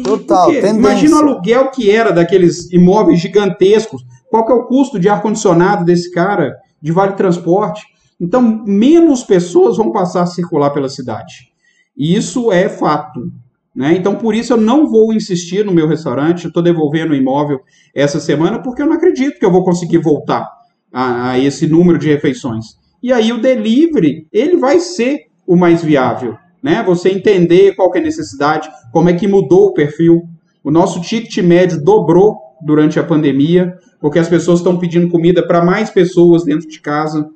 total, 0.02 0.52
Imagina 0.52 1.14
o 1.14 1.18
aluguel 1.20 1.70
que 1.70 1.88
era 1.88 2.10
daqueles 2.10 2.68
imóveis 2.72 3.20
gigantescos. 3.20 4.04
Qual 4.28 4.44
que 4.44 4.50
é 4.50 4.56
o 4.56 4.64
custo 4.64 4.98
de 4.98 5.08
ar-condicionado 5.08 5.84
desse 5.84 6.10
cara, 6.10 6.56
de 6.85 6.93
vale 6.93 7.14
transporte? 7.14 7.82
Então, 8.20 8.62
menos 8.66 9.24
pessoas 9.24 9.78
vão 9.78 9.91
passar 9.91 10.22
a 10.22 10.26
circular 10.26 10.68
pela 10.68 10.91
cidade. 10.91 11.51
E 11.97 12.14
isso 12.14 12.53
é 12.53 12.68
fato. 12.68 13.32
Né? 13.74 13.95
Então, 13.97 14.16
por 14.16 14.35
isso 14.35 14.53
eu 14.53 14.59
não 14.59 14.87
vou 14.87 15.14
insistir 15.14 15.64
no 15.64 15.72
meu 15.72 15.89
restaurante. 15.89 16.47
Estou 16.47 16.62
devolvendo 16.62 17.12
o 17.12 17.16
imóvel 17.16 17.61
essa 17.95 18.20
semana, 18.20 18.61
porque 18.61 18.82
eu 18.82 18.87
não 18.87 18.93
acredito 18.93 19.39
que 19.39 19.47
eu 19.47 19.51
vou 19.51 19.64
conseguir 19.64 19.99
voltar 19.99 20.47
a, 20.93 21.30
a 21.30 21.39
esse 21.39 21.66
número 21.66 21.99
de 21.99 22.09
refeições. 22.09 22.66
E 23.03 23.11
aí 23.11 23.32
o 23.32 23.41
delivery, 23.41 24.28
ele 24.30 24.59
vai 24.59 24.78
ser 24.78 25.22
o 25.47 25.57
mais 25.57 25.82
viável, 25.82 26.37
né? 26.62 26.82
Você 26.85 27.09
entender 27.09 27.74
qual 27.74 27.91
é 27.95 27.99
a 27.99 28.03
necessidade, 28.03 28.68
como 28.93 29.09
é 29.09 29.14
que 29.14 29.26
mudou 29.26 29.68
o 29.68 29.72
perfil. 29.72 30.22
O 30.62 30.70
nosso 30.70 31.01
ticket 31.01 31.39
médio 31.39 31.82
dobrou 31.82 32.37
durante 32.62 32.99
a 32.99 33.05
pandemia, 33.05 33.74
porque 34.05 34.18
as 34.18 34.28
pessoas 34.28 34.59
estão 34.59 34.78
pedindo 34.78 35.09
comida 35.09 35.42
para 35.46 35.64
mais 35.64 35.88
pessoas 35.88 36.44
dentro 36.44 36.68
de 36.68 36.78
casa. 36.78 37.26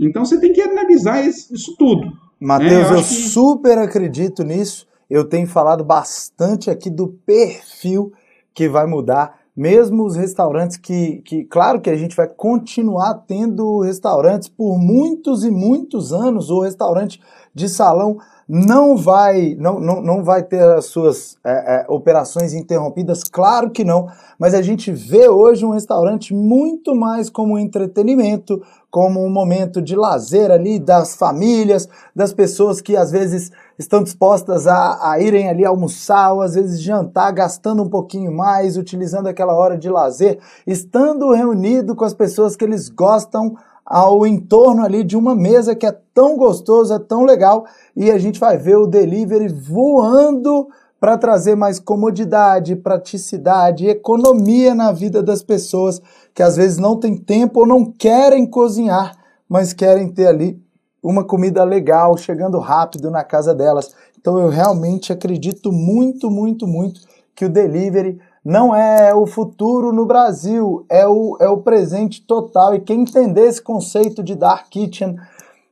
Então 0.00 0.24
você 0.24 0.40
tem 0.40 0.54
que 0.54 0.60
analisar 0.62 1.22
isso 1.22 1.76
tudo. 1.76 2.14
Matheus, 2.40 2.70
né? 2.70 2.92
eu, 2.92 2.96
eu 2.96 3.02
que... 3.02 3.04
super 3.04 3.76
acredito 3.76 4.42
nisso. 4.42 4.86
Eu 5.10 5.26
tenho 5.26 5.46
falado 5.46 5.84
bastante 5.84 6.70
aqui 6.70 6.88
do 6.88 7.08
perfil 7.26 8.10
que 8.54 8.70
vai 8.70 8.86
mudar 8.86 9.38
mesmo 9.54 10.02
os 10.02 10.16
restaurantes 10.16 10.78
que, 10.78 11.20
que, 11.26 11.44
claro 11.44 11.78
que 11.78 11.90
a 11.90 11.96
gente 11.96 12.16
vai 12.16 12.26
continuar 12.26 13.12
tendo 13.28 13.80
restaurantes 13.80 14.48
por 14.48 14.78
muitos 14.78 15.44
e 15.44 15.50
muitos 15.50 16.10
anos, 16.10 16.48
o 16.48 16.62
restaurante 16.62 17.20
de 17.54 17.68
salão 17.68 18.16
não 18.48 18.96
vai, 18.96 19.56
não, 19.58 19.80
não, 19.80 20.02
não 20.02 20.24
vai 20.24 20.42
ter 20.42 20.60
as 20.60 20.86
suas 20.86 21.36
é, 21.44 21.50
é, 21.52 21.86
operações 21.88 22.52
interrompidas, 22.52 23.22
claro 23.24 23.70
que 23.70 23.84
não, 23.84 24.08
mas 24.38 24.54
a 24.54 24.60
gente 24.60 24.92
vê 24.92 25.28
hoje 25.28 25.64
um 25.64 25.70
restaurante 25.70 26.34
muito 26.34 26.94
mais 26.94 27.30
como 27.30 27.58
entretenimento, 27.58 28.62
como 28.90 29.24
um 29.24 29.30
momento 29.30 29.82
de 29.82 29.96
lazer 29.96 30.50
ali 30.50 30.78
das 30.78 31.16
famílias, 31.16 31.88
das 32.14 32.32
pessoas 32.32 32.80
que 32.80 32.96
às 32.96 33.10
vezes 33.10 33.50
estão 33.76 34.04
dispostas 34.04 34.68
a, 34.68 35.10
a 35.10 35.18
irem 35.18 35.48
ali 35.48 35.64
almoçar 35.64 36.32
ou 36.32 36.42
às 36.42 36.54
vezes 36.54 36.80
jantar, 36.80 37.32
gastando 37.32 37.82
um 37.82 37.88
pouquinho 37.88 38.30
mais, 38.30 38.76
utilizando 38.76 39.26
aquela 39.26 39.54
hora 39.54 39.76
de 39.76 39.88
lazer, 39.88 40.38
estando 40.64 41.32
reunido 41.32 41.96
com 41.96 42.04
as 42.04 42.14
pessoas 42.14 42.54
que 42.54 42.64
eles 42.64 42.88
gostam 42.88 43.56
ao 43.84 44.26
entorno 44.26 44.84
ali 44.84 45.04
de 45.04 45.16
uma 45.16 45.34
mesa 45.34 45.74
que 45.74 45.86
é 45.86 45.96
tão 46.14 46.36
gostosa, 46.36 46.98
tão 46.98 47.24
legal, 47.24 47.66
e 47.94 48.10
a 48.10 48.18
gente 48.18 48.40
vai 48.40 48.56
ver 48.56 48.76
o 48.76 48.86
delivery 48.86 49.48
voando 49.48 50.68
para 50.98 51.18
trazer 51.18 51.54
mais 51.54 51.78
comodidade, 51.78 52.76
praticidade, 52.76 53.86
economia 53.86 54.74
na 54.74 54.90
vida 54.90 55.22
das 55.22 55.42
pessoas 55.42 56.00
que 56.32 56.42
às 56.42 56.56
vezes 56.56 56.78
não 56.78 56.96
têm 56.96 57.14
tempo 57.14 57.60
ou 57.60 57.66
não 57.66 57.84
querem 57.84 58.46
cozinhar, 58.46 59.14
mas 59.46 59.74
querem 59.74 60.08
ter 60.08 60.28
ali 60.28 60.58
uma 61.02 61.22
comida 61.22 61.62
legal, 61.62 62.16
chegando 62.16 62.58
rápido 62.58 63.10
na 63.10 63.22
casa 63.22 63.54
delas. 63.54 63.94
Então 64.18 64.38
eu 64.38 64.48
realmente 64.48 65.12
acredito 65.12 65.70
muito, 65.70 66.30
muito, 66.30 66.66
muito 66.66 67.02
que 67.34 67.44
o 67.44 67.50
delivery 67.50 68.18
não 68.44 68.74
é 68.74 69.14
o 69.14 69.26
futuro 69.26 69.92
no 69.92 70.04
Brasil, 70.04 70.84
é 70.90 71.06
o, 71.06 71.36
é 71.40 71.48
o 71.48 71.58
presente 71.58 72.20
total. 72.20 72.74
E 72.74 72.80
quem 72.80 73.00
entender 73.00 73.46
esse 73.46 73.62
conceito 73.62 74.22
de 74.22 74.34
dark 74.34 74.68
kitchen 74.68 75.16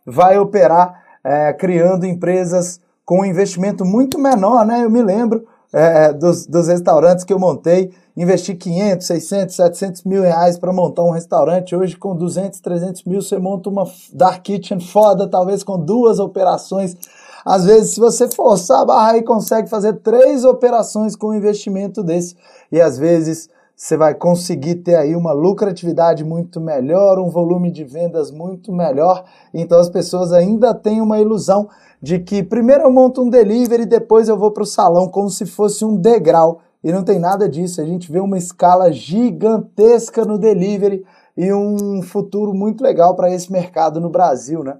vai 0.06 0.38
operar 0.38 1.02
é, 1.22 1.52
criando 1.52 2.06
empresas 2.06 2.80
com 3.04 3.20
um 3.20 3.24
investimento 3.24 3.84
muito 3.84 4.18
menor, 4.18 4.64
né? 4.64 4.84
Eu 4.84 4.90
me 4.90 5.02
lembro 5.02 5.46
é, 5.72 6.12
dos, 6.12 6.46
dos 6.46 6.68
restaurantes 6.68 7.24
que 7.24 7.32
eu 7.32 7.38
montei 7.38 7.92
investir 8.16 8.56
500, 8.58 9.06
600, 9.06 9.56
700 9.56 10.04
mil 10.04 10.22
reais 10.22 10.58
para 10.58 10.72
montar 10.72 11.02
um 11.02 11.10
restaurante. 11.10 11.74
Hoje, 11.74 11.96
com 11.96 12.14
200, 12.14 12.60
300 12.60 13.04
mil, 13.04 13.22
você 13.22 13.38
monta 13.38 13.70
uma 13.70 13.84
dark 14.12 14.42
kitchen 14.42 14.80
foda, 14.80 15.26
talvez 15.26 15.62
com 15.62 15.78
duas 15.78 16.18
operações. 16.18 16.96
Às 17.44 17.64
vezes, 17.64 17.94
se 17.94 18.00
você 18.00 18.28
forçar 18.28 18.80
a 18.80 18.84
barra 18.84 19.12
aí, 19.12 19.22
consegue 19.22 19.68
fazer 19.68 19.94
três 19.94 20.44
operações 20.44 21.16
com 21.16 21.28
um 21.28 21.34
investimento 21.34 22.02
desse. 22.02 22.36
E 22.70 22.80
às 22.80 22.98
vezes 22.98 23.48
você 23.74 23.96
vai 23.96 24.14
conseguir 24.14 24.76
ter 24.76 24.94
aí 24.94 25.16
uma 25.16 25.32
lucratividade 25.32 26.24
muito 26.24 26.60
melhor, 26.60 27.18
um 27.18 27.28
volume 27.28 27.70
de 27.70 27.82
vendas 27.82 28.30
muito 28.30 28.72
melhor. 28.72 29.24
Então 29.52 29.78
as 29.80 29.88
pessoas 29.88 30.32
ainda 30.32 30.72
têm 30.72 31.00
uma 31.00 31.18
ilusão 31.18 31.68
de 32.00 32.18
que 32.18 32.42
primeiro 32.42 32.84
eu 32.84 32.92
monto 32.92 33.22
um 33.22 33.28
delivery, 33.28 33.84
depois 33.84 34.28
eu 34.28 34.36
vou 34.36 34.52
para 34.52 34.62
o 34.62 34.66
salão, 34.66 35.08
como 35.08 35.28
se 35.28 35.46
fosse 35.46 35.84
um 35.84 35.96
degrau. 35.96 36.60
E 36.84 36.92
não 36.92 37.02
tem 37.02 37.18
nada 37.18 37.48
disso. 37.48 37.80
A 37.80 37.84
gente 37.84 38.10
vê 38.10 38.20
uma 38.20 38.38
escala 38.38 38.92
gigantesca 38.92 40.24
no 40.24 40.38
delivery 40.38 41.04
e 41.36 41.52
um 41.52 42.02
futuro 42.02 42.52
muito 42.52 42.82
legal 42.82 43.14
para 43.14 43.32
esse 43.32 43.50
mercado 43.50 44.00
no 44.00 44.10
Brasil, 44.10 44.62
né? 44.62 44.78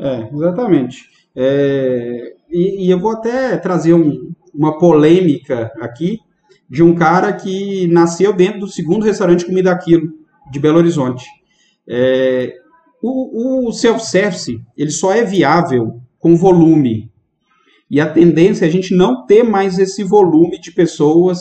É, 0.00 0.28
exatamente. 0.32 1.19
É, 1.42 2.34
e, 2.50 2.84
e, 2.84 2.90
eu 2.90 2.98
vou 2.98 3.12
até 3.12 3.56
trazer 3.56 3.94
um, 3.94 4.30
uma 4.54 4.76
polêmica 4.76 5.72
aqui 5.80 6.18
de 6.68 6.82
um 6.82 6.94
cara 6.94 7.32
que 7.32 7.88
nasceu 7.88 8.34
dentro 8.34 8.60
do 8.60 8.68
segundo 8.68 9.06
restaurante 9.06 9.46
Comida 9.46 9.72
Aquilo 9.72 10.12
de 10.52 10.60
Belo 10.60 10.76
Horizonte. 10.76 11.24
É, 11.88 12.52
o, 13.02 13.68
o 13.68 13.72
self-service 13.72 14.60
ele 14.76 14.90
só 14.90 15.14
é 15.14 15.24
viável 15.24 16.02
com 16.18 16.36
volume. 16.36 17.10
E 17.90 18.02
a 18.02 18.12
tendência 18.12 18.66
é 18.66 18.68
a 18.68 18.70
gente 18.70 18.94
não 18.94 19.24
ter 19.24 19.42
mais 19.42 19.78
esse 19.78 20.04
volume 20.04 20.60
de 20.60 20.70
pessoas, 20.70 21.38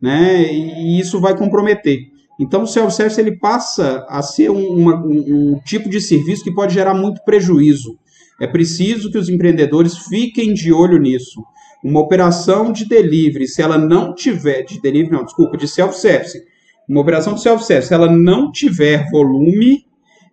né? 0.00 0.50
E 0.50 0.98
isso 0.98 1.20
vai 1.20 1.36
comprometer. 1.36 2.10
Então, 2.40 2.62
o 2.62 2.66
self-service 2.66 3.20
ele 3.20 3.38
passa 3.38 4.06
a 4.08 4.22
ser 4.22 4.50
um, 4.50 4.66
uma, 4.66 4.96
um, 4.96 5.52
um 5.52 5.60
tipo 5.62 5.90
de 5.90 6.00
serviço 6.00 6.42
que 6.42 6.54
pode 6.54 6.72
gerar 6.72 6.94
muito 6.94 7.22
prejuízo. 7.22 7.98
É 8.40 8.46
preciso 8.46 9.10
que 9.10 9.18
os 9.18 9.28
empreendedores 9.28 9.98
fiquem 9.98 10.52
de 10.52 10.72
olho 10.72 10.98
nisso. 10.98 11.42
Uma 11.84 12.00
operação 12.00 12.72
de 12.72 12.86
delivery, 12.88 13.46
se 13.46 13.60
ela 13.60 13.76
não 13.76 14.14
tiver, 14.14 14.62
de 14.62 14.80
delivery 14.80 15.12
não, 15.12 15.24
desculpa, 15.24 15.56
de 15.56 15.66
self-service, 15.66 16.40
uma 16.88 17.00
operação 17.00 17.34
de 17.34 17.42
self-service, 17.42 17.88
se 17.88 17.94
ela 17.94 18.10
não 18.10 18.50
tiver 18.50 19.08
volume, 19.10 19.84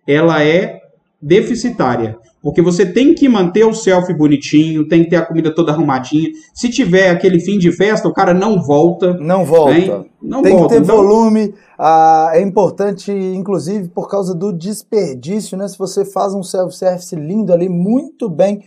ela 0.06 0.44
é 0.44 0.80
deficitária. 1.20 2.16
Porque 2.42 2.62
você 2.62 2.86
tem 2.86 3.14
que 3.14 3.28
manter 3.28 3.64
o 3.64 3.74
selfie 3.74 4.14
bonitinho, 4.14 4.88
tem 4.88 5.04
que 5.04 5.10
ter 5.10 5.16
a 5.16 5.26
comida 5.26 5.54
toda 5.54 5.72
arrumadinha. 5.72 6.30
Se 6.54 6.70
tiver 6.70 7.10
aquele 7.10 7.38
fim 7.38 7.58
de 7.58 7.70
festa, 7.70 8.08
o 8.08 8.14
cara 8.14 8.32
não 8.32 8.62
volta. 8.62 9.12
Não 9.14 9.44
volta. 9.44 9.98
Né? 9.98 10.04
Não 10.22 10.40
tem 10.40 10.56
volta. 10.56 10.68
que 10.68 10.74
ter 10.74 10.84
então... 10.84 10.96
volume. 10.96 11.54
Ah, 11.78 12.30
é 12.32 12.40
importante, 12.40 13.12
inclusive, 13.12 13.88
por 13.88 14.08
causa 14.08 14.34
do 14.34 14.52
desperdício, 14.52 15.56
né? 15.56 15.68
Se 15.68 15.76
você 15.76 16.02
faz 16.02 16.34
um 16.34 16.42
self-service 16.42 17.14
lindo 17.14 17.52
ali, 17.52 17.68
muito 17.68 18.26
bem 18.28 18.64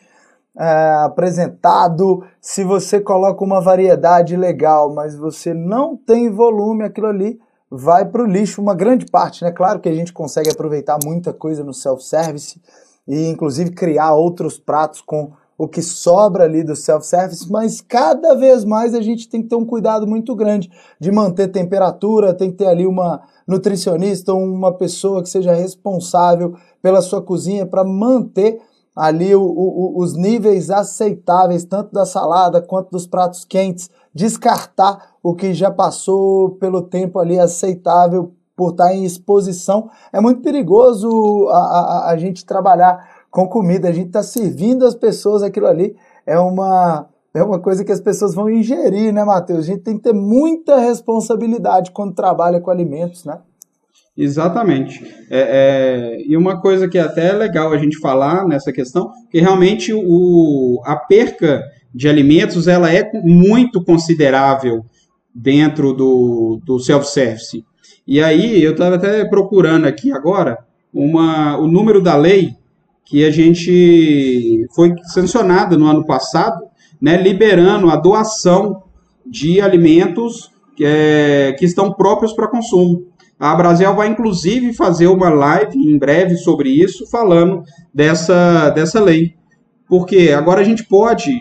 é, 0.56 0.66
apresentado, 1.04 2.24
se 2.40 2.64
você 2.64 3.00
coloca 3.00 3.44
uma 3.44 3.60
variedade 3.60 4.36
legal, 4.36 4.94
mas 4.94 5.16
você 5.16 5.52
não 5.52 5.98
tem 5.98 6.30
volume, 6.30 6.84
aquilo 6.84 7.08
ali 7.08 7.40
vai 7.72 8.06
para 8.06 8.22
o 8.22 8.28
lixo, 8.28 8.62
uma 8.62 8.76
grande 8.76 9.08
parte, 9.08 9.44
né? 9.44 9.52
Claro 9.52 9.80
que 9.80 9.90
a 9.90 9.96
gente 9.96 10.14
consegue 10.14 10.52
aproveitar 10.52 11.00
muita 11.04 11.34
coisa 11.34 11.64
no 11.64 11.74
self-service 11.74 12.62
e 13.08 13.28
inclusive 13.28 13.72
criar 13.72 14.14
outros 14.14 14.60
pratos 14.60 15.01
com 15.01 15.32
o 15.58 15.68
que 15.68 15.82
sobra 15.82 16.45
ali 16.45 16.64
do 16.64 16.76
self-service, 16.76 17.49
mas 17.49 17.80
cada 17.80 18.34
vez 18.34 18.66
mais 18.66 18.93
a 18.93 19.01
gente 19.01 19.30
tem 19.30 19.41
que 19.41 19.49
ter 19.49 19.56
um 19.56 19.66
cuidado 19.66 20.08
muito 20.08 20.36
grande 20.36 20.70
de 20.99 21.12
manter 21.12 21.47
temperatura, 21.49 22.34
tem 22.34 22.51
que 22.51 22.58
ter 22.58 22.68
ali 22.68 22.88
uma 22.88 23.22
nutricionista, 23.47 24.34
uma 24.34 24.74
pessoa 24.74 25.22
que 25.22 25.30
seja 25.30 25.54
responsável 25.54 26.56
pela 26.82 27.01
sua 27.01 27.22
cozinha 27.22 27.66
para 27.66 27.84
manter 27.84 28.60
ali 28.95 29.34
o, 29.36 29.41
o, 29.41 29.99
os 29.99 30.16
níveis 30.16 30.70
aceitáveis, 30.70 31.66
tanto 31.66 31.91
da 31.91 32.06
salada 32.06 32.62
quanto 32.62 32.91
dos 32.91 33.08
pratos 33.08 33.45
quentes, 33.45 33.89
descartar 34.14 35.14
o 35.22 35.34
que 35.34 35.54
já 35.54 35.72
passou 35.72 36.51
pelo 36.51 36.82
tempo 36.82 37.20
ali 37.20 37.39
aceitável 37.39 38.34
por 38.56 38.72
estar 38.72 38.93
em 38.93 39.04
exposição. 39.04 39.89
É 40.12 40.20
muito 40.22 40.41
perigoso 40.41 41.47
a, 41.49 41.58
a, 41.58 42.12
a 42.12 42.18
gente 42.18 42.45
trabalhar 42.45 43.26
com 43.30 43.47
comida, 43.47 43.89
a 43.89 43.91
gente 43.91 44.08
está 44.08 44.22
servindo 44.22 44.86
as 44.86 44.95
pessoas 44.95 45.41
aquilo 45.41 45.68
ali. 45.68 45.95
É 46.26 46.38
uma, 46.38 47.08
é 47.34 47.43
uma 47.43 47.60
coisa 47.60 47.84
que 47.84 47.91
as 47.91 47.99
pessoas 47.99 48.36
vão 48.36 48.49
ingerir, 48.49 49.12
né, 49.12 49.24
Matheus? 49.24 49.62
A 49.62 49.68
gente 49.68 49.82
tem 49.82 49.97
que 49.97 50.04
ter 50.04 50.14
muita 50.14 50.78
responsabilidade 50.78 51.91
quando 51.91 52.14
trabalha 52.14 52.62
com 52.62 52.70
alimentos, 52.70 53.26
né? 53.26 53.39
Exatamente. 54.16 55.04
É, 55.32 56.18
é, 56.20 56.22
e 56.28 56.38
uma 56.38 56.62
coisa 56.62 56.88
que 56.88 56.99
é 56.99 57.01
até 57.01 57.30
é 57.30 57.34
legal 57.34 57.74
a 57.74 57.78
gente 57.78 57.97
falar 57.97 58.45
nessa 58.47 58.72
questão, 58.72 59.10
que 59.32 59.39
realmente 59.39 59.91
o, 59.91 60.80
a 60.86 60.95
perca 60.95 61.64
de 61.93 62.08
alimentos 62.08 62.68
ela 62.68 62.93
é 62.93 63.10
muito 63.24 63.84
considerável 63.84 64.86
dentro 65.34 65.93
do, 65.93 66.60
do 66.64 66.80
self-service. 66.80 67.66
E 68.06 68.22
aí, 68.22 68.62
eu 68.62 68.72
estava 68.72 68.96
até 68.96 69.26
procurando 69.26 69.86
aqui 69.86 70.12
agora 70.12 70.58
uma, 70.94 71.58
o 71.58 71.68
número 71.68 72.02
da 72.02 72.16
lei 72.16 72.56
que 73.06 73.26
a 73.26 73.32
gente 73.32 74.66
foi 74.76 74.94
sancionada 75.14 75.78
no 75.78 75.86
ano 75.86 76.06
passado, 76.06 76.66
né, 77.02 77.22
liberando 77.22 77.90
a 77.90 77.96
doação 77.96 78.84
de 79.26 79.62
alimentos 79.62 80.52
que, 80.76 80.86
é, 80.86 81.56
que 81.58 81.66
estão 81.66 81.94
próprios 81.94 82.34
para 82.34 82.48
consumo. 82.48 83.06
A 83.40 83.56
Brasil 83.56 83.94
vai 83.94 84.08
inclusive 84.08 84.74
fazer 84.74 85.08
uma 85.08 85.30
live 85.30 85.78
em 85.78 85.98
breve 85.98 86.38
sobre 86.38 86.70
isso, 86.70 87.10
falando 87.10 87.64
dessa, 87.94 88.70
dessa 88.70 89.02
lei. 89.02 89.36
Porque 89.88 90.34
agora 90.36 90.62
a 90.62 90.64
gente 90.64 90.86
pode, 90.86 91.32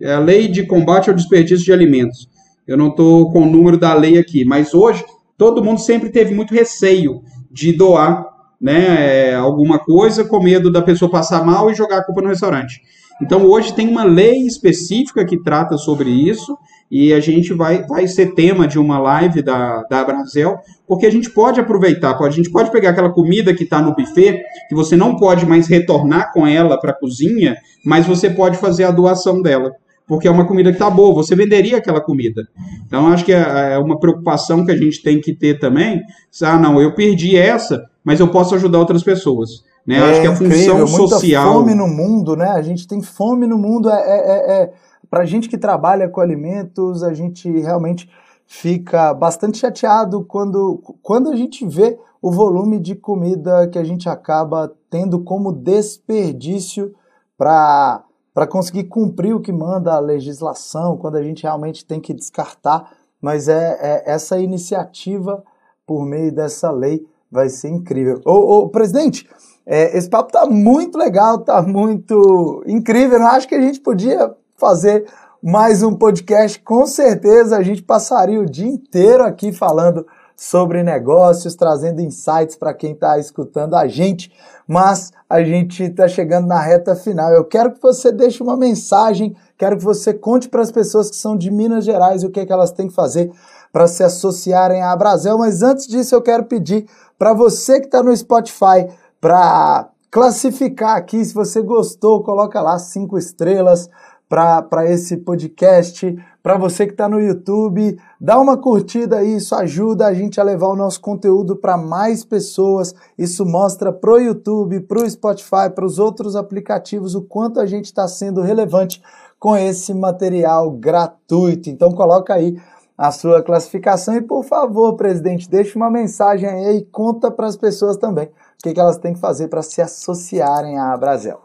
é 0.00 0.12
a 0.12 0.18
lei 0.18 0.48
de 0.48 0.66
combate 0.66 1.10
ao 1.10 1.16
desperdício 1.16 1.64
de 1.64 1.72
alimentos. 1.72 2.28
Eu 2.66 2.76
não 2.76 2.88
estou 2.88 3.30
com 3.30 3.42
o 3.42 3.50
número 3.50 3.76
da 3.76 3.92
lei 3.92 4.18
aqui, 4.18 4.44
mas 4.44 4.72
hoje 4.72 5.04
todo 5.40 5.64
mundo 5.64 5.80
sempre 5.80 6.10
teve 6.10 6.34
muito 6.34 6.52
receio 6.52 7.22
de 7.50 7.72
doar 7.72 8.26
né, 8.60 9.34
alguma 9.34 9.78
coisa 9.78 10.22
com 10.22 10.42
medo 10.42 10.70
da 10.70 10.82
pessoa 10.82 11.10
passar 11.10 11.42
mal 11.46 11.70
e 11.70 11.74
jogar 11.74 11.96
a 11.96 12.04
culpa 12.04 12.20
no 12.20 12.28
restaurante. 12.28 12.82
Então 13.22 13.46
hoje 13.46 13.74
tem 13.74 13.88
uma 13.88 14.04
lei 14.04 14.46
específica 14.46 15.24
que 15.24 15.42
trata 15.42 15.78
sobre 15.78 16.10
isso 16.10 16.58
e 16.90 17.14
a 17.14 17.20
gente 17.20 17.54
vai, 17.54 17.86
vai 17.86 18.06
ser 18.06 18.34
tema 18.34 18.68
de 18.68 18.78
uma 18.78 18.98
live 18.98 19.40
da, 19.40 19.82
da 19.84 20.04
Brasel, 20.04 20.58
porque 20.86 21.06
a 21.06 21.10
gente 21.10 21.30
pode 21.30 21.58
aproveitar, 21.58 22.12
pode, 22.18 22.34
a 22.34 22.36
gente 22.36 22.50
pode 22.50 22.70
pegar 22.70 22.90
aquela 22.90 23.10
comida 23.10 23.54
que 23.54 23.64
está 23.64 23.80
no 23.80 23.94
buffet, 23.94 24.42
que 24.68 24.74
você 24.74 24.94
não 24.94 25.16
pode 25.16 25.46
mais 25.46 25.66
retornar 25.68 26.34
com 26.34 26.46
ela 26.46 26.78
para 26.78 26.90
a 26.90 26.98
cozinha, 26.98 27.56
mas 27.82 28.06
você 28.06 28.28
pode 28.28 28.58
fazer 28.58 28.84
a 28.84 28.90
doação 28.90 29.40
dela 29.40 29.72
porque 30.10 30.26
é 30.26 30.30
uma 30.30 30.44
comida 30.44 30.70
que 30.70 30.74
está 30.74 30.90
boa, 30.90 31.14
você 31.14 31.36
venderia 31.36 31.76
aquela 31.76 32.00
comida. 32.00 32.42
Então, 32.84 33.06
acho 33.06 33.24
que 33.24 33.32
é, 33.32 33.74
é 33.74 33.78
uma 33.78 33.96
preocupação 33.96 34.66
que 34.66 34.72
a 34.72 34.76
gente 34.76 35.00
tem 35.04 35.20
que 35.20 35.32
ter 35.32 35.60
também. 35.60 36.02
Ah, 36.42 36.58
não, 36.58 36.82
eu 36.82 36.96
perdi 36.96 37.36
essa, 37.36 37.88
mas 38.02 38.18
eu 38.18 38.26
posso 38.26 38.56
ajudar 38.56 38.80
outras 38.80 39.04
pessoas. 39.04 39.62
Né? 39.86 39.98
É 39.98 40.10
acho 40.10 40.20
que 40.20 40.26
a 40.26 40.34
função 40.34 40.80
incrível, 40.80 40.86
social. 40.88 41.52
fome 41.52 41.76
no 41.76 41.86
mundo, 41.86 42.34
né? 42.34 42.48
A 42.48 42.60
gente 42.60 42.88
tem 42.88 43.00
fome 43.00 43.46
no 43.46 43.56
mundo. 43.56 43.88
É, 43.88 44.00
é, 44.00 44.18
é, 44.18 44.62
é... 44.62 44.72
Para 45.08 45.24
gente 45.24 45.48
que 45.48 45.56
trabalha 45.56 46.08
com 46.08 46.20
alimentos, 46.20 47.04
a 47.04 47.14
gente 47.14 47.48
realmente 47.48 48.10
fica 48.44 49.14
bastante 49.14 49.58
chateado 49.58 50.24
quando, 50.24 50.82
quando 51.00 51.30
a 51.30 51.36
gente 51.36 51.64
vê 51.64 51.96
o 52.20 52.32
volume 52.32 52.80
de 52.80 52.96
comida 52.96 53.68
que 53.68 53.78
a 53.78 53.84
gente 53.84 54.08
acaba 54.08 54.72
tendo 54.90 55.22
como 55.22 55.52
desperdício 55.52 56.92
para 57.38 58.02
para 58.32 58.46
conseguir 58.46 58.84
cumprir 58.84 59.34
o 59.34 59.40
que 59.40 59.52
manda 59.52 59.92
a 59.92 60.00
legislação, 60.00 60.96
quando 60.96 61.16
a 61.16 61.22
gente 61.22 61.42
realmente 61.42 61.84
tem 61.84 62.00
que 62.00 62.14
descartar. 62.14 62.92
Mas 63.20 63.48
é, 63.48 63.78
é 63.80 64.10
essa 64.10 64.38
iniciativa 64.38 65.42
por 65.86 66.04
meio 66.06 66.32
dessa 66.32 66.70
lei 66.70 67.06
vai 67.30 67.48
ser 67.48 67.68
incrível. 67.68 68.20
Ô, 68.24 68.58
ô 68.58 68.68
presidente, 68.68 69.28
é, 69.66 69.96
esse 69.96 70.08
papo 70.08 70.32
tá 70.32 70.46
muito 70.46 70.98
legal, 70.98 71.38
tá 71.38 71.60
muito 71.62 72.62
incrível. 72.66 73.18
Eu 73.18 73.26
acho 73.26 73.46
que 73.46 73.54
a 73.54 73.60
gente 73.60 73.80
podia 73.80 74.34
fazer 74.56 75.06
mais 75.42 75.82
um 75.82 75.94
podcast. 75.94 76.60
Com 76.60 76.86
certeza 76.86 77.56
a 77.56 77.62
gente 77.62 77.82
passaria 77.82 78.40
o 78.40 78.46
dia 78.46 78.66
inteiro 78.66 79.22
aqui 79.22 79.52
falando 79.52 80.06
sobre 80.40 80.82
negócios, 80.82 81.54
trazendo 81.54 82.00
insights 82.00 82.56
para 82.56 82.72
quem 82.72 82.92
está 82.92 83.18
escutando 83.18 83.74
a 83.74 83.86
gente, 83.86 84.32
mas 84.66 85.12
a 85.28 85.42
gente 85.44 85.82
está 85.84 86.08
chegando 86.08 86.46
na 86.46 86.58
reta 86.58 86.96
final. 86.96 87.30
Eu 87.30 87.44
quero 87.44 87.72
que 87.72 87.82
você 87.82 88.10
deixe 88.10 88.42
uma 88.42 88.56
mensagem, 88.56 89.36
quero 89.58 89.76
que 89.76 89.84
você 89.84 90.14
conte 90.14 90.48
para 90.48 90.62
as 90.62 90.72
pessoas 90.72 91.10
que 91.10 91.16
são 91.16 91.36
de 91.36 91.50
Minas 91.50 91.84
Gerais 91.84 92.24
o 92.24 92.30
que, 92.30 92.40
é 92.40 92.46
que 92.46 92.52
elas 92.54 92.72
têm 92.72 92.88
que 92.88 92.94
fazer 92.94 93.30
para 93.70 93.86
se 93.86 94.02
associarem 94.02 94.80
à 94.80 94.96
Brasil, 94.96 95.36
mas 95.36 95.62
antes 95.62 95.86
disso 95.86 96.14
eu 96.14 96.22
quero 96.22 96.44
pedir 96.44 96.86
para 97.18 97.34
você 97.34 97.78
que 97.78 97.84
está 97.84 98.02
no 98.02 98.16
Spotify 98.16 98.88
para 99.20 99.90
classificar 100.10 100.96
aqui, 100.96 101.22
se 101.22 101.34
você 101.34 101.60
gostou, 101.60 102.22
coloca 102.22 102.62
lá 102.62 102.78
cinco 102.78 103.18
estrelas 103.18 103.90
para 104.26 104.86
esse 104.86 105.18
podcast, 105.18 106.16
Para 106.42 106.56
você 106.56 106.86
que 106.86 106.92
está 106.92 107.06
no 107.06 107.20
YouTube, 107.20 107.98
dá 108.18 108.40
uma 108.40 108.56
curtida 108.56 109.18
aí, 109.18 109.36
isso 109.36 109.54
ajuda 109.54 110.06
a 110.06 110.14
gente 110.14 110.40
a 110.40 110.44
levar 110.44 110.68
o 110.68 110.76
nosso 110.76 110.98
conteúdo 111.00 111.54
para 111.54 111.76
mais 111.76 112.24
pessoas. 112.24 112.94
Isso 113.18 113.44
mostra 113.44 113.92
para 113.92 114.10
o 114.10 114.18
YouTube, 114.18 114.80
para 114.80 115.02
o 115.02 115.10
Spotify, 115.10 115.68
para 115.74 115.84
os 115.84 115.98
outros 115.98 116.36
aplicativos 116.36 117.14
o 117.14 117.20
quanto 117.20 117.60
a 117.60 117.66
gente 117.66 117.86
está 117.86 118.08
sendo 118.08 118.40
relevante 118.40 119.02
com 119.38 119.54
esse 119.54 119.92
material 119.92 120.70
gratuito. 120.70 121.68
Então 121.68 121.92
coloca 121.92 122.32
aí 122.32 122.58
a 122.96 123.10
sua 123.10 123.42
classificação 123.42 124.14
e 124.14 124.22
por 124.22 124.44
favor, 124.44 124.94
presidente, 124.94 125.48
deixe 125.48 125.76
uma 125.76 125.90
mensagem 125.90 126.48
aí 126.48 126.76
e 126.78 126.84
conta 126.84 127.30
para 127.30 127.46
as 127.46 127.56
pessoas 127.56 127.96
também 127.96 128.26
o 128.26 128.30
que, 128.62 128.74
que 128.74 128.80
elas 128.80 128.98
têm 128.98 129.14
que 129.14 129.20
fazer 129.20 129.48
para 129.48 129.62
se 129.62 129.80
associarem 129.80 130.78
à 130.78 130.94
Brasil. 130.96 131.36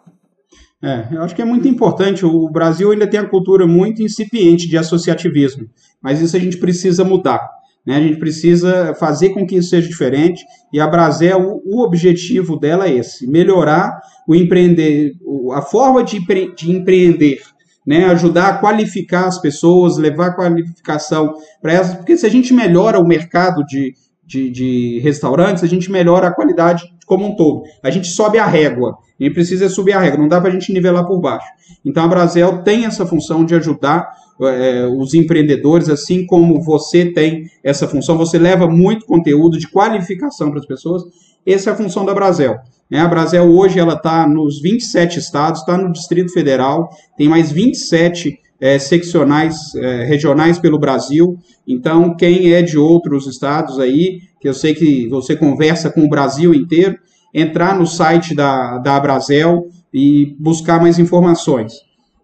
É, 0.86 1.08
eu 1.16 1.24
acho 1.24 1.34
que 1.34 1.42
é 1.42 1.46
muito 1.46 1.68
importante. 1.68 2.24
O 2.24 2.48
Brasil 2.48 2.92
ainda 2.92 3.08
tem 3.08 3.20
a 3.20 3.28
cultura 3.28 3.66
muito 3.66 4.04
incipiente 4.04 4.68
de 4.68 4.78
associativismo, 4.78 5.68
mas 6.00 6.22
isso 6.22 6.38
a 6.38 6.40
gente 6.40 6.58
precisa 6.58 7.04
mudar. 7.04 7.50
Né? 7.84 7.96
A 7.98 8.02
gente 8.02 8.20
precisa 8.20 8.94
fazer 8.94 9.30
com 9.30 9.48
que 9.48 9.56
isso 9.56 9.70
seja 9.70 9.88
diferente. 9.88 10.44
E 10.72 10.80
a 10.80 10.88
Brasel, 10.88 11.60
o 11.66 11.82
objetivo 11.82 12.56
dela 12.56 12.88
é 12.88 12.94
esse: 12.94 13.26
melhorar 13.26 14.00
o 14.28 14.36
empreender, 14.36 15.14
a 15.54 15.62
forma 15.64 16.04
de, 16.04 16.20
de 16.56 16.72
empreender 16.72 17.42
né, 17.86 18.06
ajudar 18.06 18.48
a 18.48 18.58
qualificar 18.58 19.28
as 19.28 19.40
pessoas, 19.40 19.98
levar 19.98 20.36
qualificação 20.36 21.36
para 21.62 21.74
elas, 21.74 21.94
porque 21.94 22.18
se 22.18 22.26
a 22.26 22.30
gente 22.30 22.52
melhora 22.54 23.00
o 23.00 23.08
mercado 23.08 23.64
de, 23.64 23.94
de, 24.26 24.50
de, 24.50 25.00
restaurantes, 25.00 25.64
a 25.64 25.68
gente 25.68 25.92
melhora 25.92 26.28
a 26.28 26.34
qualidade 26.34 26.84
como 27.06 27.26
um 27.26 27.36
todo. 27.36 27.64
A 27.84 27.90
gente 27.90 28.08
sobe 28.08 28.40
a 28.40 28.46
régua. 28.46 28.98
Gente 29.20 29.34
precisa 29.34 29.70
subir 29.70 29.94
a 29.94 30.00
régua, 30.00 30.20
não 30.20 30.28
dá 30.28 30.42
para 30.42 30.50
a 30.50 30.54
gente 30.54 30.74
nivelar 30.74 31.06
por 31.06 31.20
baixo. 31.20 31.48
Então 31.86 32.04
a 32.04 32.08
Brasel 32.08 32.64
tem 32.64 32.86
essa 32.86 33.06
função 33.06 33.46
de 33.46 33.56
ajudar 33.56 34.10
é, 34.42 34.86
os 34.88 35.14
empreendedores, 35.14 35.90
assim 35.90 36.26
como 36.26 36.62
você 36.62 37.06
tem 37.06 37.46
essa 37.64 37.88
função. 37.88 38.18
Você 38.18 38.38
leva 38.38 38.68
muito 38.68 39.06
conteúdo 39.06 39.58
de 39.58 39.70
qualificação 39.70 40.50
para 40.50 40.60
as 40.60 40.66
pessoas. 40.66 41.04
Essa 41.46 41.70
é 41.70 41.74
a 41.74 41.76
função 41.76 42.04
da 42.04 42.14
Brasel. 42.14 42.58
Né? 42.90 43.00
A 43.00 43.08
Brasel 43.08 43.50
hoje 43.50 43.80
ela 43.80 43.94
está 43.94 44.28
nos 44.28 44.62
27 44.62 45.20
estados, 45.20 45.62
está 45.62 45.78
no 45.78 45.92
Distrito 45.92 46.34
Federal, 46.34 46.90
tem 47.18 47.30
mais 47.30 47.52
27 47.52 48.38
é, 48.60 48.80
seccionais 48.80 49.76
é, 49.76 50.04
regionais 50.06 50.60
pelo 50.60 50.80
Brasil. 50.80 51.38
Então, 51.68 52.16
quem 52.16 52.54
é 52.54 52.62
de 52.62 52.78
outros 52.78 53.28
estados 53.28 53.80
aí, 53.80 54.22
que 54.40 54.48
eu 54.48 54.54
sei 54.54 54.74
que 54.74 55.08
você 55.10 55.36
conversa 55.36 55.90
com 55.90 56.02
o 56.02 56.10
Brasil 56.10 56.54
inteiro, 56.54 56.98
entrar 57.34 57.78
no 57.78 57.86
site 57.86 58.34
da, 58.34 58.78
da 58.78 59.00
Brasel 59.00 59.68
e 59.94 60.36
buscar 60.40 60.82
mais 60.82 60.98
informações. 61.00 61.74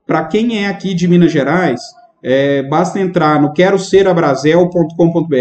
Para 0.07 0.25
quem 0.25 0.63
é 0.63 0.67
aqui 0.67 0.93
de 0.93 1.07
Minas 1.07 1.31
Gerais, 1.31 1.81
é, 2.23 2.61
basta 2.63 2.99
entrar 2.99 3.41
no 3.41 3.51
quero 3.51 3.79
ser 3.79 4.07
abrasel.com.br, 4.07 5.35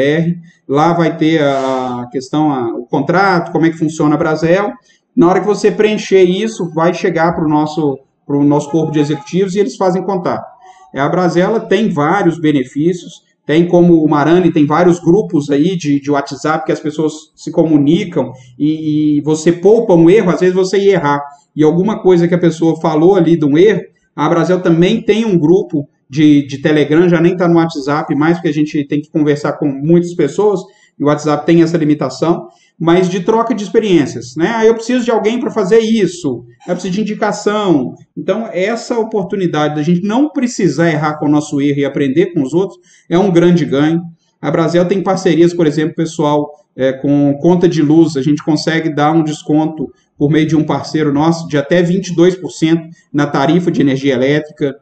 lá 0.69 0.93
vai 0.93 1.17
ter 1.17 1.43
a 1.43 2.09
questão, 2.11 2.53
a, 2.53 2.69
o 2.69 2.87
contrato, 2.87 3.53
como 3.53 3.67
é 3.67 3.71
que 3.71 3.77
funciona 3.77 4.15
a 4.15 4.19
Brasel. 4.19 4.73
Na 5.15 5.29
hora 5.29 5.41
que 5.41 5.47
você 5.47 5.71
preencher 5.71 6.23
isso, 6.23 6.73
vai 6.73 6.95
chegar 6.95 7.35
para 7.35 7.45
o 7.45 7.49
nosso, 7.49 7.99
pro 8.27 8.43
nosso 8.43 8.71
corpo 8.71 8.93
de 8.93 9.01
executivos 9.01 9.55
e 9.55 9.61
eles 9.61 9.77
fazem 9.77 10.03
contato. 10.03 10.50
A 10.95 11.09
Brasela 11.09 11.61
tem 11.61 11.89
vários 11.89 12.41
benefícios, 12.41 13.23
tem 13.47 13.67
como 13.67 14.05
o 14.05 14.09
Marani, 14.09 14.53
tem 14.53 14.67
vários 14.67 15.01
grupos 15.01 15.51
aí 15.51 15.77
de, 15.77 16.01
de 16.01 16.11
WhatsApp 16.11 16.65
que 16.65 16.73
as 16.73 16.81
pessoas 16.81 17.33
se 17.35 17.51
comunicam 17.51 18.33
e, 18.59 19.19
e, 19.19 19.21
você 19.23 19.51
poupa 19.51 19.95
um 19.95 20.09
erro, 20.09 20.31
às 20.31 20.41
vezes 20.41 20.55
você 20.55 20.79
ia 20.79 20.93
errar. 20.93 21.21
E 21.55 21.65
alguma 21.65 22.01
coisa 22.01 22.29
que 22.29 22.35
a 22.35 22.39
pessoa 22.39 22.81
falou 22.81 23.17
ali 23.17 23.37
de 23.37 23.45
um 23.45 23.59
erro, 23.59 23.83
a 24.15 24.29
Brasel 24.29 24.61
também 24.61 25.03
tem 25.03 25.25
um 25.25 25.39
grupo 25.39 25.89
de, 26.09 26.47
de 26.47 26.59
Telegram, 26.59 27.09
já 27.09 27.21
nem 27.21 27.33
está 27.33 27.49
no 27.49 27.57
WhatsApp 27.57 28.15
mais, 28.15 28.37
porque 28.37 28.49
a 28.49 28.55
gente 28.55 28.85
tem 28.85 29.01
que 29.01 29.11
conversar 29.11 29.55
com 29.55 29.67
muitas 29.67 30.15
pessoas, 30.15 30.61
e 30.99 31.03
o 31.03 31.07
WhatsApp 31.07 31.47
tem 31.47 31.63
essa 31.63 31.77
limitação 31.77 32.49
mas 32.81 33.11
de 33.11 33.21
troca 33.21 33.55
de 33.55 33.63
experiências, 33.63 34.35
né? 34.35 34.55
Ah, 34.57 34.65
eu 34.65 34.75
preciso 34.75 35.05
de 35.05 35.11
alguém 35.11 35.39
para 35.39 35.51
fazer 35.51 35.81
isso, 35.81 36.47
eu 36.67 36.73
preciso 36.73 36.95
de 36.95 37.03
indicação. 37.03 37.95
Então, 38.17 38.49
essa 38.51 38.99
oportunidade 38.99 39.75
da 39.75 39.83
gente 39.83 40.01
não 40.03 40.31
precisar 40.31 40.91
errar 40.91 41.19
com 41.19 41.27
o 41.27 41.31
nosso 41.31 41.61
erro 41.61 41.81
e 41.81 41.85
aprender 41.85 42.33
com 42.33 42.43
os 42.43 42.55
outros 42.55 42.79
é 43.07 43.19
um 43.19 43.31
grande 43.31 43.67
ganho. 43.67 44.01
A 44.41 44.51
Brasel 44.51 44.89
tem 44.89 45.03
parcerias, 45.03 45.53
por 45.53 45.67
exemplo, 45.67 45.95
pessoal, 45.95 46.51
é, 46.75 46.95
com 46.95 47.37
conta 47.39 47.69
de 47.69 47.83
luz, 47.83 48.17
a 48.17 48.23
gente 48.23 48.43
consegue 48.43 48.89
dar 48.89 49.13
um 49.13 49.23
desconto 49.23 49.93
por 50.17 50.31
meio 50.31 50.47
de 50.47 50.57
um 50.57 50.65
parceiro 50.65 51.13
nosso 51.13 51.47
de 51.49 51.59
até 51.59 51.83
22% 51.83 52.81
na 53.13 53.27
tarifa 53.27 53.71
de 53.71 53.83
energia 53.83 54.15
elétrica. 54.15 54.75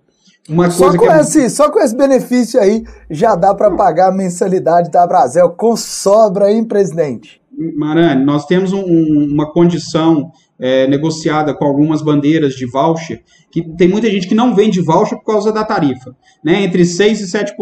Uma 0.49 0.71
só, 0.71 0.97
com 0.97 1.11
é... 1.11 1.21
esse, 1.21 1.51
só 1.51 1.69
com 1.69 1.81
esse 1.81 1.97
benefício 1.97 2.61
aí 2.61 2.85
já 3.11 3.35
dá 3.35 3.53
para 3.55 3.73
pagar 3.73 4.09
a 4.09 4.15
mensalidade 4.15 4.89
da 4.89 5.05
Brasel 5.05 5.51
com 5.51 5.77
sobra, 5.77 6.53
hein, 6.53 6.65
presidente? 6.65 7.41
Marane, 7.77 8.25
nós 8.25 8.47
temos 8.47 8.73
um, 8.73 8.85
uma 8.85 9.51
condição 9.51 10.31
é, 10.59 10.87
negociada 10.87 11.55
com 11.55 11.65
algumas 11.65 12.03
bandeiras 12.03 12.55
de 12.55 12.67
voucher, 12.67 13.23
que 13.51 13.63
tem 13.77 13.89
muita 13.89 14.11
gente 14.11 14.29
que 14.29 14.35
não 14.35 14.55
vende 14.55 14.81
voucher 14.81 15.19
por 15.19 15.25
causa 15.25 15.53
da 15.53 15.65
tarifa, 15.65 16.15
né, 16.45 16.63
entre 16.63 16.83
6% 16.83 17.21
e 17.21 17.25
7%. 17.25 17.55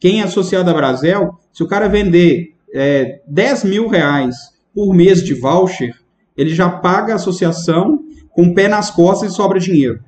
Quem 0.00 0.20
é 0.20 0.24
associado 0.24 0.70
à 0.70 0.74
Brasel, 0.74 1.38
se 1.52 1.62
o 1.62 1.68
cara 1.68 1.88
vender 1.88 2.54
é, 2.74 3.20
10 3.28 3.64
mil 3.64 3.88
reais 3.88 4.36
por 4.74 4.94
mês 4.94 5.22
de 5.22 5.34
voucher, 5.34 5.94
ele 6.36 6.54
já 6.54 6.68
paga 6.68 7.12
a 7.12 7.16
associação 7.16 8.00
com 8.30 8.44
o 8.46 8.54
pé 8.54 8.66
nas 8.66 8.90
costas 8.90 9.32
e 9.32 9.34
sobra 9.34 9.60
dinheiro. 9.60 10.00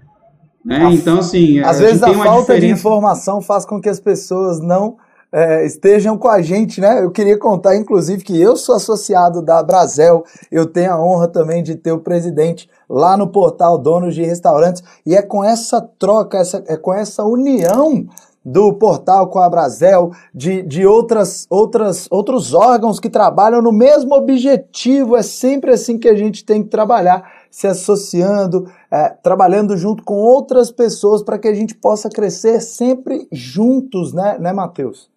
Né? 0.65 0.93
Então, 0.93 1.19
assim. 1.19 1.61
Às 1.61 1.79
vezes 1.79 2.03
a 2.03 2.15
falta 2.15 2.55
diferença... 2.55 2.67
de 2.67 2.73
informação 2.73 3.43
faz 3.43 3.67
com 3.67 3.81
que 3.81 3.89
as 3.89 4.01
pessoas 4.01 4.61
não 4.61 4.97
é, 5.35 5.67
estejam 5.67 6.17
com 6.17 6.29
a 6.29 6.41
gente, 6.41 6.81
né? 6.81 7.03
Eu 7.03 7.11
queria 7.11 7.37
contar, 7.37 7.75
inclusive, 7.75 8.23
que 8.23 8.41
eu 8.41 8.57
sou 8.57 8.77
associado 8.77 9.43
da 9.43 9.61
Brasel, 9.65 10.23
eu 10.49 10.65
tenho 10.65 10.93
a 10.93 11.05
honra 11.05 11.27
também 11.27 11.61
de 11.61 11.75
ter 11.75 11.91
o 11.91 11.99
presidente 11.99 12.71
lá 12.89 13.17
no 13.17 13.27
portal 13.27 13.77
Donos 13.77 14.15
de 14.15 14.23
Restaurantes, 14.23 14.85
e 15.05 15.17
é 15.17 15.23
com 15.23 15.43
essa 15.43 15.81
troca, 15.99 16.39
essa, 16.39 16.63
é 16.69 16.77
com 16.77 16.95
essa 16.95 17.25
união 17.25 18.07
do 18.45 18.75
portal 18.75 19.27
com 19.27 19.41
a 19.41 19.51
Brasel, 19.51 20.13
de, 20.33 20.63
de 20.63 20.87
outras, 20.87 21.49
outras, 21.51 22.07
outros 22.13 22.55
órgãos 22.55 23.01
que 23.01 23.11
trabalham 23.11 23.61
no 23.61 23.73
mesmo 23.73 24.15
objetivo. 24.15 25.17
É 25.17 25.23
sempre 25.23 25.73
assim 25.73 25.99
que 25.99 26.09
a 26.09 26.15
gente 26.15 26.45
tem 26.45 26.63
que 26.63 26.69
trabalhar, 26.69 27.29
se 27.51 27.67
associando, 27.67 28.71
é, 28.89 29.09
trabalhando 29.09 29.77
junto 29.77 30.05
com 30.05 30.15
outras 30.15 30.71
pessoas 30.71 31.25
para 31.25 31.39
que 31.39 31.49
a 31.49 31.55
gente 31.55 31.75
possa 31.75 32.09
crescer 32.09 32.61
sempre 32.61 33.27
juntos, 33.33 34.13
né, 34.13 34.37
né 34.39 34.53
Matheus? 34.53 35.13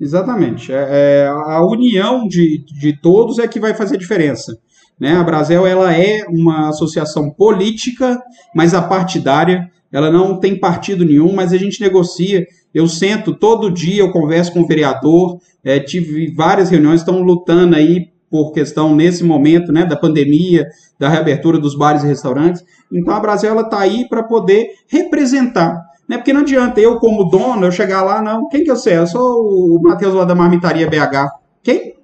Exatamente. 0.00 0.72
É, 0.72 0.88
é, 0.90 1.26
a 1.28 1.62
união 1.62 2.26
de, 2.26 2.64
de 2.80 2.96
todos 2.96 3.38
é 3.38 3.46
que 3.46 3.60
vai 3.60 3.74
fazer 3.74 3.98
diferença. 3.98 4.58
Né? 4.98 5.12
A 5.12 5.22
Brasel 5.22 5.66
ela 5.66 5.94
é 5.94 6.24
uma 6.26 6.70
associação 6.70 7.30
política, 7.30 8.20
mas 8.54 8.72
apartidária. 8.72 9.70
Ela 9.92 10.10
não 10.10 10.38
tem 10.38 10.58
partido 10.58 11.04
nenhum, 11.04 11.34
mas 11.34 11.52
a 11.52 11.58
gente 11.58 11.80
negocia. 11.80 12.46
Eu 12.72 12.86
sento 12.88 13.34
todo 13.34 13.70
dia, 13.70 14.00
eu 14.02 14.12
converso 14.12 14.52
com 14.52 14.60
o 14.60 14.66
vereador, 14.66 15.38
é, 15.62 15.78
tive 15.78 16.32
várias 16.32 16.70
reuniões, 16.70 17.00
estão 17.00 17.20
lutando 17.20 17.76
aí 17.76 18.08
por 18.30 18.52
questão 18.52 18.94
nesse 18.94 19.24
momento 19.24 19.72
né, 19.72 19.84
da 19.84 19.96
pandemia, 19.96 20.66
da 20.98 21.08
reabertura 21.08 21.58
dos 21.58 21.76
bares 21.76 22.04
e 22.04 22.06
restaurantes. 22.06 22.64
Então 22.90 23.12
a 23.12 23.20
Brasel 23.20 23.60
está 23.60 23.80
aí 23.80 24.08
para 24.08 24.22
poder 24.22 24.68
representar 24.88 25.89
né? 26.10 26.16
Porque 26.16 26.32
não 26.32 26.40
adianta 26.40 26.80
eu, 26.80 26.98
como 26.98 27.30
dono, 27.30 27.64
eu 27.64 27.70
chegar 27.70 28.02
lá, 28.02 28.20
não. 28.20 28.48
Quem 28.48 28.64
que 28.64 28.70
eu 28.70 28.74
sei? 28.74 28.98
Eu 28.98 29.06
sou 29.06 29.76
o 29.76 29.80
Matheus 29.80 30.12
lá 30.12 30.24
da 30.24 30.34
Marmitaria 30.34 30.90
BH. 30.90 31.30
Quem? 31.62 31.94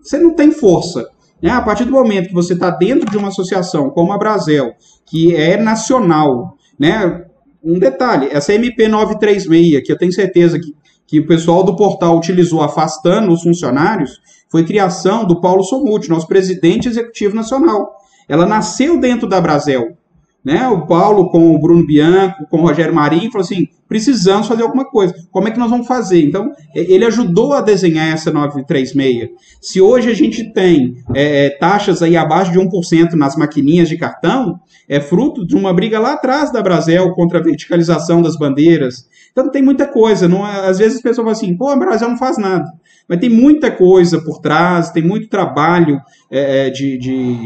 Você 0.00 0.18
não 0.18 0.36
tem 0.36 0.52
força. 0.52 1.04
Né? 1.42 1.50
A 1.50 1.60
partir 1.60 1.84
do 1.84 1.90
momento 1.90 2.28
que 2.28 2.32
você 2.32 2.52
está 2.52 2.70
dentro 2.70 3.10
de 3.10 3.18
uma 3.18 3.26
associação 3.26 3.90
como 3.90 4.12
a 4.12 4.18
Brasel, 4.18 4.70
que 5.04 5.34
é 5.34 5.56
nacional, 5.56 6.56
né? 6.78 7.24
Um 7.62 7.76
detalhe, 7.76 8.28
essa 8.30 8.54
MP 8.54 8.86
936, 8.86 9.82
que 9.84 9.90
eu 9.90 9.98
tenho 9.98 10.12
certeza 10.12 10.56
que, 10.56 10.72
que 11.04 11.18
o 11.18 11.26
pessoal 11.26 11.64
do 11.64 11.74
portal 11.74 12.16
utilizou 12.16 12.62
afastando 12.62 13.32
os 13.32 13.42
funcionários, 13.42 14.20
foi 14.48 14.64
criação 14.64 15.24
do 15.24 15.40
Paulo 15.40 15.64
Somuti, 15.64 16.08
nosso 16.08 16.28
presidente 16.28 16.88
executivo 16.88 17.34
nacional. 17.34 17.96
Ela 18.28 18.46
nasceu 18.46 19.00
dentro 19.00 19.28
da 19.28 19.40
Brasel. 19.40 19.96
Né? 20.44 20.66
O 20.68 20.86
Paulo 20.86 21.30
com 21.30 21.54
o 21.54 21.58
Bruno 21.60 21.86
Bianco, 21.86 22.46
com 22.48 22.58
o 22.58 22.66
Rogério 22.66 22.94
Marinho, 22.94 23.30
falou 23.30 23.44
assim: 23.44 23.68
precisamos 23.86 24.46
fazer 24.46 24.62
alguma 24.62 24.86
coisa. 24.86 25.14
Como 25.30 25.48
é 25.48 25.50
que 25.50 25.58
nós 25.58 25.68
vamos 25.68 25.86
fazer? 25.86 26.24
Então, 26.24 26.50
ele 26.74 27.04
ajudou 27.04 27.52
a 27.52 27.60
desenhar 27.60 28.08
essa 28.08 28.32
936. 28.32 29.30
Se 29.60 29.80
hoje 29.80 30.08
a 30.08 30.14
gente 30.14 30.50
tem 30.52 30.96
é, 31.14 31.46
é 31.46 31.50
taxas 31.50 32.02
aí 32.02 32.16
abaixo 32.16 32.52
de 32.52 32.58
1% 32.58 33.12
nas 33.12 33.36
maquininhas 33.36 33.88
de 33.88 33.98
cartão, 33.98 34.58
é 34.88 34.98
fruto 34.98 35.46
de 35.46 35.54
uma 35.54 35.74
briga 35.74 35.98
lá 35.98 36.14
atrás 36.14 36.50
da 36.50 36.62
Brasel 36.62 37.12
contra 37.14 37.38
a 37.38 37.42
verticalização 37.42 38.22
das 38.22 38.36
bandeiras. 38.36 39.06
Então, 39.32 39.50
tem 39.50 39.60
muita 39.62 39.86
coisa. 39.86 40.26
Não, 40.26 40.46
é, 40.46 40.68
às 40.68 40.78
vezes 40.78 40.96
as 40.96 41.02
pessoas 41.02 41.16
falam 41.24 41.32
assim: 41.32 41.54
pô, 41.54 41.68
a 41.68 41.76
Brasel 41.76 42.08
não 42.08 42.16
faz 42.16 42.38
nada. 42.38 42.64
Mas 43.06 43.18
tem 43.18 43.28
muita 43.28 43.70
coisa 43.70 44.22
por 44.24 44.40
trás, 44.40 44.90
tem 44.90 45.02
muito 45.02 45.28
trabalho 45.28 46.00
é, 46.30 46.68
é 46.68 46.70
de, 46.70 46.96
de, 46.96 47.36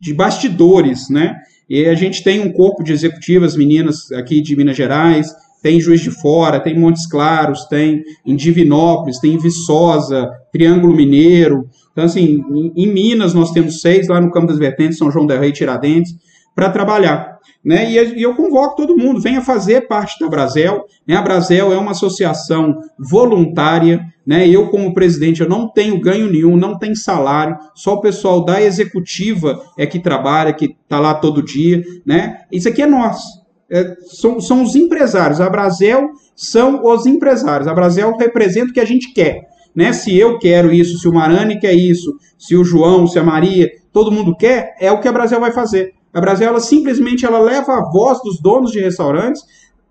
de 0.00 0.12
bastidores, 0.12 1.08
né? 1.08 1.36
E 1.68 1.86
a 1.86 1.94
gente 1.94 2.22
tem 2.22 2.40
um 2.40 2.52
corpo 2.52 2.82
de 2.82 2.92
executivas, 2.92 3.56
meninas 3.56 4.10
aqui 4.12 4.40
de 4.40 4.54
Minas 4.54 4.76
Gerais, 4.76 5.28
tem 5.62 5.80
Juiz 5.80 6.02
de 6.02 6.10
Fora, 6.10 6.60
tem 6.60 6.78
Montes 6.78 7.06
Claros, 7.06 7.64
tem 7.64 8.02
em 8.26 8.36
Divinópolis, 8.36 9.18
tem 9.18 9.32
em 9.32 9.38
Viçosa, 9.38 10.30
Triângulo 10.52 10.94
Mineiro. 10.94 11.68
Então, 11.92 12.04
assim, 12.04 12.42
em, 12.52 12.72
em 12.76 12.92
Minas 12.92 13.32
nós 13.32 13.50
temos 13.50 13.80
seis, 13.80 14.08
lá 14.08 14.20
no 14.20 14.30
Campo 14.30 14.48
das 14.48 14.58
Vertentes, 14.58 14.98
São 14.98 15.10
João 15.10 15.26
del 15.26 15.40
Rei, 15.40 15.52
Tiradentes, 15.52 16.14
para 16.54 16.68
trabalhar. 16.68 17.33
Né? 17.64 17.90
E, 17.90 18.22
eu 18.22 18.34
convoco 18.34 18.76
todo 18.76 18.96
mundo, 18.96 19.20
venha 19.20 19.40
fazer 19.40 19.88
parte 19.88 20.20
da 20.20 20.28
Brasel. 20.28 20.84
Né? 21.06 21.16
A 21.16 21.22
Brasel 21.22 21.72
é 21.72 21.78
uma 21.78 21.92
associação 21.92 22.76
voluntária. 22.98 24.04
Né? 24.26 24.46
Eu, 24.48 24.68
como 24.68 24.92
presidente, 24.92 25.40
eu 25.40 25.48
não 25.48 25.68
tenho 25.68 25.98
ganho 25.98 26.30
nenhum, 26.30 26.56
não 26.56 26.78
tenho 26.78 26.96
salário, 26.96 27.56
só 27.74 27.94
o 27.94 28.00
pessoal 28.00 28.44
da 28.44 28.60
executiva 28.60 29.62
é 29.78 29.86
que 29.86 29.98
trabalha, 29.98 30.52
que 30.52 30.76
está 30.82 31.00
lá 31.00 31.14
todo 31.14 31.42
dia. 31.42 31.82
Né? 32.04 32.42
Isso 32.52 32.68
aqui 32.68 32.82
é 32.82 32.86
nosso. 32.86 33.42
É, 33.70 33.96
são, 34.06 34.40
são 34.40 34.62
os 34.62 34.74
empresários. 34.76 35.40
A 35.40 35.48
Brasel 35.48 36.10
são 36.36 36.84
os 36.84 37.06
empresários. 37.06 37.66
A 37.66 37.74
Brasel 37.74 38.14
representa 38.16 38.70
o 38.70 38.74
que 38.74 38.80
a 38.80 38.84
gente 38.84 39.12
quer. 39.14 39.48
Né? 39.74 39.92
Se 39.92 40.16
eu 40.16 40.38
quero 40.38 40.72
isso, 40.72 40.98
se 40.98 41.08
o 41.08 41.12
Marani 41.12 41.58
quer 41.58 41.72
isso, 41.72 42.14
se 42.38 42.54
o 42.54 42.62
João, 42.62 43.06
se 43.06 43.18
a 43.18 43.24
Maria, 43.24 43.70
todo 43.92 44.12
mundo 44.12 44.36
quer, 44.36 44.76
é 44.78 44.92
o 44.92 45.00
que 45.00 45.08
a 45.08 45.12
Brasel 45.12 45.40
vai 45.40 45.50
fazer. 45.50 45.94
A 46.14 46.20
Brasil 46.20 46.46
ela 46.46 46.60
simplesmente 46.60 47.26
ela 47.26 47.40
leva 47.40 47.72
a 47.72 47.90
voz 47.90 48.22
dos 48.22 48.40
donos 48.40 48.70
de 48.70 48.80
restaurantes 48.80 49.42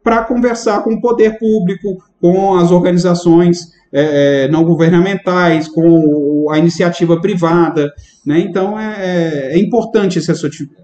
para 0.02 0.24
conversar 0.24 0.84
com 0.84 0.94
o 0.94 1.02
poder 1.02 1.38
público, 1.38 1.98
com 2.20 2.56
as 2.56 2.72
organizações 2.72 3.72
é, 3.92 4.46
é 4.46 4.48
não 4.48 4.64
governamentais, 4.64 5.68
com 5.68 6.48
a 6.50 6.58
iniciativa 6.58 7.20
privada. 7.20 7.92
Né? 8.26 8.40
Então 8.40 8.80
é, 8.80 8.96
é, 8.98 9.54
é 9.54 9.60
importante 9.60 10.18
esse, 10.18 10.32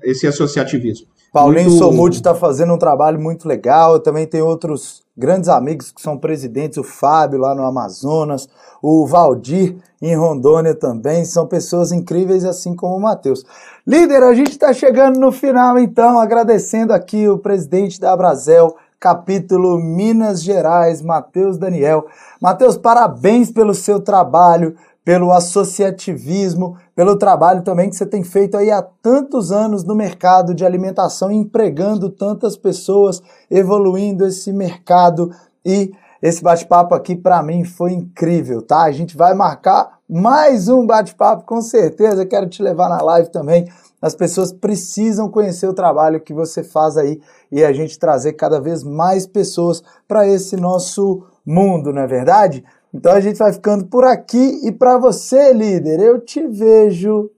esse 0.04 0.28
associativismo. 0.28 1.08
Paulinho 1.32 1.70
muito... 1.70 1.78
Somude 1.78 2.16
está 2.18 2.36
fazendo 2.36 2.74
um 2.74 2.78
trabalho 2.78 3.20
muito 3.20 3.48
legal. 3.48 4.00
Também 4.00 4.26
tenho 4.26 4.46
outros 4.46 5.04
grandes 5.20 5.50
amigos 5.50 5.92
que 5.92 6.02
são 6.02 6.18
presidentes, 6.18 6.78
o 6.78 6.84
Fábio 6.84 7.40
lá 7.40 7.54
no 7.54 7.66
Amazonas, 7.66 8.48
o 8.82 9.06
Valdir 9.06 9.76
em 10.02 10.16
Rondônia 10.16 10.74
também. 10.74 11.26
São 11.26 11.46
pessoas 11.46 11.92
incríveis, 11.92 12.46
assim 12.46 12.74
como 12.74 12.96
o 12.96 13.02
Matheus. 13.02 13.46
Líder, 13.86 14.24
a 14.24 14.34
gente 14.34 14.52
está 14.52 14.72
chegando 14.72 15.20
no 15.20 15.32
final, 15.32 15.78
então, 15.78 16.20
agradecendo 16.20 16.94
aqui 16.94 17.28
o 17.28 17.38
presidente 17.38 18.00
da 18.00 18.16
Brasel, 18.16 18.78
capítulo 18.98 19.78
Minas 19.78 20.42
Gerais, 20.42 21.02
Matheus 21.02 21.58
Daniel. 21.58 22.08
Matheus, 22.42 22.78
parabéns 22.78 23.52
pelo 23.52 23.74
seu 23.74 24.00
trabalho, 24.00 24.76
pelo 25.10 25.32
associativismo, 25.32 26.78
pelo 26.96 27.18
trabalho 27.18 27.64
também 27.64 27.90
que 27.90 27.96
você 27.96 28.06
tem 28.06 28.24
feito 28.24 28.56
aí 28.56 28.70
há 28.70 28.80
tantos 28.80 29.52
anos 29.52 29.84
no 29.84 29.96
mercado 29.96 30.54
de 30.54 30.64
alimentação, 30.64 31.32
empregando 31.32 32.12
tantas 32.12 32.56
pessoas, 32.56 33.20
evoluindo 33.50 34.24
esse 34.24 34.54
mercado 34.54 35.32
e 35.66 35.92
esse 36.22 36.44
bate-papo 36.44 36.94
aqui 36.94 37.16
para 37.16 37.42
mim 37.42 37.64
foi 37.64 37.94
incrível, 37.94 38.62
tá? 38.62 38.84
A 38.84 38.92
gente 38.92 39.18
vai 39.18 39.34
marcar 39.34 39.98
mais 40.08 40.70
um 40.70 40.86
bate-papo 40.86 41.44
com 41.44 41.60
certeza. 41.60 42.24
Quero 42.24 42.48
te 42.48 42.62
levar 42.62 42.88
na 42.88 43.02
live 43.02 43.32
também. 43.32 43.68
As 44.00 44.14
pessoas 44.14 44.54
precisam 44.54 45.28
conhecer 45.28 45.68
o 45.68 45.74
trabalho 45.74 46.22
que 46.22 46.36
você 46.36 46.64
faz 46.64 46.98
aí 46.98 47.20
e 47.52 47.64
a 47.64 47.74
gente 47.74 47.98
trazer 47.98 48.34
cada 48.34 48.62
vez 48.62 48.84
mais 48.84 49.26
pessoas 49.26 49.82
para 50.08 50.28
esse 50.28 50.56
nosso 50.56 51.24
mundo, 51.44 51.92
não 51.92 52.04
é 52.04 52.08
verdade? 52.08 52.64
Então 52.94 53.14
a 53.14 53.20
gente 53.20 53.38
vai 53.38 53.54
ficando 53.54 53.86
por 53.86 54.04
aqui 54.04 54.68
e 54.68 54.72
para 54.72 54.98
você, 54.98 55.54
líder, 55.54 56.00
eu 56.00 56.20
te 56.20 56.46
vejo 56.48 57.30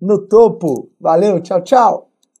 no 0.00 0.18
topo. 0.18 0.90
Valeu, 1.00 1.40
tchau, 1.40 1.62
tchau. 1.62 2.11